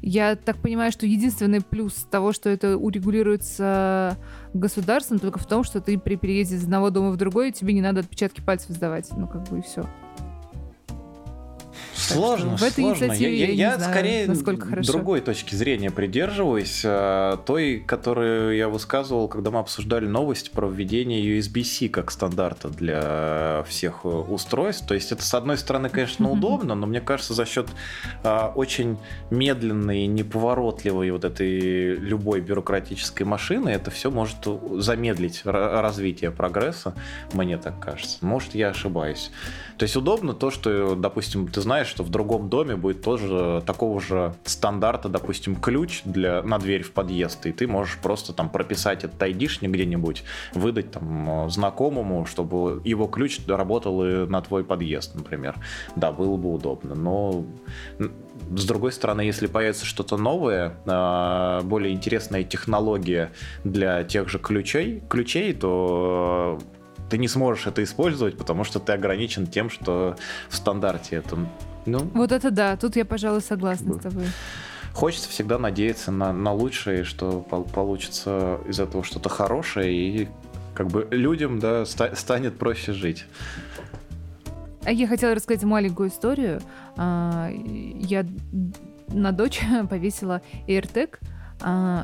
я 0.00 0.36
так 0.36 0.58
понимаю, 0.58 0.92
что 0.92 1.06
единственный 1.06 1.60
плюс 1.60 1.94
того, 2.10 2.32
что 2.32 2.50
это 2.50 2.76
урегулируется 2.76 4.18
государством, 4.52 5.18
только 5.18 5.38
в 5.38 5.46
том, 5.46 5.64
что 5.64 5.80
ты 5.80 5.98
при 5.98 6.16
переезде 6.16 6.56
из 6.56 6.64
одного 6.64 6.90
дома 6.90 7.10
в 7.10 7.16
другой, 7.16 7.52
тебе 7.52 7.72
не 7.72 7.80
надо 7.80 8.00
отпечатки 8.00 8.40
пальцев 8.40 8.70
сдавать. 8.70 9.08
Ну, 9.16 9.26
как 9.26 9.48
бы 9.48 9.58
и 9.58 9.62
все. 9.62 9.88
Сложно, 12.02 12.56
в 12.56 12.62
этой 12.62 12.82
сложно. 12.82 13.12
Я, 13.12 13.28
я, 13.28 13.46
я, 13.46 13.52
я 13.52 13.76
знаю, 13.76 13.92
скорее 13.92 14.26
насколько 14.26 14.66
хорошо. 14.66 14.92
другой 14.92 15.20
точки 15.20 15.54
зрения 15.54 15.90
придерживаюсь, 15.90 16.82
э, 16.84 17.36
той, 17.46 17.82
которую 17.86 18.56
я 18.56 18.68
высказывал, 18.68 19.28
когда 19.28 19.50
мы 19.50 19.60
обсуждали 19.60 20.06
новость 20.06 20.52
про 20.52 20.68
введение 20.68 21.22
USB-C 21.38 21.88
как 21.88 22.10
стандарта 22.10 22.68
для 22.68 23.64
всех 23.68 24.04
устройств. 24.04 24.86
То 24.86 24.94
есть 24.94 25.12
это, 25.12 25.22
с 25.22 25.34
одной 25.34 25.58
стороны, 25.58 25.88
конечно, 25.88 26.30
удобно, 26.30 26.74
но 26.74 26.86
мне 26.86 27.00
кажется, 27.00 27.34
за 27.34 27.46
счет 27.46 27.68
э, 28.22 28.50
очень 28.54 28.98
медленной, 29.30 30.06
неповоротливой 30.06 31.10
вот 31.10 31.24
этой 31.24 31.96
любой 31.96 32.40
бюрократической 32.40 33.24
машины 33.24 33.70
это 33.70 33.90
все 33.90 34.10
может 34.10 34.36
замедлить 34.78 35.42
развитие 35.44 36.30
прогресса, 36.30 36.94
мне 37.32 37.56
так 37.56 37.78
кажется. 37.80 38.18
Может, 38.20 38.54
я 38.54 38.68
ошибаюсь. 38.68 39.30
То 39.78 39.84
есть 39.84 39.96
удобно 39.96 40.34
то, 40.34 40.50
что, 40.50 40.94
допустим, 40.94 41.48
ты 41.48 41.60
знаешь, 41.60 41.86
что 41.86 42.02
в 42.02 42.10
другом 42.10 42.48
доме 42.48 42.76
будет 42.76 43.02
тоже 43.02 43.62
такого 43.66 44.00
же 44.00 44.34
стандарта, 44.44 45.08
допустим, 45.08 45.56
ключ 45.56 46.02
для, 46.04 46.42
на 46.42 46.58
дверь 46.58 46.82
в 46.82 46.92
подъезд, 46.92 47.46
и 47.46 47.52
ты 47.52 47.66
можешь 47.66 47.98
просто 47.98 48.32
там 48.32 48.48
прописать 48.48 49.04
этот 49.04 49.22
айдишник 49.22 49.70
где-нибудь, 49.70 50.24
выдать 50.54 50.90
там 50.90 51.50
знакомому, 51.50 52.26
чтобы 52.26 52.80
его 52.84 53.06
ключ 53.06 53.40
работал 53.46 54.04
и 54.04 54.26
на 54.26 54.40
твой 54.42 54.64
подъезд, 54.64 55.14
например. 55.14 55.56
Да, 55.96 56.12
было 56.12 56.36
бы 56.36 56.52
удобно, 56.52 56.94
но 56.94 57.44
с 58.50 58.64
другой 58.64 58.92
стороны, 58.92 59.22
если 59.22 59.46
появится 59.46 59.86
что-то 59.86 60.16
новое, 60.16 60.74
а, 60.86 61.62
более 61.62 61.92
интересная 61.92 62.44
технология 62.44 63.32
для 63.64 64.04
тех 64.04 64.28
же 64.28 64.38
ключей, 64.38 65.02
ключей, 65.08 65.52
то 65.54 66.58
ты 67.12 67.18
не 67.18 67.28
сможешь 67.28 67.66
это 67.66 67.84
использовать, 67.84 68.38
потому 68.38 68.64
что 68.64 68.80
ты 68.80 68.92
ограничен 68.92 69.46
тем, 69.46 69.68
что 69.68 70.16
в 70.48 70.56
стандарте 70.56 71.16
это. 71.16 71.36
Ну, 71.84 71.98
вот 72.14 72.32
это 72.32 72.50
да, 72.50 72.74
тут 72.78 72.96
я, 72.96 73.04
пожалуй, 73.04 73.42
согласна 73.42 73.96
с 73.96 73.98
тобой. 73.98 74.24
Хочется 74.94 75.28
всегда 75.28 75.58
надеяться 75.58 76.10
на, 76.10 76.32
на 76.32 76.54
лучшее, 76.54 77.04
что 77.04 77.40
получится 77.74 78.60
из 78.66 78.80
этого 78.80 79.04
что-то 79.04 79.28
хорошее, 79.28 79.92
и 79.92 80.28
как 80.72 80.86
бы 80.86 81.06
людям 81.10 81.58
да, 81.58 81.84
ста- 81.84 82.16
станет 82.16 82.56
проще 82.56 82.94
жить. 82.94 83.26
А 84.82 84.90
я 84.90 85.06
хотела 85.06 85.34
рассказать 85.34 85.64
маленькую 85.64 86.08
историю. 86.08 86.62
А, 86.96 87.50
я 87.52 88.24
на 89.08 89.32
дочь 89.32 89.60
повесила 89.90 90.40
AirTag, 90.66 91.18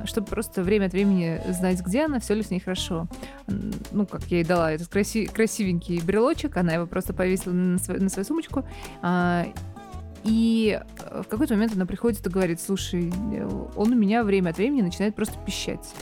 чтобы 0.05 0.27
просто 0.27 0.63
время 0.63 0.87
от 0.87 0.93
времени 0.93 1.41
знать, 1.49 1.81
где 1.81 2.05
она, 2.05 2.21
все 2.21 2.35
ли 2.35 2.43
с 2.43 2.51
ней 2.51 2.61
хорошо. 2.61 3.07
Ну, 3.91 4.07
как 4.07 4.23
я 4.25 4.39
ей 4.39 4.45
дала 4.45 4.73
этот 4.73 4.89
краси 4.89 5.27
красивенький 5.27 6.01
брелочек, 6.01 6.57
она 6.57 6.73
его 6.73 6.87
просто 6.87 7.13
повесила 7.13 7.53
на, 7.53 7.79
свою, 7.79 8.03
на 8.03 8.09
свою 8.09 8.25
сумочку. 8.25 8.65
А, 9.03 9.47
и 10.25 10.81
в 11.11 11.25
какой-то 11.29 11.55
момент 11.55 11.75
она 11.75 11.87
приходит 11.87 12.27
и 12.27 12.31
говорит, 12.31 12.61
слушай, 12.61 13.13
он 13.77 13.93
у 13.93 13.97
меня 13.97 14.25
время 14.25 14.51
от 14.51 14.59
времени 14.59 14.83
начинает 14.83 15.15
просто 15.15 15.39
пищать. 15.45 15.95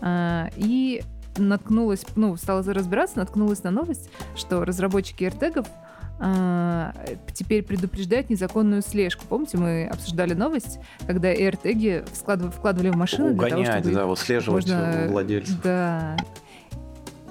А, 0.00 0.48
и 0.56 1.02
наткнулась, 1.36 2.04
ну, 2.16 2.36
стала 2.36 2.62
разбираться, 2.62 3.18
наткнулась 3.18 3.62
на 3.62 3.70
новость, 3.70 4.10
что 4.36 4.64
разработчики 4.64 5.24
AirTag'ов 5.24 5.66
а, 6.22 6.92
теперь 7.32 7.62
предупреждает 7.62 8.28
незаконную 8.28 8.82
слежку. 8.82 9.24
Помните, 9.26 9.56
мы 9.56 9.86
обсуждали 9.86 10.34
новость, 10.34 10.78
когда 11.06 11.32
AirTag 11.32 12.06
вкладывали, 12.12 12.52
вкладывали 12.52 12.90
в 12.90 12.96
машину 12.96 13.30
Угонять, 13.30 13.54
для 13.54 13.64
того, 13.64 13.78
чтобы... 13.80 13.94
да, 13.94 14.06
вот 14.06 14.18
слеживать 14.18 14.66
можно... 14.66 15.06
владельца. 15.08 15.52
Да. 15.64 16.16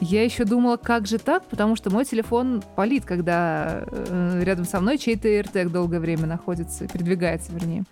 Я 0.02 0.24
еще 0.24 0.46
думала, 0.46 0.78
как 0.78 1.08
же 1.08 1.20
так, 1.20 1.46
потому 1.46 1.76
что 1.76 1.92
мой 1.92 2.06
телефон 2.06 2.64
палит, 2.76 3.06
когда 3.06 3.84
э, 3.86 4.42
рядом 4.44 4.66
со 4.66 4.80
мной 4.80 4.98
чей-то 4.98 5.28
AirTag 5.28 5.70
долгое 5.70 6.00
время 6.00 6.26
находится, 6.26 6.88
передвигается, 6.88 7.52
вернее. 7.52 7.84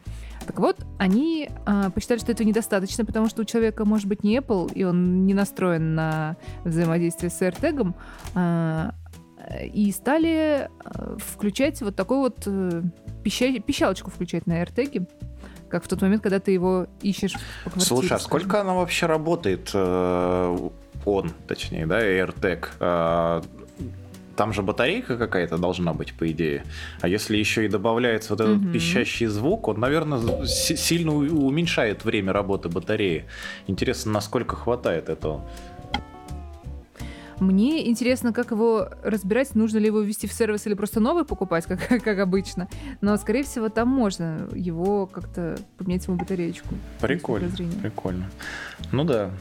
Так 0.48 0.60
вот, 0.60 0.78
они 0.98 1.50
э, 1.66 1.89
посчитали, 1.93 2.20
что 2.20 2.32
этого 2.32 2.48
недостаточно, 2.48 3.04
потому 3.04 3.28
что 3.28 3.41
у 3.41 3.45
человека 3.45 3.84
может 3.84 4.08
быть 4.08 4.24
не 4.24 4.38
Apple, 4.38 4.72
и 4.74 4.86
он 4.86 5.26
не 5.26 5.34
настроен 5.34 5.95
на 5.95 6.38
взаимодействие 6.64 7.30
с 7.30 7.41
AirTag, 7.41 7.93
э, 8.36 8.91
и 9.74 9.91
стали 9.91 10.70
э, 10.86 11.18
включать 11.18 11.82
вот 11.82 11.95
такую 11.95 12.20
вот 12.22 12.43
э, 12.45 12.82
пища... 13.24 13.60
пищалочку 13.60 14.12
включать 14.12 14.48
на 14.48 14.62
AirTag, 14.62 15.08
как 15.70 15.84
в 15.84 15.88
тот 15.88 16.02
момент, 16.02 16.24
когда 16.24 16.39
ты 16.39 16.52
его 16.52 16.88
ищешь 17.02 17.34
по 17.64 17.70
квартире. 17.70 17.86
Слушай, 17.86 18.14
а 18.14 18.20
сколько 18.20 18.62
она 18.62 18.74
вообще 18.74 19.06
работает? 19.06 19.72
Э, 19.74 20.70
он, 21.06 21.32
точнее, 21.48 21.86
да, 21.86 22.02
AirTag. 22.02 23.43
Там 24.36 24.54
же 24.54 24.62
батарейка 24.62 25.18
какая-то 25.18 25.58
должна 25.58 25.93
быть, 25.93 26.14
по 26.14 26.30
идее. 26.30 26.64
А 27.02 27.08
если 27.08 27.38
еще 27.38 27.66
и 27.66 27.68
добавляется 27.68 28.34
вот 28.34 28.41
этот 28.41 28.58
mm-hmm. 28.58 28.72
пищащий 28.72 29.26
звук, 29.26 29.68
он, 29.68 29.80
наверное, 29.80 30.45
сильно 30.45 31.16
уменьшает 31.16 32.06
время 32.06 32.34
работы 32.34 32.70
батареи. 32.70 33.26
Интересно, 33.66 34.12
насколько 34.12 34.56
хватает 34.56 35.10
этого. 35.10 35.50
Мне 37.39 37.88
интересно, 37.89 38.33
как 38.33 38.51
его 38.51 38.89
разбирать, 39.03 39.53
нужно 39.55 39.77
ли 39.77 39.88
его 39.88 40.01
ввести 40.01 40.27
в 40.27 40.33
сервис 40.33 40.65
или 40.65 40.73
просто 40.73 40.99
новый 40.99 41.23
покупать, 41.25 41.65
как, 41.65 41.88
как 42.03 42.19
обычно. 42.19 42.67
Но, 43.01 43.15
скорее 43.17 43.43
всего, 43.43 43.69
там 43.69 43.88
можно 43.89 44.49
его 44.53 45.05
как-то 45.05 45.57
поменять 45.77 46.05
ему 46.07 46.17
батареечку. 46.17 46.73
Прикольно, 46.99 47.51
прикольно. 47.81 48.29
Ну 48.91 49.03
да, 49.03 49.31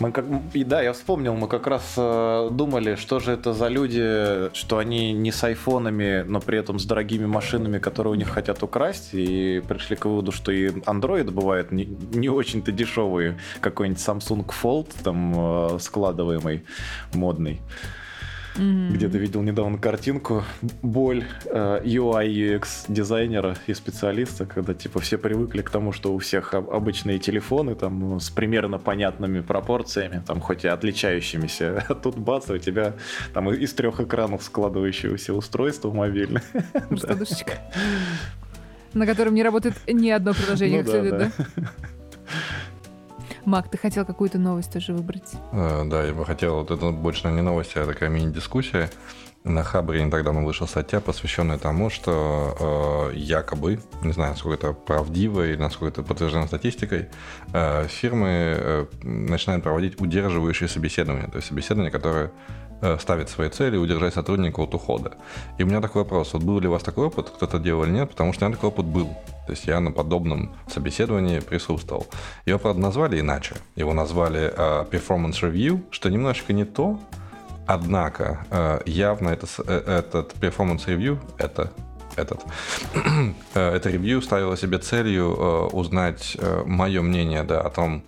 мы 0.00 0.12
как, 0.12 0.24
и 0.52 0.64
да, 0.64 0.82
я 0.82 0.92
вспомнил, 0.92 1.34
мы 1.34 1.48
как 1.48 1.66
раз 1.66 1.94
э, 1.96 2.48
думали, 2.52 2.94
что 2.94 3.20
же 3.20 3.32
это 3.32 3.52
за 3.52 3.68
люди, 3.68 4.54
что 4.54 4.78
они 4.78 5.12
не 5.12 5.32
с 5.32 5.42
айфонами, 5.44 6.24
но 6.26 6.40
при 6.40 6.58
этом 6.58 6.78
с 6.78 6.84
дорогими 6.84 7.26
машинами, 7.26 7.78
которые 7.78 8.12
у 8.12 8.16
них 8.16 8.28
хотят 8.28 8.62
украсть, 8.62 9.10
и 9.12 9.62
пришли 9.66 9.96
к 9.96 10.04
выводу, 10.04 10.32
что 10.32 10.52
и 10.52 10.68
Android 10.68 11.30
бывает 11.30 11.72
не, 11.72 11.84
не 11.84 12.28
очень-то 12.28 12.72
дешевый, 12.72 13.34
какой-нибудь 13.60 14.02
Samsung 14.02 14.46
Fold 14.62 14.88
там 15.02 15.34
э, 15.74 15.78
складываемый, 15.80 16.64
модный. 17.14 17.60
Mm-hmm. 18.58 18.90
Где-то 18.90 19.18
видел 19.18 19.42
недавно 19.42 19.78
картинку, 19.78 20.44
боль 20.82 21.24
э, 21.46 21.80
UI 21.84 22.28
UX 22.28 22.84
дизайнера 22.88 23.56
и 23.66 23.74
специалиста, 23.74 24.46
когда 24.46 24.74
типа 24.74 25.00
все 25.00 25.16
привыкли 25.16 25.62
к 25.62 25.70
тому, 25.70 25.92
что 25.92 26.12
у 26.12 26.18
всех 26.18 26.54
обычные 26.54 27.18
телефоны 27.18 27.74
там 27.74 28.00
ну, 28.00 28.20
с 28.20 28.30
примерно 28.30 28.78
понятными 28.78 29.40
пропорциями, 29.40 30.22
там 30.26 30.40
хоть 30.40 30.64
и 30.64 30.68
отличающимися, 30.68 31.84
а 31.88 31.94
тут 32.02 32.16
бац, 32.18 32.50
у 32.50 32.58
тебя 32.58 32.94
там 33.32 33.50
из 33.50 33.72
трех 33.74 34.00
экранов 34.00 34.42
складывающегося 34.42 35.34
устройства 35.34 35.92
мобильное. 35.92 36.42
Раскладушечка. 36.90 37.52
На 38.94 39.06
котором 39.06 39.34
не 39.34 39.42
работает 39.42 39.76
ни 39.86 40.10
одно 40.10 40.34
приложение, 40.34 40.82
ну, 40.82 40.92
да, 40.92 41.10
да? 41.18 41.30
Мак, 43.48 43.70
ты 43.70 43.78
хотел 43.78 44.04
какую-то 44.04 44.38
новость 44.38 44.74
тоже 44.74 44.92
выбрать? 44.92 45.32
Э, 45.52 45.82
да, 45.86 46.04
я 46.04 46.12
бы 46.12 46.26
хотел, 46.26 46.56
вот 46.56 46.70
это 46.70 46.90
больше 46.90 47.28
не 47.28 47.40
новость, 47.40 47.78
а 47.78 47.86
такая 47.86 48.10
мини-дискуссия. 48.10 48.90
На 49.42 49.62
Хабре 49.62 50.04
не 50.04 50.10
так 50.10 50.22
давно 50.22 50.44
вышла 50.44 50.66
статья, 50.66 51.00
посвященная 51.00 51.56
тому, 51.56 51.88
что 51.88 53.10
э, 53.10 53.16
якобы, 53.16 53.80
не 54.02 54.12
знаю, 54.12 54.32
насколько 54.32 54.66
это 54.66 54.74
правдиво 54.74 55.46
или 55.46 55.56
насколько 55.56 56.02
это 56.02 56.06
подтверждено 56.06 56.46
статистикой, 56.46 57.08
э, 57.54 57.86
фирмы 57.88 58.28
э, 58.28 58.86
начинают 59.00 59.64
проводить 59.64 59.98
удерживающие 59.98 60.68
собеседования, 60.68 61.28
то 61.28 61.36
есть 61.36 61.48
собеседования, 61.48 61.90
которые 61.90 62.30
ставить 63.00 63.28
свои 63.28 63.48
цели 63.48 63.76
и 63.76 63.78
удержать 63.78 64.14
сотрудника 64.14 64.60
от 64.60 64.74
ухода. 64.74 65.12
И 65.58 65.62
у 65.62 65.66
меня 65.66 65.80
такой 65.80 66.02
вопрос, 66.02 66.32
вот 66.32 66.42
был 66.42 66.60
ли 66.60 66.68
у 66.68 66.72
вас 66.72 66.82
такой 66.82 67.06
опыт, 67.06 67.30
кто-то 67.30 67.58
делал 67.58 67.84
или 67.84 67.90
нет, 67.90 68.10
потому 68.10 68.32
что 68.32 68.44
у 68.44 68.48
меня 68.48 68.56
такой 68.56 68.68
опыт 68.68 68.86
был. 68.86 69.08
То 69.48 69.52
есть 69.52 69.66
я 69.66 69.80
на 69.80 69.90
подобном 69.90 70.54
собеседовании 70.66 71.40
присутствовал. 71.40 72.06
Его, 72.44 72.58
правда, 72.58 72.82
назвали 72.82 73.18
иначе. 73.18 73.54
Его 73.76 73.94
назвали 73.94 74.52
uh, 74.54 74.88
Performance 74.90 75.40
Review, 75.40 75.82
что 75.90 76.10
немножечко 76.10 76.52
не 76.52 76.66
то, 76.66 77.00
однако 77.66 78.44
uh, 78.50 78.82
явно 78.84 79.30
это, 79.30 79.46
этот 79.66 80.34
Performance 80.34 80.86
Review, 80.86 81.18
это 81.38 81.72
этот. 82.16 82.42
это 83.54 83.88
ревью 83.88 84.20
ставило 84.20 84.54
себе 84.56 84.78
целью 84.78 85.68
узнать 85.72 86.36
мое 86.66 87.00
мнение 87.00 87.42
да, 87.44 87.60
о 87.60 87.70
том, 87.70 88.02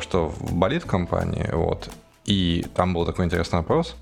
что 0.00 0.32
болит 0.52 0.84
в 0.84 0.86
компании, 0.86 1.48
вот, 1.52 1.90
и 2.24 2.66
там 2.74 2.94
был 2.94 3.06
такой 3.06 3.24
интересный 3.24 3.58
вопрос, 3.58 3.96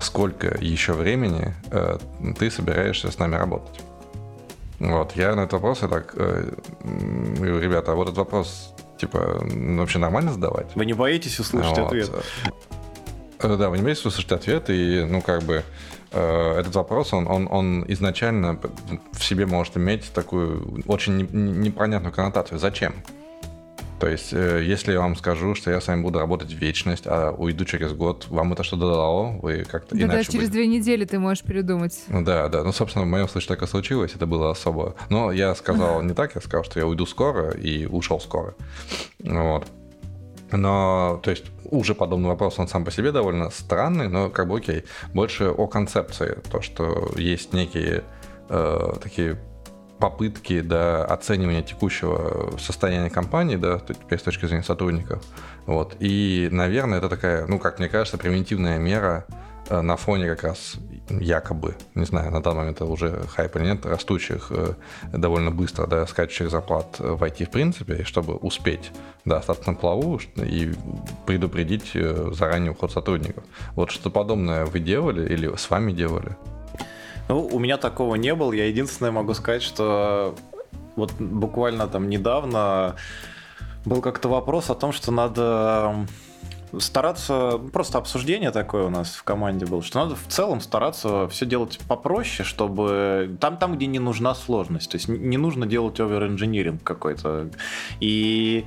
сколько 0.00 0.56
еще 0.60 0.92
времени 0.92 1.54
э, 1.70 1.98
ты 2.38 2.50
собираешься 2.50 3.10
с 3.10 3.18
нами 3.18 3.36
работать? 3.36 3.80
Вот, 4.80 5.12
я 5.16 5.34
на 5.34 5.42
этот 5.42 5.54
вопрос 5.54 5.82
я 5.82 5.88
так 5.88 6.14
э, 6.16 6.50
говорю, 6.82 7.60
ребята, 7.60 7.92
а 7.92 7.94
вот 7.94 8.08
этот 8.08 8.18
вопрос, 8.18 8.74
типа, 8.98 9.40
вообще 9.40 9.98
нормально 9.98 10.32
задавать? 10.32 10.74
Вы 10.74 10.84
не 10.84 10.92
боитесь 10.92 11.38
услышать 11.38 11.78
вот. 11.78 11.86
ответ? 11.86 12.10
Э, 13.40 13.56
да, 13.56 13.70
вы 13.70 13.78
не 13.78 13.82
можете 13.82 14.08
услышать 14.08 14.32
ответ, 14.32 14.68
и, 14.68 15.06
ну, 15.08 15.20
как 15.20 15.42
бы, 15.42 15.62
э, 16.12 16.58
этот 16.58 16.74
вопрос, 16.74 17.12
он, 17.12 17.26
он, 17.28 17.48
он 17.50 17.84
изначально 17.88 18.58
в 19.12 19.24
себе 19.24 19.46
может 19.46 19.76
иметь 19.76 20.12
такую 20.12 20.82
очень 20.86 21.28
непонятную 21.62 22.12
коннотацию. 22.12 22.58
Зачем? 22.58 22.94
То 24.04 24.10
есть, 24.10 24.34
э, 24.34 24.62
если 24.62 24.92
я 24.92 25.00
вам 25.00 25.16
скажу, 25.16 25.54
что 25.54 25.70
я 25.70 25.80
с 25.80 25.86
вами 25.86 26.02
буду 26.02 26.18
работать 26.18 26.52
в 26.52 26.58
вечность, 26.58 27.04
а 27.06 27.30
уйду 27.30 27.64
через 27.64 27.94
год, 27.94 28.26
вам 28.28 28.52
это 28.52 28.62
что-то 28.62 28.90
дало? 28.90 29.38
Вы 29.40 29.64
как-то 29.64 29.94
да, 29.94 30.02
иначе... 30.02 30.30
Да, 30.30 30.32
через 30.38 30.50
две 30.50 30.66
недели 30.66 31.06
ты 31.06 31.18
можешь 31.18 31.42
передумать. 31.42 31.98
Ну 32.08 32.22
да, 32.22 32.50
да. 32.50 32.62
Ну, 32.64 32.72
собственно, 32.72 33.06
в 33.06 33.08
моем 33.08 33.30
случае 33.30 33.48
так 33.48 33.62
и 33.62 33.66
случилось, 33.66 34.12
это 34.14 34.26
было 34.26 34.50
особо. 34.50 34.94
Но 35.08 35.32
я 35.32 35.54
сказал 35.54 36.02
не 36.02 36.12
так, 36.12 36.34
я 36.34 36.42
сказал, 36.42 36.64
что 36.64 36.78
я 36.78 36.86
уйду 36.86 37.06
скоро 37.06 37.52
и 37.52 37.86
ушел 37.86 38.20
скоро. 38.20 38.54
Вот. 39.20 39.66
Но, 40.52 41.18
то 41.22 41.30
есть, 41.30 41.46
уже 41.64 41.94
подобный 41.94 42.28
вопрос, 42.28 42.58
он 42.58 42.68
сам 42.68 42.84
по 42.84 42.90
себе 42.90 43.10
довольно 43.10 43.48
странный, 43.48 44.10
но 44.10 44.28
как 44.28 44.48
бы 44.48 44.58
окей. 44.58 44.84
Больше 45.14 45.48
о 45.48 45.66
концепции, 45.66 46.36
то, 46.52 46.60
что 46.60 47.10
есть 47.16 47.54
некие 47.54 48.04
э, 48.50 48.92
такие 49.02 49.38
попытки 49.98 50.60
да, 50.60 51.04
оценивания 51.04 51.62
текущего 51.62 52.56
состояния 52.58 53.10
компании, 53.10 53.56
да, 53.56 53.78
теперь 53.78 54.18
с 54.18 54.22
точки 54.22 54.46
зрения 54.46 54.64
сотрудников. 54.64 55.22
Вот. 55.66 55.96
И, 56.00 56.48
наверное, 56.50 56.98
это 56.98 57.08
такая, 57.08 57.46
ну, 57.46 57.58
как 57.58 57.78
мне 57.78 57.88
кажется, 57.88 58.18
превентивная 58.18 58.78
мера 58.78 59.26
э, 59.68 59.80
на 59.80 59.96
фоне 59.96 60.28
как 60.28 60.42
раз 60.42 60.76
якобы, 61.08 61.76
не 61.94 62.04
знаю, 62.04 62.30
на 62.30 62.42
данный 62.42 62.58
момент 62.58 62.76
это 62.76 62.86
уже 62.86 63.24
хайп 63.28 63.56
или 63.56 63.64
нет, 63.64 63.86
растущих 63.86 64.48
э, 64.50 64.74
довольно 65.12 65.50
быстро, 65.50 65.86
да, 65.86 66.06
скачущих 66.06 66.50
зарплат 66.50 66.98
в 66.98 67.22
IT 67.22 67.46
в 67.46 67.50
принципе, 67.50 68.04
чтобы 68.04 68.34
успеть, 68.34 68.90
да, 69.24 69.38
остаться 69.38 69.70
на 69.70 69.76
плаву 69.76 70.20
и 70.36 70.72
предупредить 71.26 71.90
э, 71.94 72.30
заранее 72.32 72.72
уход 72.72 72.92
сотрудников. 72.92 73.44
Вот 73.74 73.90
что 73.90 74.10
подобное 74.10 74.64
вы 74.64 74.80
делали 74.80 75.32
или 75.32 75.54
с 75.54 75.70
вами 75.70 75.92
делали? 75.92 76.36
Ну, 77.28 77.46
у 77.46 77.58
меня 77.58 77.76
такого 77.76 78.16
не 78.16 78.34
было. 78.34 78.52
Я 78.52 78.66
единственное 78.66 79.12
могу 79.12 79.34
сказать, 79.34 79.62
что 79.62 80.34
вот 80.96 81.12
буквально 81.18 81.86
там 81.86 82.08
недавно 82.08 82.96
был 83.84 84.00
как-то 84.00 84.28
вопрос 84.28 84.70
о 84.70 84.74
том, 84.74 84.92
что 84.92 85.10
надо 85.10 86.06
стараться, 86.80 87.60
просто 87.72 87.98
обсуждение 87.98 88.50
такое 88.50 88.84
у 88.84 88.90
нас 88.90 89.14
в 89.14 89.22
команде 89.22 89.66
было, 89.66 89.82
что 89.82 90.00
надо 90.00 90.16
в 90.16 90.26
целом 90.28 90.60
стараться 90.60 91.28
все 91.28 91.46
делать 91.46 91.78
попроще, 91.88 92.46
чтобы 92.46 93.36
там, 93.40 93.56
там 93.56 93.76
где 93.76 93.86
не 93.86 93.98
нужна 93.98 94.34
сложность, 94.34 94.90
то 94.90 94.96
есть 94.96 95.08
не 95.08 95.36
нужно 95.36 95.66
делать 95.66 96.00
овер-инжиниринг 96.00 96.82
какой-то. 96.82 97.50
И 98.00 98.64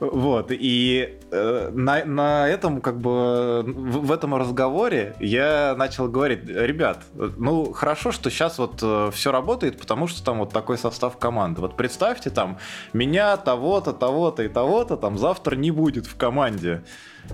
вот, 0.00 0.48
и 0.50 1.18
э, 1.30 1.70
на, 1.72 2.04
на 2.04 2.48
этом 2.48 2.80
как 2.80 3.00
бы 3.00 3.62
в, 3.66 4.06
в 4.06 4.12
этом 4.12 4.34
разговоре 4.34 5.14
я 5.20 5.74
начал 5.76 6.08
говорить, 6.08 6.46
ребят, 6.46 7.04
ну 7.14 7.72
хорошо, 7.72 8.12
что 8.12 8.30
сейчас 8.30 8.58
вот 8.58 8.78
э, 8.82 9.10
все 9.12 9.32
работает, 9.32 9.78
потому 9.78 10.06
что 10.06 10.24
там 10.24 10.38
вот 10.38 10.52
такой 10.52 10.78
состав 10.78 11.18
команды. 11.18 11.60
Вот 11.60 11.76
представьте 11.76 12.30
там 12.30 12.58
меня 12.92 13.36
того-то, 13.36 13.92
того-то 13.92 14.42
и 14.42 14.48
того-то 14.48 14.96
там 14.96 15.18
завтра 15.18 15.56
не 15.56 15.70
будет 15.70 16.06
в 16.06 16.16
команде. 16.16 16.82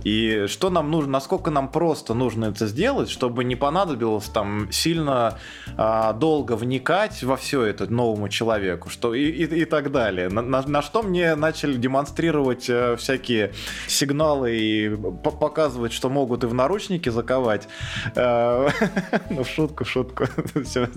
И 0.03 0.47
что 0.49 0.71
нам 0.71 0.91
нужно, 0.91 1.13
насколько 1.13 1.51
нам 1.51 1.69
просто 1.69 2.15
нужно 2.15 2.47
это 2.47 2.67
сделать, 2.67 3.09
чтобы 3.09 3.45
не 3.45 3.57
понадобилось 3.57 4.25
там 4.25 4.71
сильно 4.73 5.39
а, 5.77 6.13
долго 6.13 6.57
вникать 6.57 7.23
во 7.23 7.37
все 7.37 7.63
это 7.63 7.91
новому 7.91 8.29
человеку, 8.29 8.91
что 8.91 9.15
и, 9.15 9.25
и, 9.25 9.61
и 9.61 9.65
так 9.65 9.93
далее. 9.93 10.29
На, 10.29 10.43
на, 10.43 10.63
на 10.63 10.83
что 10.83 11.03
мне 11.03 11.35
начали 11.35 11.75
демонстрировать 11.75 12.67
а, 12.69 12.97
всякие 12.97 13.53
сигналы 13.87 14.57
и 14.57 14.97
показывать, 15.23 15.93
что 15.93 16.09
могут 16.09 16.45
и 16.45 16.47
в 16.47 16.55
наручники 16.55 17.09
заковать. 17.09 17.69
А, 18.17 18.69
ну, 19.31 19.45
в 19.45 19.49
шутку, 19.49 19.85
в 19.85 19.89
шутку. 19.89 20.25
Все 20.65 20.89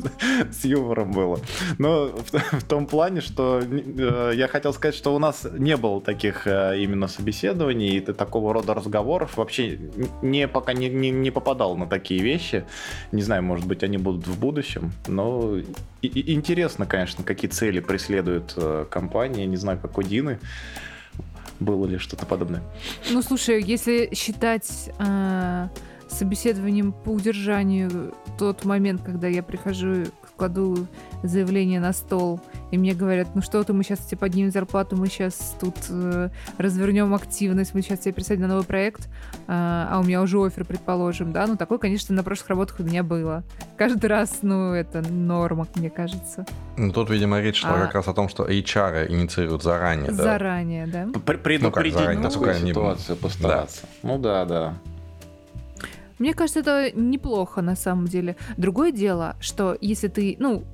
с 0.51 0.65
юмором 0.65 1.11
было. 1.11 1.39
Но 1.77 2.07
в, 2.07 2.63
том 2.63 2.85
плане, 2.85 3.21
что 3.21 3.61
э, 3.61 4.33
я 4.35 4.47
хотел 4.47 4.73
сказать, 4.73 4.95
что 4.95 5.15
у 5.15 5.19
нас 5.19 5.45
не 5.57 5.77
было 5.77 6.01
таких 6.01 6.47
э, 6.47 6.79
именно 6.79 7.07
собеседований 7.07 7.97
и 7.97 7.99
такого 8.01 8.53
рода 8.53 8.73
разговоров 8.87 9.37
вообще 9.37 9.79
не, 10.21 10.47
пока 10.47 10.73
не, 10.73 10.89
не, 10.89 11.11
не 11.11 11.31
попадал 11.31 11.77
на 11.77 11.85
такие 11.85 12.21
вещи. 12.21 12.65
Не 13.11 13.21
знаю, 13.21 13.43
может 13.43 13.67
быть, 13.67 13.83
они 13.83 13.97
будут 13.97 14.27
в 14.27 14.39
будущем, 14.39 14.91
но 15.07 15.57
и, 16.01 16.07
и 16.07 16.33
интересно, 16.33 16.85
конечно, 16.85 17.23
какие 17.23 17.49
цели 17.49 17.79
преследует 17.79 18.53
э, 18.57 18.85
компания. 18.89 19.45
Не 19.45 19.57
знаю, 19.57 19.79
как 19.79 19.97
у 19.97 20.03
Дины 20.03 20.39
было 21.59 21.85
ли 21.85 21.97
что-то 21.97 22.25
подобное. 22.25 22.61
Ну, 23.11 23.21
слушай, 23.21 23.61
если 23.61 24.09
считать 24.13 24.89
э, 24.99 25.67
собеседованием 26.07 26.93
по 26.93 27.09
удержанию 27.09 28.13
тот 28.37 28.65
момент, 28.65 29.01
когда 29.03 29.27
я 29.27 29.43
прихожу 29.43 30.05
кладу 30.37 30.87
заявление 31.23 31.79
на 31.79 31.93
стол, 31.93 32.39
и 32.71 32.77
мне 32.77 32.93
говорят, 32.93 33.29
ну 33.35 33.41
что 33.41 33.63
ты, 33.63 33.73
мы 33.73 33.83
сейчас 33.83 33.99
тебе 33.99 34.17
поднимем 34.17 34.51
зарплату, 34.51 34.95
мы 34.95 35.07
сейчас 35.07 35.55
тут 35.59 35.75
э, 35.89 36.29
развернем 36.57 37.13
активность, 37.13 37.73
мы 37.73 37.81
сейчас 37.81 37.99
тебе 37.99 38.13
присадим 38.13 38.43
на 38.43 38.47
новый 38.47 38.65
проект, 38.65 39.05
э, 39.05 39.07
а 39.47 39.99
у 40.01 40.03
меня 40.03 40.21
уже 40.21 40.37
офер, 40.43 40.65
предположим, 40.65 41.31
да, 41.31 41.47
ну 41.47 41.55
такое, 41.55 41.77
конечно, 41.77 42.13
на 42.15 42.23
прошлых 42.23 42.49
работах 42.49 42.79
у 42.79 42.83
меня 42.83 43.03
было. 43.03 43.43
Каждый 43.77 44.07
раз, 44.07 44.39
ну, 44.41 44.73
это 44.73 45.01
норма, 45.01 45.67
мне 45.75 45.89
кажется. 45.89 46.45
Ну, 46.77 46.91
тут, 46.91 47.09
видимо, 47.09 47.39
речь 47.39 47.61
шла 47.61 47.75
а... 47.75 47.85
как 47.85 47.95
раз 47.95 48.07
о 48.07 48.13
том, 48.13 48.29
что 48.29 48.45
HR 48.47 49.11
инициируют 49.11 49.63
заранее, 49.63 50.11
да? 50.11 50.23
Заранее, 50.23 50.87
да. 50.87 51.07
Предупредить 51.19 51.63
ну, 51.63 51.71
как 51.71 51.87
заранее, 51.91 52.23
насколько 52.23 52.53
ситуацию 52.55 53.17
постараться. 53.17 53.81
Да. 53.83 54.09
Ну 54.09 54.17
да, 54.17 54.45
да. 54.45 54.73
Мне 56.19 56.33
кажется, 56.33 56.61
это 56.61 56.91
неплохо 56.93 57.61
на 57.61 57.75
самом 57.75 58.07
деле. 58.07 58.35
Другое 58.57 58.91
дело, 58.91 59.35
что 59.39 59.77
если 59.79 60.07
ты, 60.07 60.35
ну, 60.39 60.65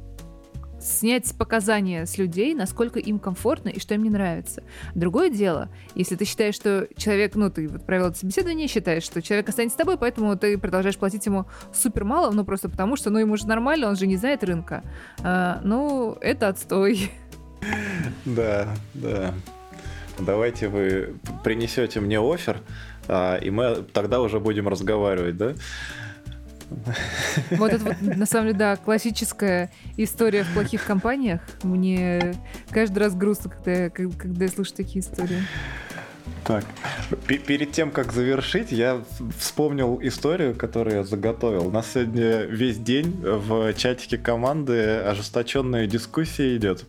снять 0.83 1.33
показания 1.37 2.05
с 2.05 2.17
людей, 2.17 2.53
насколько 2.53 2.99
им 2.99 3.19
комфортно 3.19 3.69
и 3.69 3.79
что 3.79 3.93
им 3.93 4.03
не 4.03 4.09
нравится. 4.09 4.63
Другое 4.95 5.29
дело, 5.29 5.69
если 5.95 6.15
ты 6.15 6.25
считаешь, 6.25 6.55
что 6.55 6.87
человек, 6.95 7.35
ну, 7.35 7.49
ты 7.49 7.67
вот 7.67 7.85
провел 7.85 8.07
это 8.07 8.17
собеседование, 8.17 8.67
считаешь, 8.67 9.03
что 9.03 9.21
человек 9.21 9.49
останется 9.49 9.75
с 9.75 9.77
тобой, 9.77 9.97
поэтому 9.97 10.37
ты 10.37 10.57
продолжаешь 10.57 10.97
платить 10.97 11.25
ему 11.25 11.45
супер 11.73 12.03
мало, 12.03 12.31
ну, 12.31 12.43
просто 12.43 12.69
потому 12.69 12.95
что, 12.95 13.09
ну, 13.09 13.19
ему 13.19 13.37
же 13.37 13.47
нормально, 13.47 13.87
он 13.87 13.95
же 13.95 14.07
не 14.07 14.17
знает 14.17 14.43
рынка. 14.43 14.83
А, 15.23 15.61
ну, 15.63 16.17
это 16.21 16.49
отстой. 16.49 17.11
Да, 18.25 18.67
да. 18.93 19.33
Давайте 20.19 20.67
вы 20.67 21.15
принесете 21.45 22.01
мне 22.01 22.19
офер, 22.19 22.59
а, 23.07 23.37
и 23.37 23.49
мы 23.49 23.83
тогда 23.93 24.21
уже 24.21 24.41
будем 24.41 24.67
разговаривать, 24.67 25.37
да? 25.37 25.53
Вот 27.51 27.71
это 27.71 27.83
вот, 27.83 28.01
на 28.01 28.25
самом 28.25 28.47
деле, 28.47 28.59
да, 28.59 28.75
классическая 28.75 29.71
история 29.97 30.43
в 30.43 30.53
плохих 30.53 30.85
компаниях. 30.85 31.41
Мне 31.63 32.35
каждый 32.69 32.99
раз 32.99 33.15
грустно, 33.15 33.49
когда, 33.49 33.89
когда 33.89 34.45
я 34.45 34.51
слышу 34.51 34.73
такие 34.73 34.99
истории. 34.99 35.39
Так, 36.45 36.65
перед 37.27 37.71
тем, 37.71 37.89
как 37.89 38.11
завершить, 38.11 38.71
я 38.71 39.01
вспомнил 39.37 39.99
историю, 40.01 40.53
которую 40.53 40.97
я 40.97 41.03
заготовил. 41.03 41.67
У 41.67 41.71
нас 41.71 41.91
сегодня 41.93 42.41
весь 42.41 42.77
день 42.77 43.15
в 43.21 43.73
чатике 43.75 44.17
команды 44.17 44.97
ожесточенная 44.97 45.87
дискуссия 45.87 46.57
идет. 46.57 46.85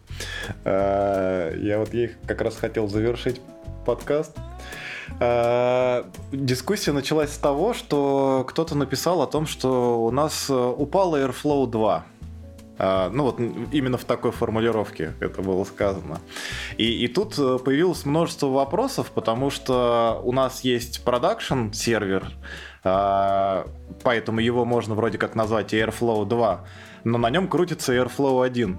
А, 0.64 1.56
я 1.56 1.78
вот 1.78 1.94
ей 1.94 2.12
как 2.26 2.40
раз 2.40 2.56
хотел 2.56 2.88
завершить 2.88 3.40
подкаст. 3.86 4.36
А, 5.20 6.06
дискуссия 6.32 6.92
началась 6.92 7.32
с 7.32 7.38
того, 7.38 7.74
что 7.74 8.44
кто-то 8.48 8.74
написал 8.74 9.22
о 9.22 9.26
том, 9.26 9.46
что 9.46 10.04
у 10.04 10.10
нас 10.10 10.48
э, 10.48 10.54
упал 10.54 11.16
Airflow 11.16 11.66
2. 11.66 12.04
А, 12.76 13.08
ну 13.10 13.24
вот 13.24 13.38
именно 13.72 13.98
в 13.98 14.04
такой 14.04 14.32
формулировке 14.32 15.14
это 15.20 15.42
было 15.42 15.64
сказано. 15.64 16.20
И, 16.76 17.04
и 17.04 17.08
тут 17.08 17.38
э, 17.38 17.58
появилось 17.64 18.04
множество 18.04 18.48
вопросов, 18.48 19.10
потому 19.14 19.50
что 19.50 20.20
у 20.24 20.32
нас 20.32 20.62
есть 20.62 21.04
продакшн 21.04 21.70
сервер, 21.72 22.32
а, 22.82 23.66
поэтому 24.02 24.40
его 24.40 24.64
можно 24.64 24.94
вроде 24.94 25.18
как 25.18 25.34
назвать 25.34 25.72
Airflow 25.72 26.26
2, 26.26 26.64
но 27.04 27.18
на 27.18 27.30
нем 27.30 27.48
крутится 27.48 27.94
Airflow 27.94 28.44
1. 28.44 28.78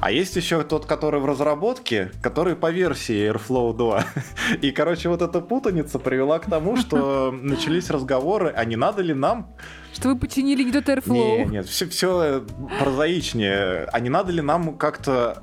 А 0.00 0.10
есть 0.10 0.36
еще 0.36 0.62
тот, 0.62 0.86
который 0.86 1.20
в 1.20 1.26
разработке, 1.26 2.10
который 2.22 2.56
по 2.56 2.70
версии 2.70 3.30
Airflow 3.30 3.76
2. 3.76 4.04
И, 4.62 4.70
короче, 4.70 5.08
вот 5.08 5.22
эта 5.22 5.40
путаница 5.40 5.98
привела 5.98 6.38
к 6.38 6.48
тому, 6.48 6.76
что 6.76 7.30
начались 7.42 7.90
разговоры, 7.90 8.52
а 8.54 8.64
не 8.64 8.76
надо 8.76 9.02
ли 9.02 9.14
нам 9.14 9.54
что 9.92 10.10
вы 10.10 10.18
починили 10.18 10.62
не 10.62 10.72
тот 10.72 10.90
Airflow. 10.90 11.38
Нет, 11.38 11.50
нет, 11.50 11.66
все, 11.66 11.88
все 11.88 12.44
прозаичнее. 12.78 13.88
А 13.90 13.98
не 14.00 14.10
надо 14.10 14.30
ли 14.30 14.42
нам 14.42 14.76
как-то 14.76 15.42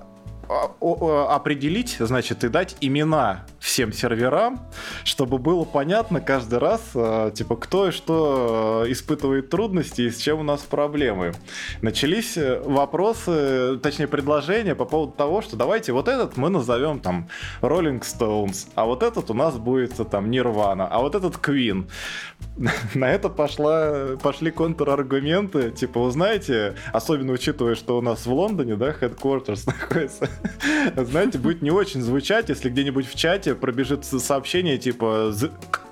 определить, 0.79 1.95
значит, 1.99 2.43
и 2.43 2.49
дать 2.49 2.77
имена 2.79 3.45
всем 3.63 3.93
серверам, 3.93 4.59
чтобы 5.05 5.37
было 5.37 5.63
понятно 5.63 6.19
каждый 6.19 6.59
раз, 6.59 6.81
э, 6.95 7.31
типа, 7.33 7.55
кто 7.55 7.87
и 7.87 7.91
что 7.91 8.83
э, 8.85 8.91
испытывает 8.91 9.49
трудности 9.49 10.01
и 10.01 10.11
с 10.11 10.17
чем 10.17 10.41
у 10.41 10.43
нас 10.43 10.61
проблемы. 10.63 11.31
Начались 11.81 12.35
э, 12.35 12.61
вопросы, 12.65 13.79
точнее, 13.81 14.07
предложения 14.07 14.75
по 14.75 14.83
поводу 14.83 15.13
того, 15.13 15.41
что 15.41 15.55
давайте 15.55 15.93
вот 15.93 16.09
этот 16.09 16.35
мы 16.35 16.49
назовем 16.49 16.99
там 16.99 17.29
Rolling 17.61 18.01
Stones, 18.01 18.67
а 18.75 18.83
вот 18.83 19.01
этот 19.01 19.31
у 19.31 19.33
нас 19.33 19.55
будет 19.55 19.93
там 20.11 20.29
Nirvana, 20.29 20.85
а 20.91 20.99
вот 20.99 21.15
этот 21.15 21.35
Queen. 21.35 21.89
На 22.93 23.11
это 23.11 23.29
пошла, 23.29 24.17
пошли 24.21 24.51
контраргументы, 24.51 25.71
типа, 25.71 26.01
вы 26.01 26.11
знаете, 26.11 26.75
особенно 26.91 27.31
учитывая, 27.31 27.75
что 27.75 27.97
у 27.97 28.01
нас 28.01 28.25
в 28.25 28.33
Лондоне, 28.33 28.75
да, 28.75 28.89
headquarters 28.89 29.63
находится, 29.65 30.29
знаете, 30.97 31.37
будет 31.37 31.61
не 31.61 31.71
очень 31.71 32.01
звучать, 32.01 32.49
если 32.49 32.69
где-нибудь 32.69 33.07
в 33.07 33.15
чате 33.15 33.52
пробежит 33.55 34.05
сообщение 34.05 34.77
типа 34.77 35.33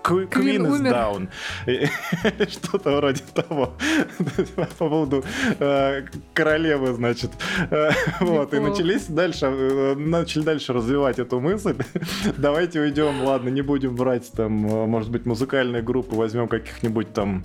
Queen, 0.03 0.29
Queen 0.29 0.65
is 0.65 0.71
умер. 0.71 0.93
down. 0.93 1.29
Что-то 2.49 2.97
вроде 2.97 3.23
того. 3.33 3.73
По 4.55 4.65
поводу 4.87 5.23
э, 5.59 6.05
королевы, 6.33 6.93
значит. 6.93 7.31
Э, 7.69 7.91
вот, 8.19 8.53
и 8.53 8.59
начались 8.59 9.05
дальше, 9.05 9.45
э, 9.45 9.95
начали 9.95 10.43
дальше 10.43 10.73
развивать 10.73 11.19
эту 11.19 11.39
мысль. 11.39 11.77
Давайте 12.37 12.79
уйдем, 12.81 13.23
ладно, 13.23 13.49
не 13.49 13.61
будем 13.61 13.95
брать 13.95 14.31
там, 14.31 14.51
может 14.51 15.11
быть, 15.11 15.25
музыкальные 15.25 15.81
группы, 15.81 16.15
возьмем 16.15 16.47
каких-нибудь 16.47 17.13
там 17.13 17.43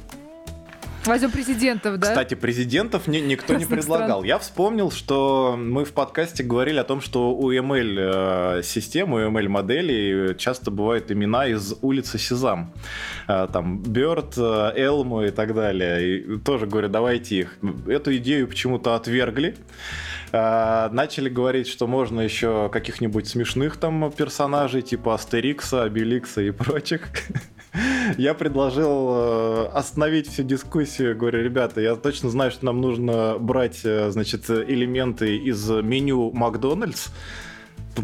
Возьмем 1.06 1.30
президентов, 1.30 1.98
да? 1.98 2.08
Кстати, 2.08 2.34
президентов 2.34 3.06
ни, 3.06 3.18
никто 3.18 3.54
не 3.54 3.64
предлагал. 3.64 4.20
Стран. 4.20 4.24
Я 4.24 4.38
вспомнил, 4.38 4.90
что 4.90 5.56
мы 5.58 5.84
в 5.84 5.92
подкасте 5.92 6.42
говорили 6.42 6.78
о 6.78 6.84
том, 6.84 7.00
что 7.00 7.32
у 7.32 7.52
ML-систем, 7.52 9.12
у 9.12 9.18
ML-моделей 9.18 10.36
часто 10.36 10.70
бывают 10.70 11.10
имена 11.10 11.46
из 11.46 11.74
улицы 11.82 12.18
Сезам. 12.18 12.72
Э, 13.28 13.46
там 13.52 13.78
Бёрд, 13.82 14.36
Элму 14.36 15.22
и 15.22 15.30
так 15.30 15.54
далее. 15.54 16.18
И 16.18 16.38
тоже 16.38 16.66
говорю, 16.66 16.88
давайте 16.88 17.36
их. 17.36 17.58
Эту 17.86 18.16
идею 18.16 18.48
почему-то 18.48 18.94
отвергли. 18.94 19.56
Э, 20.32 20.88
начали 20.90 21.28
говорить, 21.28 21.68
что 21.68 21.86
можно 21.86 22.20
еще 22.20 22.68
каких-нибудь 22.72 23.28
смешных 23.28 23.76
там 23.76 24.12
персонажей, 24.12 24.82
типа 24.82 25.14
Астерикса, 25.14 25.84
Обеликса 25.84 26.42
и 26.42 26.50
прочих. 26.50 27.08
Я 28.18 28.34
предложил 28.34 29.10
э, 29.10 29.66
остановить 29.72 30.28
всю 30.28 30.42
дискуссию. 30.42 31.16
Говорю, 31.16 31.42
ребята, 31.42 31.80
я 31.80 31.96
точно 31.96 32.30
знаю, 32.30 32.50
что 32.50 32.64
нам 32.64 32.80
нужно 32.80 33.36
брать, 33.38 33.80
э, 33.84 34.10
значит, 34.10 34.48
элементы 34.50 35.36
из 35.36 35.68
меню 35.68 36.30
Макдональдс, 36.32 37.08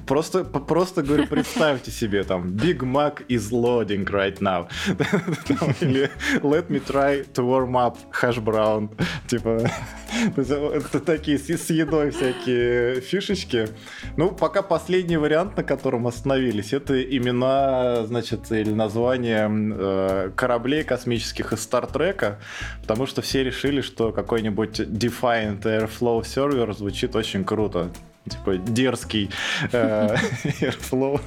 Просто, 0.07 0.45
просто 0.45 1.03
говорю, 1.03 1.27
представьте 1.27 1.91
себе, 1.91 2.25
там, 2.25 2.49
Big 2.49 2.79
Mac 2.81 3.27
is 3.29 3.51
loading 3.51 4.05
right 4.11 4.39
now. 4.41 4.69
Или 5.81 6.11
Let 6.43 6.71
me 6.71 6.81
try 6.81 7.25
to 7.35 7.45
warm 7.45 7.77
up 7.77 7.97
hash 8.13 8.39
brown. 8.39 8.91
Типа, 9.27 9.71
это 10.37 11.01
такие 11.01 11.39
с 11.39 11.71
едой 11.71 12.11
всякие 12.11 13.01
фишечки. 13.01 13.69
Ну, 14.17 14.31
пока 14.31 14.63
последний 14.63 15.17
вариант, 15.17 15.57
на 15.57 15.63
котором 15.63 16.07
остановились, 16.07 16.73
это 16.73 17.01
имена, 17.03 18.07
значит, 18.07 18.51
или 18.51 18.73
название 18.73 19.49
э, 19.51 20.31
кораблей 20.35 20.85
космических 20.85 21.53
из 21.53 21.61
Стартрека, 21.63 22.39
потому 22.81 23.07
что 23.07 23.23
все 23.23 23.45
решили, 23.45 23.81
что 23.81 24.13
какой-нибудь 24.13 24.81
Defiant 24.81 25.63
Airflow 25.63 26.25
сервер 26.25 26.73
звучит 26.75 27.17
очень 27.17 27.45
круто 27.45 27.91
типа 28.29 28.57
дерзкий 28.57 29.31
э, 29.73 30.17
Airflow 30.61 31.21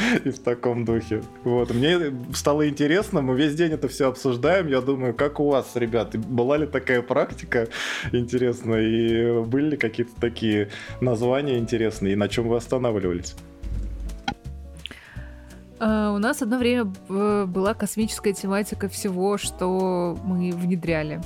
и 0.24 0.30
в 0.30 0.38
таком 0.38 0.84
духе. 0.84 1.22
Вот. 1.44 1.72
Мне 1.72 2.12
стало 2.34 2.68
интересно, 2.68 3.20
мы 3.22 3.36
весь 3.36 3.54
день 3.54 3.72
это 3.72 3.88
все 3.88 4.08
обсуждаем. 4.08 4.68
Я 4.68 4.80
думаю, 4.80 5.14
как 5.14 5.40
у 5.40 5.48
вас, 5.50 5.76
ребят, 5.76 6.16
была 6.16 6.56
ли 6.56 6.66
такая 6.66 7.02
практика 7.02 7.68
интересная, 8.12 8.82
и 8.82 9.44
были 9.44 9.70
ли 9.70 9.76
какие-то 9.76 10.12
такие 10.20 10.70
названия 11.00 11.58
интересные, 11.58 12.14
и 12.14 12.16
на 12.16 12.28
чем 12.28 12.48
вы 12.48 12.56
останавливались? 12.56 13.34
Uh, 15.78 16.14
у 16.14 16.18
нас 16.18 16.42
одно 16.42 16.58
время 16.58 16.84
была 16.84 17.72
космическая 17.72 18.34
тематика 18.34 18.90
всего, 18.90 19.38
что 19.38 20.18
мы 20.24 20.50
внедряли. 20.52 21.22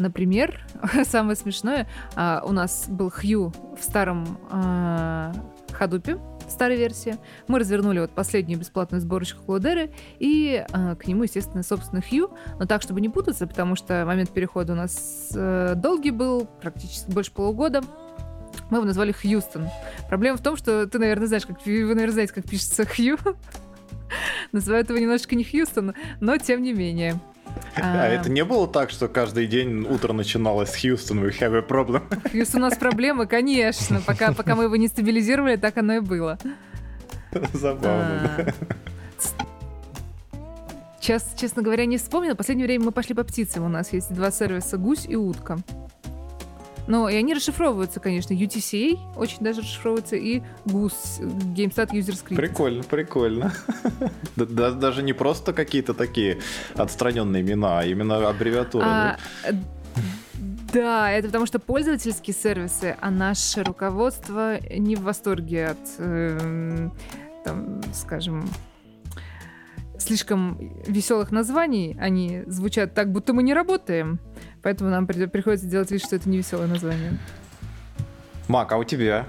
Например, 0.00 0.58
самое 1.04 1.36
смешное, 1.36 1.86
а, 2.16 2.42
у 2.44 2.52
нас 2.52 2.86
был 2.88 3.10
Хью 3.10 3.52
в 3.78 3.82
старом 3.84 4.38
а, 4.50 5.32
Хадупе, 5.72 6.18
старой 6.48 6.76
версии. 6.76 7.16
Мы 7.48 7.58
развернули 7.58 8.00
вот 8.00 8.10
последнюю 8.10 8.58
бесплатную 8.58 9.00
сборочку 9.00 9.44
Клодеры, 9.44 9.92
и 10.18 10.64
э, 10.68 10.96
к 10.96 11.06
нему, 11.06 11.22
естественно, 11.22 11.62
собственно, 11.62 12.02
Хью, 12.02 12.30
но 12.58 12.66
так, 12.66 12.82
чтобы 12.82 13.00
не 13.00 13.08
путаться, 13.08 13.46
потому 13.46 13.76
что 13.76 14.04
момент 14.04 14.30
перехода 14.30 14.72
у 14.72 14.76
нас 14.76 15.30
э, 15.34 15.74
долгий 15.76 16.10
был, 16.10 16.46
практически 16.60 17.08
больше 17.10 17.30
полугода. 17.30 17.82
Мы 18.70 18.78
его 18.78 18.84
назвали 18.84 19.12
Хьюстон. 19.12 19.68
Проблема 20.08 20.38
в 20.38 20.42
том, 20.42 20.56
что 20.56 20.86
ты, 20.88 20.98
наверное, 20.98 21.28
знаешь, 21.28 21.46
как 21.46 21.64
вы, 21.64 21.82
наверное, 21.84 22.12
знаете, 22.12 22.32
как 22.34 22.48
пишется 22.48 22.84
Хью. 22.84 23.16
Называют 24.52 24.88
его 24.88 24.98
немножечко 24.98 25.36
не 25.36 25.44
Хьюстон, 25.44 25.94
но 26.20 26.36
тем 26.36 26.62
не 26.62 26.72
менее. 26.72 27.20
А, 27.76 28.06
это 28.06 28.30
не 28.30 28.44
было 28.44 28.66
так, 28.66 28.90
что 28.90 29.08
каждый 29.08 29.46
день 29.46 29.86
утро 29.88 30.12
начиналось 30.12 30.70
с 30.70 30.80
Хьюстон, 30.80 31.24
we 31.24 31.30
have 31.38 31.56
a 31.56 31.66
problem? 31.66 32.02
Хьюстон, 32.30 32.62
у 32.62 32.66
нас 32.66 32.76
проблемы, 32.76 33.26
конечно. 33.26 34.00
Пока, 34.04 34.32
пока 34.32 34.54
мы 34.54 34.64
его 34.64 34.76
не 34.76 34.88
стабилизировали, 34.88 35.56
так 35.56 35.76
оно 35.78 35.94
и 35.94 36.00
было. 36.00 36.38
Забавно, 37.52 38.30
а, 38.38 38.52
Сейчас, 41.00 41.34
честно 41.36 41.62
говоря, 41.62 41.86
не 41.86 41.96
вспомнила. 41.96 42.34
В 42.34 42.36
последнее 42.36 42.66
время 42.66 42.86
мы 42.86 42.92
пошли 42.92 43.14
по 43.14 43.24
птицам. 43.24 43.64
У 43.64 43.68
нас 43.68 43.92
есть 43.92 44.12
два 44.12 44.30
сервиса 44.30 44.76
гусь 44.76 45.06
и 45.06 45.16
утка. 45.16 45.58
Но 46.90 47.08
и 47.08 47.14
они 47.14 47.34
расшифровываются, 47.34 48.00
конечно. 48.00 48.34
UTCA 48.34 48.98
очень 49.16 49.38
даже 49.38 49.60
расшифровывается, 49.60 50.16
и 50.16 50.42
GUS, 50.64 51.20
GameStat 51.54 51.92
User 51.92 52.20
Script. 52.20 52.34
Прикольно, 52.34 52.82
прикольно. 52.82 53.52
Даже 54.36 55.04
не 55.04 55.12
просто 55.12 55.52
какие-то 55.52 55.94
такие 55.94 56.40
отстраненные 56.74 57.42
имена, 57.42 57.78
а 57.78 57.84
именно 57.84 58.28
аббревиатуры. 58.28 58.84
А, 58.84 59.18
да, 60.72 61.12
это 61.12 61.28
потому 61.28 61.46
что 61.46 61.60
пользовательские 61.60 62.34
сервисы, 62.34 62.96
а 63.00 63.10
наше 63.12 63.62
руководство 63.62 64.58
не 64.68 64.96
в 64.96 65.02
восторге 65.02 65.68
от, 65.68 65.78
э, 65.98 66.90
там, 67.44 67.82
скажем, 67.94 68.50
слишком 69.96 70.58
веселых 70.88 71.30
названий. 71.30 71.96
Они 72.00 72.42
звучат 72.46 72.94
так, 72.94 73.12
будто 73.12 73.32
мы 73.32 73.44
не 73.44 73.54
работаем. 73.54 74.18
Поэтому 74.62 74.90
нам 74.90 75.06
приходится 75.06 75.66
делать 75.66 75.90
вид, 75.90 76.02
что 76.02 76.16
это 76.16 76.28
не 76.28 76.38
веселое 76.38 76.66
название. 76.66 77.18
Мак, 78.48 78.72
а 78.72 78.76
у 78.76 78.84
тебя? 78.84 79.26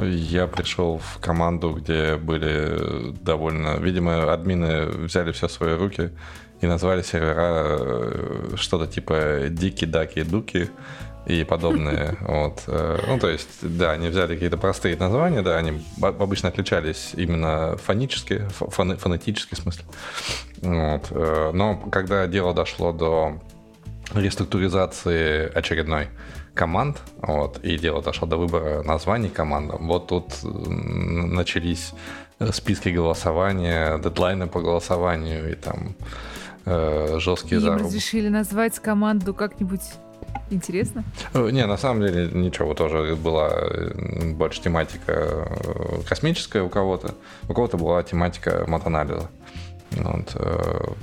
Я 0.00 0.46
пришел 0.46 0.98
в 0.98 1.18
команду, 1.20 1.72
где 1.72 2.16
были 2.16 3.12
довольно... 3.22 3.78
Видимо, 3.78 4.32
админы 4.32 4.86
взяли 4.86 5.32
все 5.32 5.48
в 5.48 5.52
свои 5.52 5.74
руки 5.74 6.12
и 6.60 6.66
назвали 6.66 7.02
сервера 7.02 7.76
э, 7.80 8.50
что-то 8.56 8.86
типа 8.86 9.46
Дики, 9.48 9.84
Даки, 9.84 10.22
Дуки 10.22 10.70
и 11.26 11.44
подобные. 11.44 12.16
Вот. 12.20 12.62
Э, 12.68 12.98
ну, 13.06 13.18
то 13.18 13.28
есть, 13.28 13.48
да, 13.62 13.92
они 13.92 14.08
взяли 14.08 14.34
какие-то 14.34 14.56
простые 14.56 14.96
названия, 14.96 15.42
да, 15.42 15.56
они 15.56 15.84
обычно 16.00 16.48
отличались 16.48 17.12
именно 17.14 17.76
фонически, 17.76 18.48
фон, 18.50 18.96
фонетически 18.96 19.54
в 19.54 19.58
смысле. 19.58 19.84
Вот. 20.62 21.06
Э, 21.10 21.50
но 21.52 21.76
когда 21.76 22.26
дело 22.26 22.54
дошло 22.54 22.92
до 22.92 23.40
реструктуризации 24.14 25.50
очередной 25.54 26.08
команд, 26.54 26.98
вот, 27.22 27.58
и 27.62 27.78
дело 27.78 28.02
дошло 28.02 28.26
до 28.26 28.36
выбора 28.36 28.82
названий 28.82 29.28
командам, 29.28 29.86
вот 29.86 30.08
тут 30.08 30.32
начались 30.42 31.92
списки 32.52 32.88
голосования, 32.88 33.98
дедлайны 33.98 34.46
по 34.46 34.60
голосованию 34.60 35.52
и 35.52 35.54
там 35.54 35.94
э, 36.64 37.18
жесткие 37.18 37.60
зарубы. 37.60 37.84
разрешили 37.84 38.28
назвать 38.28 38.78
команду 38.78 39.34
как-нибудь 39.34 39.82
Интересно? 40.50 41.04
Э, 41.34 41.50
не, 41.50 41.66
на 41.66 41.76
самом 41.76 42.02
деле 42.02 42.30
ничего, 42.32 42.74
тоже 42.74 43.16
была 43.16 43.50
э, 43.50 44.32
больше 44.32 44.62
тематика 44.62 45.12
э, 45.12 46.02
космическая 46.08 46.62
у 46.62 46.68
кого-то, 46.68 47.14
у 47.48 47.54
кого-то 47.54 47.76
была 47.76 48.02
тематика 48.02 48.64
матанализа. 48.66 49.28
Вот, 49.90 50.36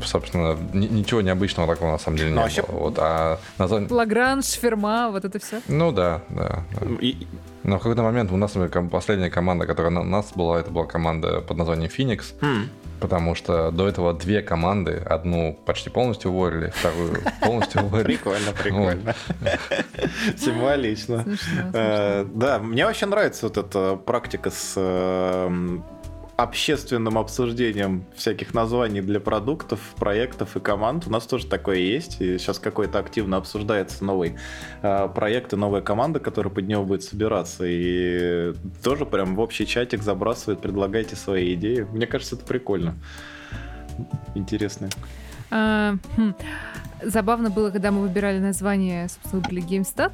собственно, 0.04 0.58
ничего 0.74 1.22
необычного 1.22 1.74
такого 1.74 1.92
на 1.92 1.98
самом 1.98 2.18
деле 2.18 2.30
не 2.30 2.36
ну, 2.36 2.42
вообще... 2.42 2.62
было. 2.62 2.78
Вот, 2.78 2.96
а 3.00 3.40
название... 3.58 3.90
Лагранж, 3.92 4.46
Ферма, 4.46 5.10
вот 5.12 5.26
это 5.26 5.40
все? 5.40 5.62
Ну 5.68 5.92
да, 5.92 6.22
да. 6.30 6.64
да. 6.80 6.88
И... 7.00 7.28
Но 7.64 7.80
в 7.80 7.82
какой-то 7.82 8.04
момент 8.04 8.32
у 8.32 8.38
нас 8.38 8.56
последняя 8.92 9.30
команда, 9.32 9.66
которая 9.66 9.92
у 10.00 10.04
нас 10.04 10.32
была, 10.36 10.60
это 10.60 10.70
была 10.70 10.86
команда 10.86 11.42
под 11.42 11.58
названием 11.58 11.90
Phoenix. 11.90 12.36
Mm. 12.42 12.68
Потому 13.00 13.36
что 13.36 13.72
до 13.72 13.88
этого 13.88 14.14
две 14.14 14.42
команды, 14.42 14.94
одну 15.06 15.60
почти 15.66 15.90
полностью 15.90 16.32
уволили, 16.32 16.72
вторую 16.74 17.22
полностью 17.42 17.84
уволили. 17.84 18.06
Прикольно, 18.06 18.52
прикольно. 18.52 19.16
Символично. 20.38 21.26
Э, 21.74 22.26
да, 22.34 22.60
мне 22.60 22.86
вообще 22.86 23.06
нравится 23.06 23.48
вот 23.48 23.58
эта 23.58 23.96
практика 23.98 24.50
с 24.50 24.74
эм, 24.78 25.84
общественным 26.38 27.18
обсуждением 27.18 28.06
всяких 28.16 28.54
названий 28.54 29.02
для 29.02 29.20
продуктов, 29.20 29.80
проектов 29.98 30.58
и 30.58 30.60
команд. 30.60 31.08
У 31.08 31.10
нас 31.10 31.26
тоже 31.26 31.48
такое 31.48 31.78
есть. 31.78 32.22
И 32.22 32.38
сейчас 32.38 32.60
какой-то 32.60 33.00
активно 33.00 33.38
обсуждается 33.38 34.04
новый 34.04 34.36
э, 34.82 35.10
проект 35.16 35.54
и 35.54 35.56
новая 35.56 35.82
команда, 35.82 36.20
которая 36.20 36.54
под 36.54 36.68
него 36.68 36.84
будет 36.84 37.04
собираться. 37.04 37.64
И 37.66 38.54
тоже 38.84 39.06
прям 39.06 39.36
в 39.36 39.40
общий 39.40 39.66
чатик 39.66 40.04
забрасывает, 40.04 40.62
предлагайте 40.62 41.16
свои 41.16 41.54
идеи. 41.54 41.88
Мне 41.92 42.06
кажется, 42.06 42.36
это 42.36 42.46
прикольно. 42.46 42.96
Интересно. 44.36 44.90
А, 45.52 45.96
хм. 46.18 46.36
Забавно 47.02 47.50
было, 47.50 47.72
когда 47.72 47.92
мы 47.92 48.02
выбирали 48.02 48.40
название, 48.40 49.08
собственно, 49.08 49.42
для 49.44 49.62
GameStat. 49.62 50.14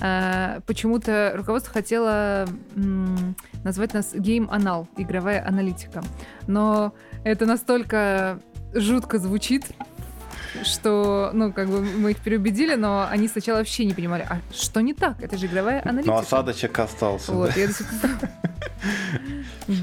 А, 0.00 0.60
почему-то 0.66 1.32
руководство 1.36 1.72
хотело 1.72 2.46
м, 2.76 3.36
назвать 3.62 3.94
нас 3.94 4.14
Game 4.14 4.48
Anal, 4.50 4.86
игровая 4.96 5.46
аналитика. 5.46 6.02
Но 6.46 6.92
это 7.24 7.46
настолько 7.46 8.40
жутко 8.74 9.18
звучит, 9.18 9.66
что, 10.62 11.30
ну, 11.32 11.52
как 11.52 11.68
бы 11.68 11.80
мы 11.80 12.12
их 12.12 12.18
переубедили, 12.18 12.74
но 12.74 13.06
они 13.08 13.28
сначала 13.28 13.58
вообще 13.58 13.84
не 13.84 13.94
понимали, 13.94 14.26
а 14.28 14.38
что 14.52 14.80
не 14.80 14.94
так? 14.94 15.22
Это 15.22 15.36
же 15.36 15.46
игровая 15.46 15.80
аналитика. 15.84 16.12
Ну, 16.14 16.18
осадочек 16.20 16.78
остался. 16.78 17.32
Вот, 17.32 17.56
я 17.56 17.66
до 17.68 17.72
сих 17.72 17.88
пор... 18.00 18.10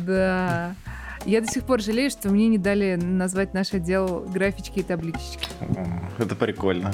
Да. 0.06 0.76
Я 1.26 1.42
до 1.42 1.48
сих 1.48 1.64
пор 1.66 1.82
жалею, 1.82 2.10
что 2.10 2.30
мне 2.30 2.48
не 2.48 2.58
дали 2.58 2.96
назвать 2.96 3.54
наш 3.54 3.74
отдел 3.74 4.22
графички 4.34 4.80
и 4.80 4.84
таблички. 4.84 5.48
Это 6.18 6.36
прикольно. 6.36 6.94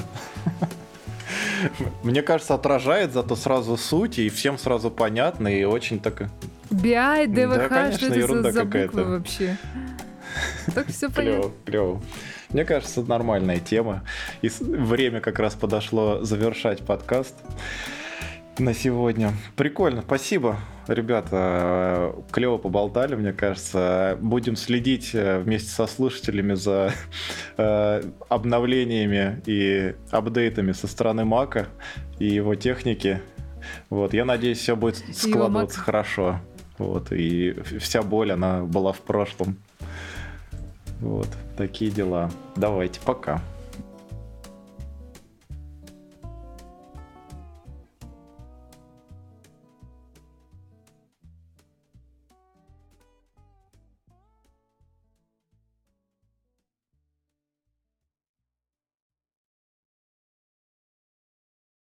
Мне 2.02 2.22
кажется, 2.22 2.54
отражает 2.54 3.12
зато 3.12 3.36
сразу 3.36 3.76
суть, 3.76 4.18
и 4.18 4.28
всем 4.28 4.58
сразу 4.58 4.90
понятно, 4.90 5.48
и 5.48 5.64
очень 5.64 6.00
так... 6.00 6.30
BI, 6.70 7.26
ДВХ, 7.26 7.56
да, 7.56 7.68
конечно, 7.68 8.08
что 8.08 8.14
это 8.14 8.42
за, 8.42 8.52
за 8.52 8.64
буквы 8.64 9.04
вообще? 9.04 9.56
Так 10.74 10.86
все 10.88 11.08
понятно. 11.08 11.50
Клево, 11.64 12.02
Мне 12.50 12.64
кажется, 12.64 13.02
нормальная 13.02 13.58
тема. 13.58 14.04
И 14.42 14.50
время 14.60 15.20
как 15.20 15.38
раз 15.38 15.54
подошло 15.54 16.22
завершать 16.22 16.84
подкаст 16.84 17.34
на 18.58 18.74
сегодня. 18.74 19.32
Прикольно, 19.56 20.02
спасибо, 20.02 20.58
ребята. 20.86 22.14
Клево 22.30 22.58
поболтали, 22.58 23.14
мне 23.14 23.32
кажется. 23.32 24.18
Будем 24.20 24.56
следить 24.56 25.10
э, 25.14 25.38
вместе 25.38 25.70
со 25.70 25.86
слушателями 25.86 26.54
за 26.54 26.92
э, 27.56 28.02
обновлениями 28.28 29.40
и 29.46 29.94
апдейтами 30.10 30.72
со 30.72 30.86
стороны 30.86 31.24
Мака 31.24 31.68
и 32.18 32.26
его 32.26 32.54
техники. 32.54 33.20
Вот, 33.90 34.14
я 34.14 34.24
надеюсь, 34.24 34.58
все 34.58 34.76
будет 34.76 34.96
складываться 35.14 35.80
хорошо. 35.80 36.40
Вот, 36.78 37.12
и 37.12 37.56
вся 37.80 38.02
боль, 38.02 38.32
она 38.32 38.62
была 38.62 38.92
в 38.92 39.00
прошлом. 39.00 39.56
Вот, 41.00 41.28
такие 41.56 41.90
дела. 41.90 42.30
Давайте, 42.56 43.00
пока. 43.04 43.40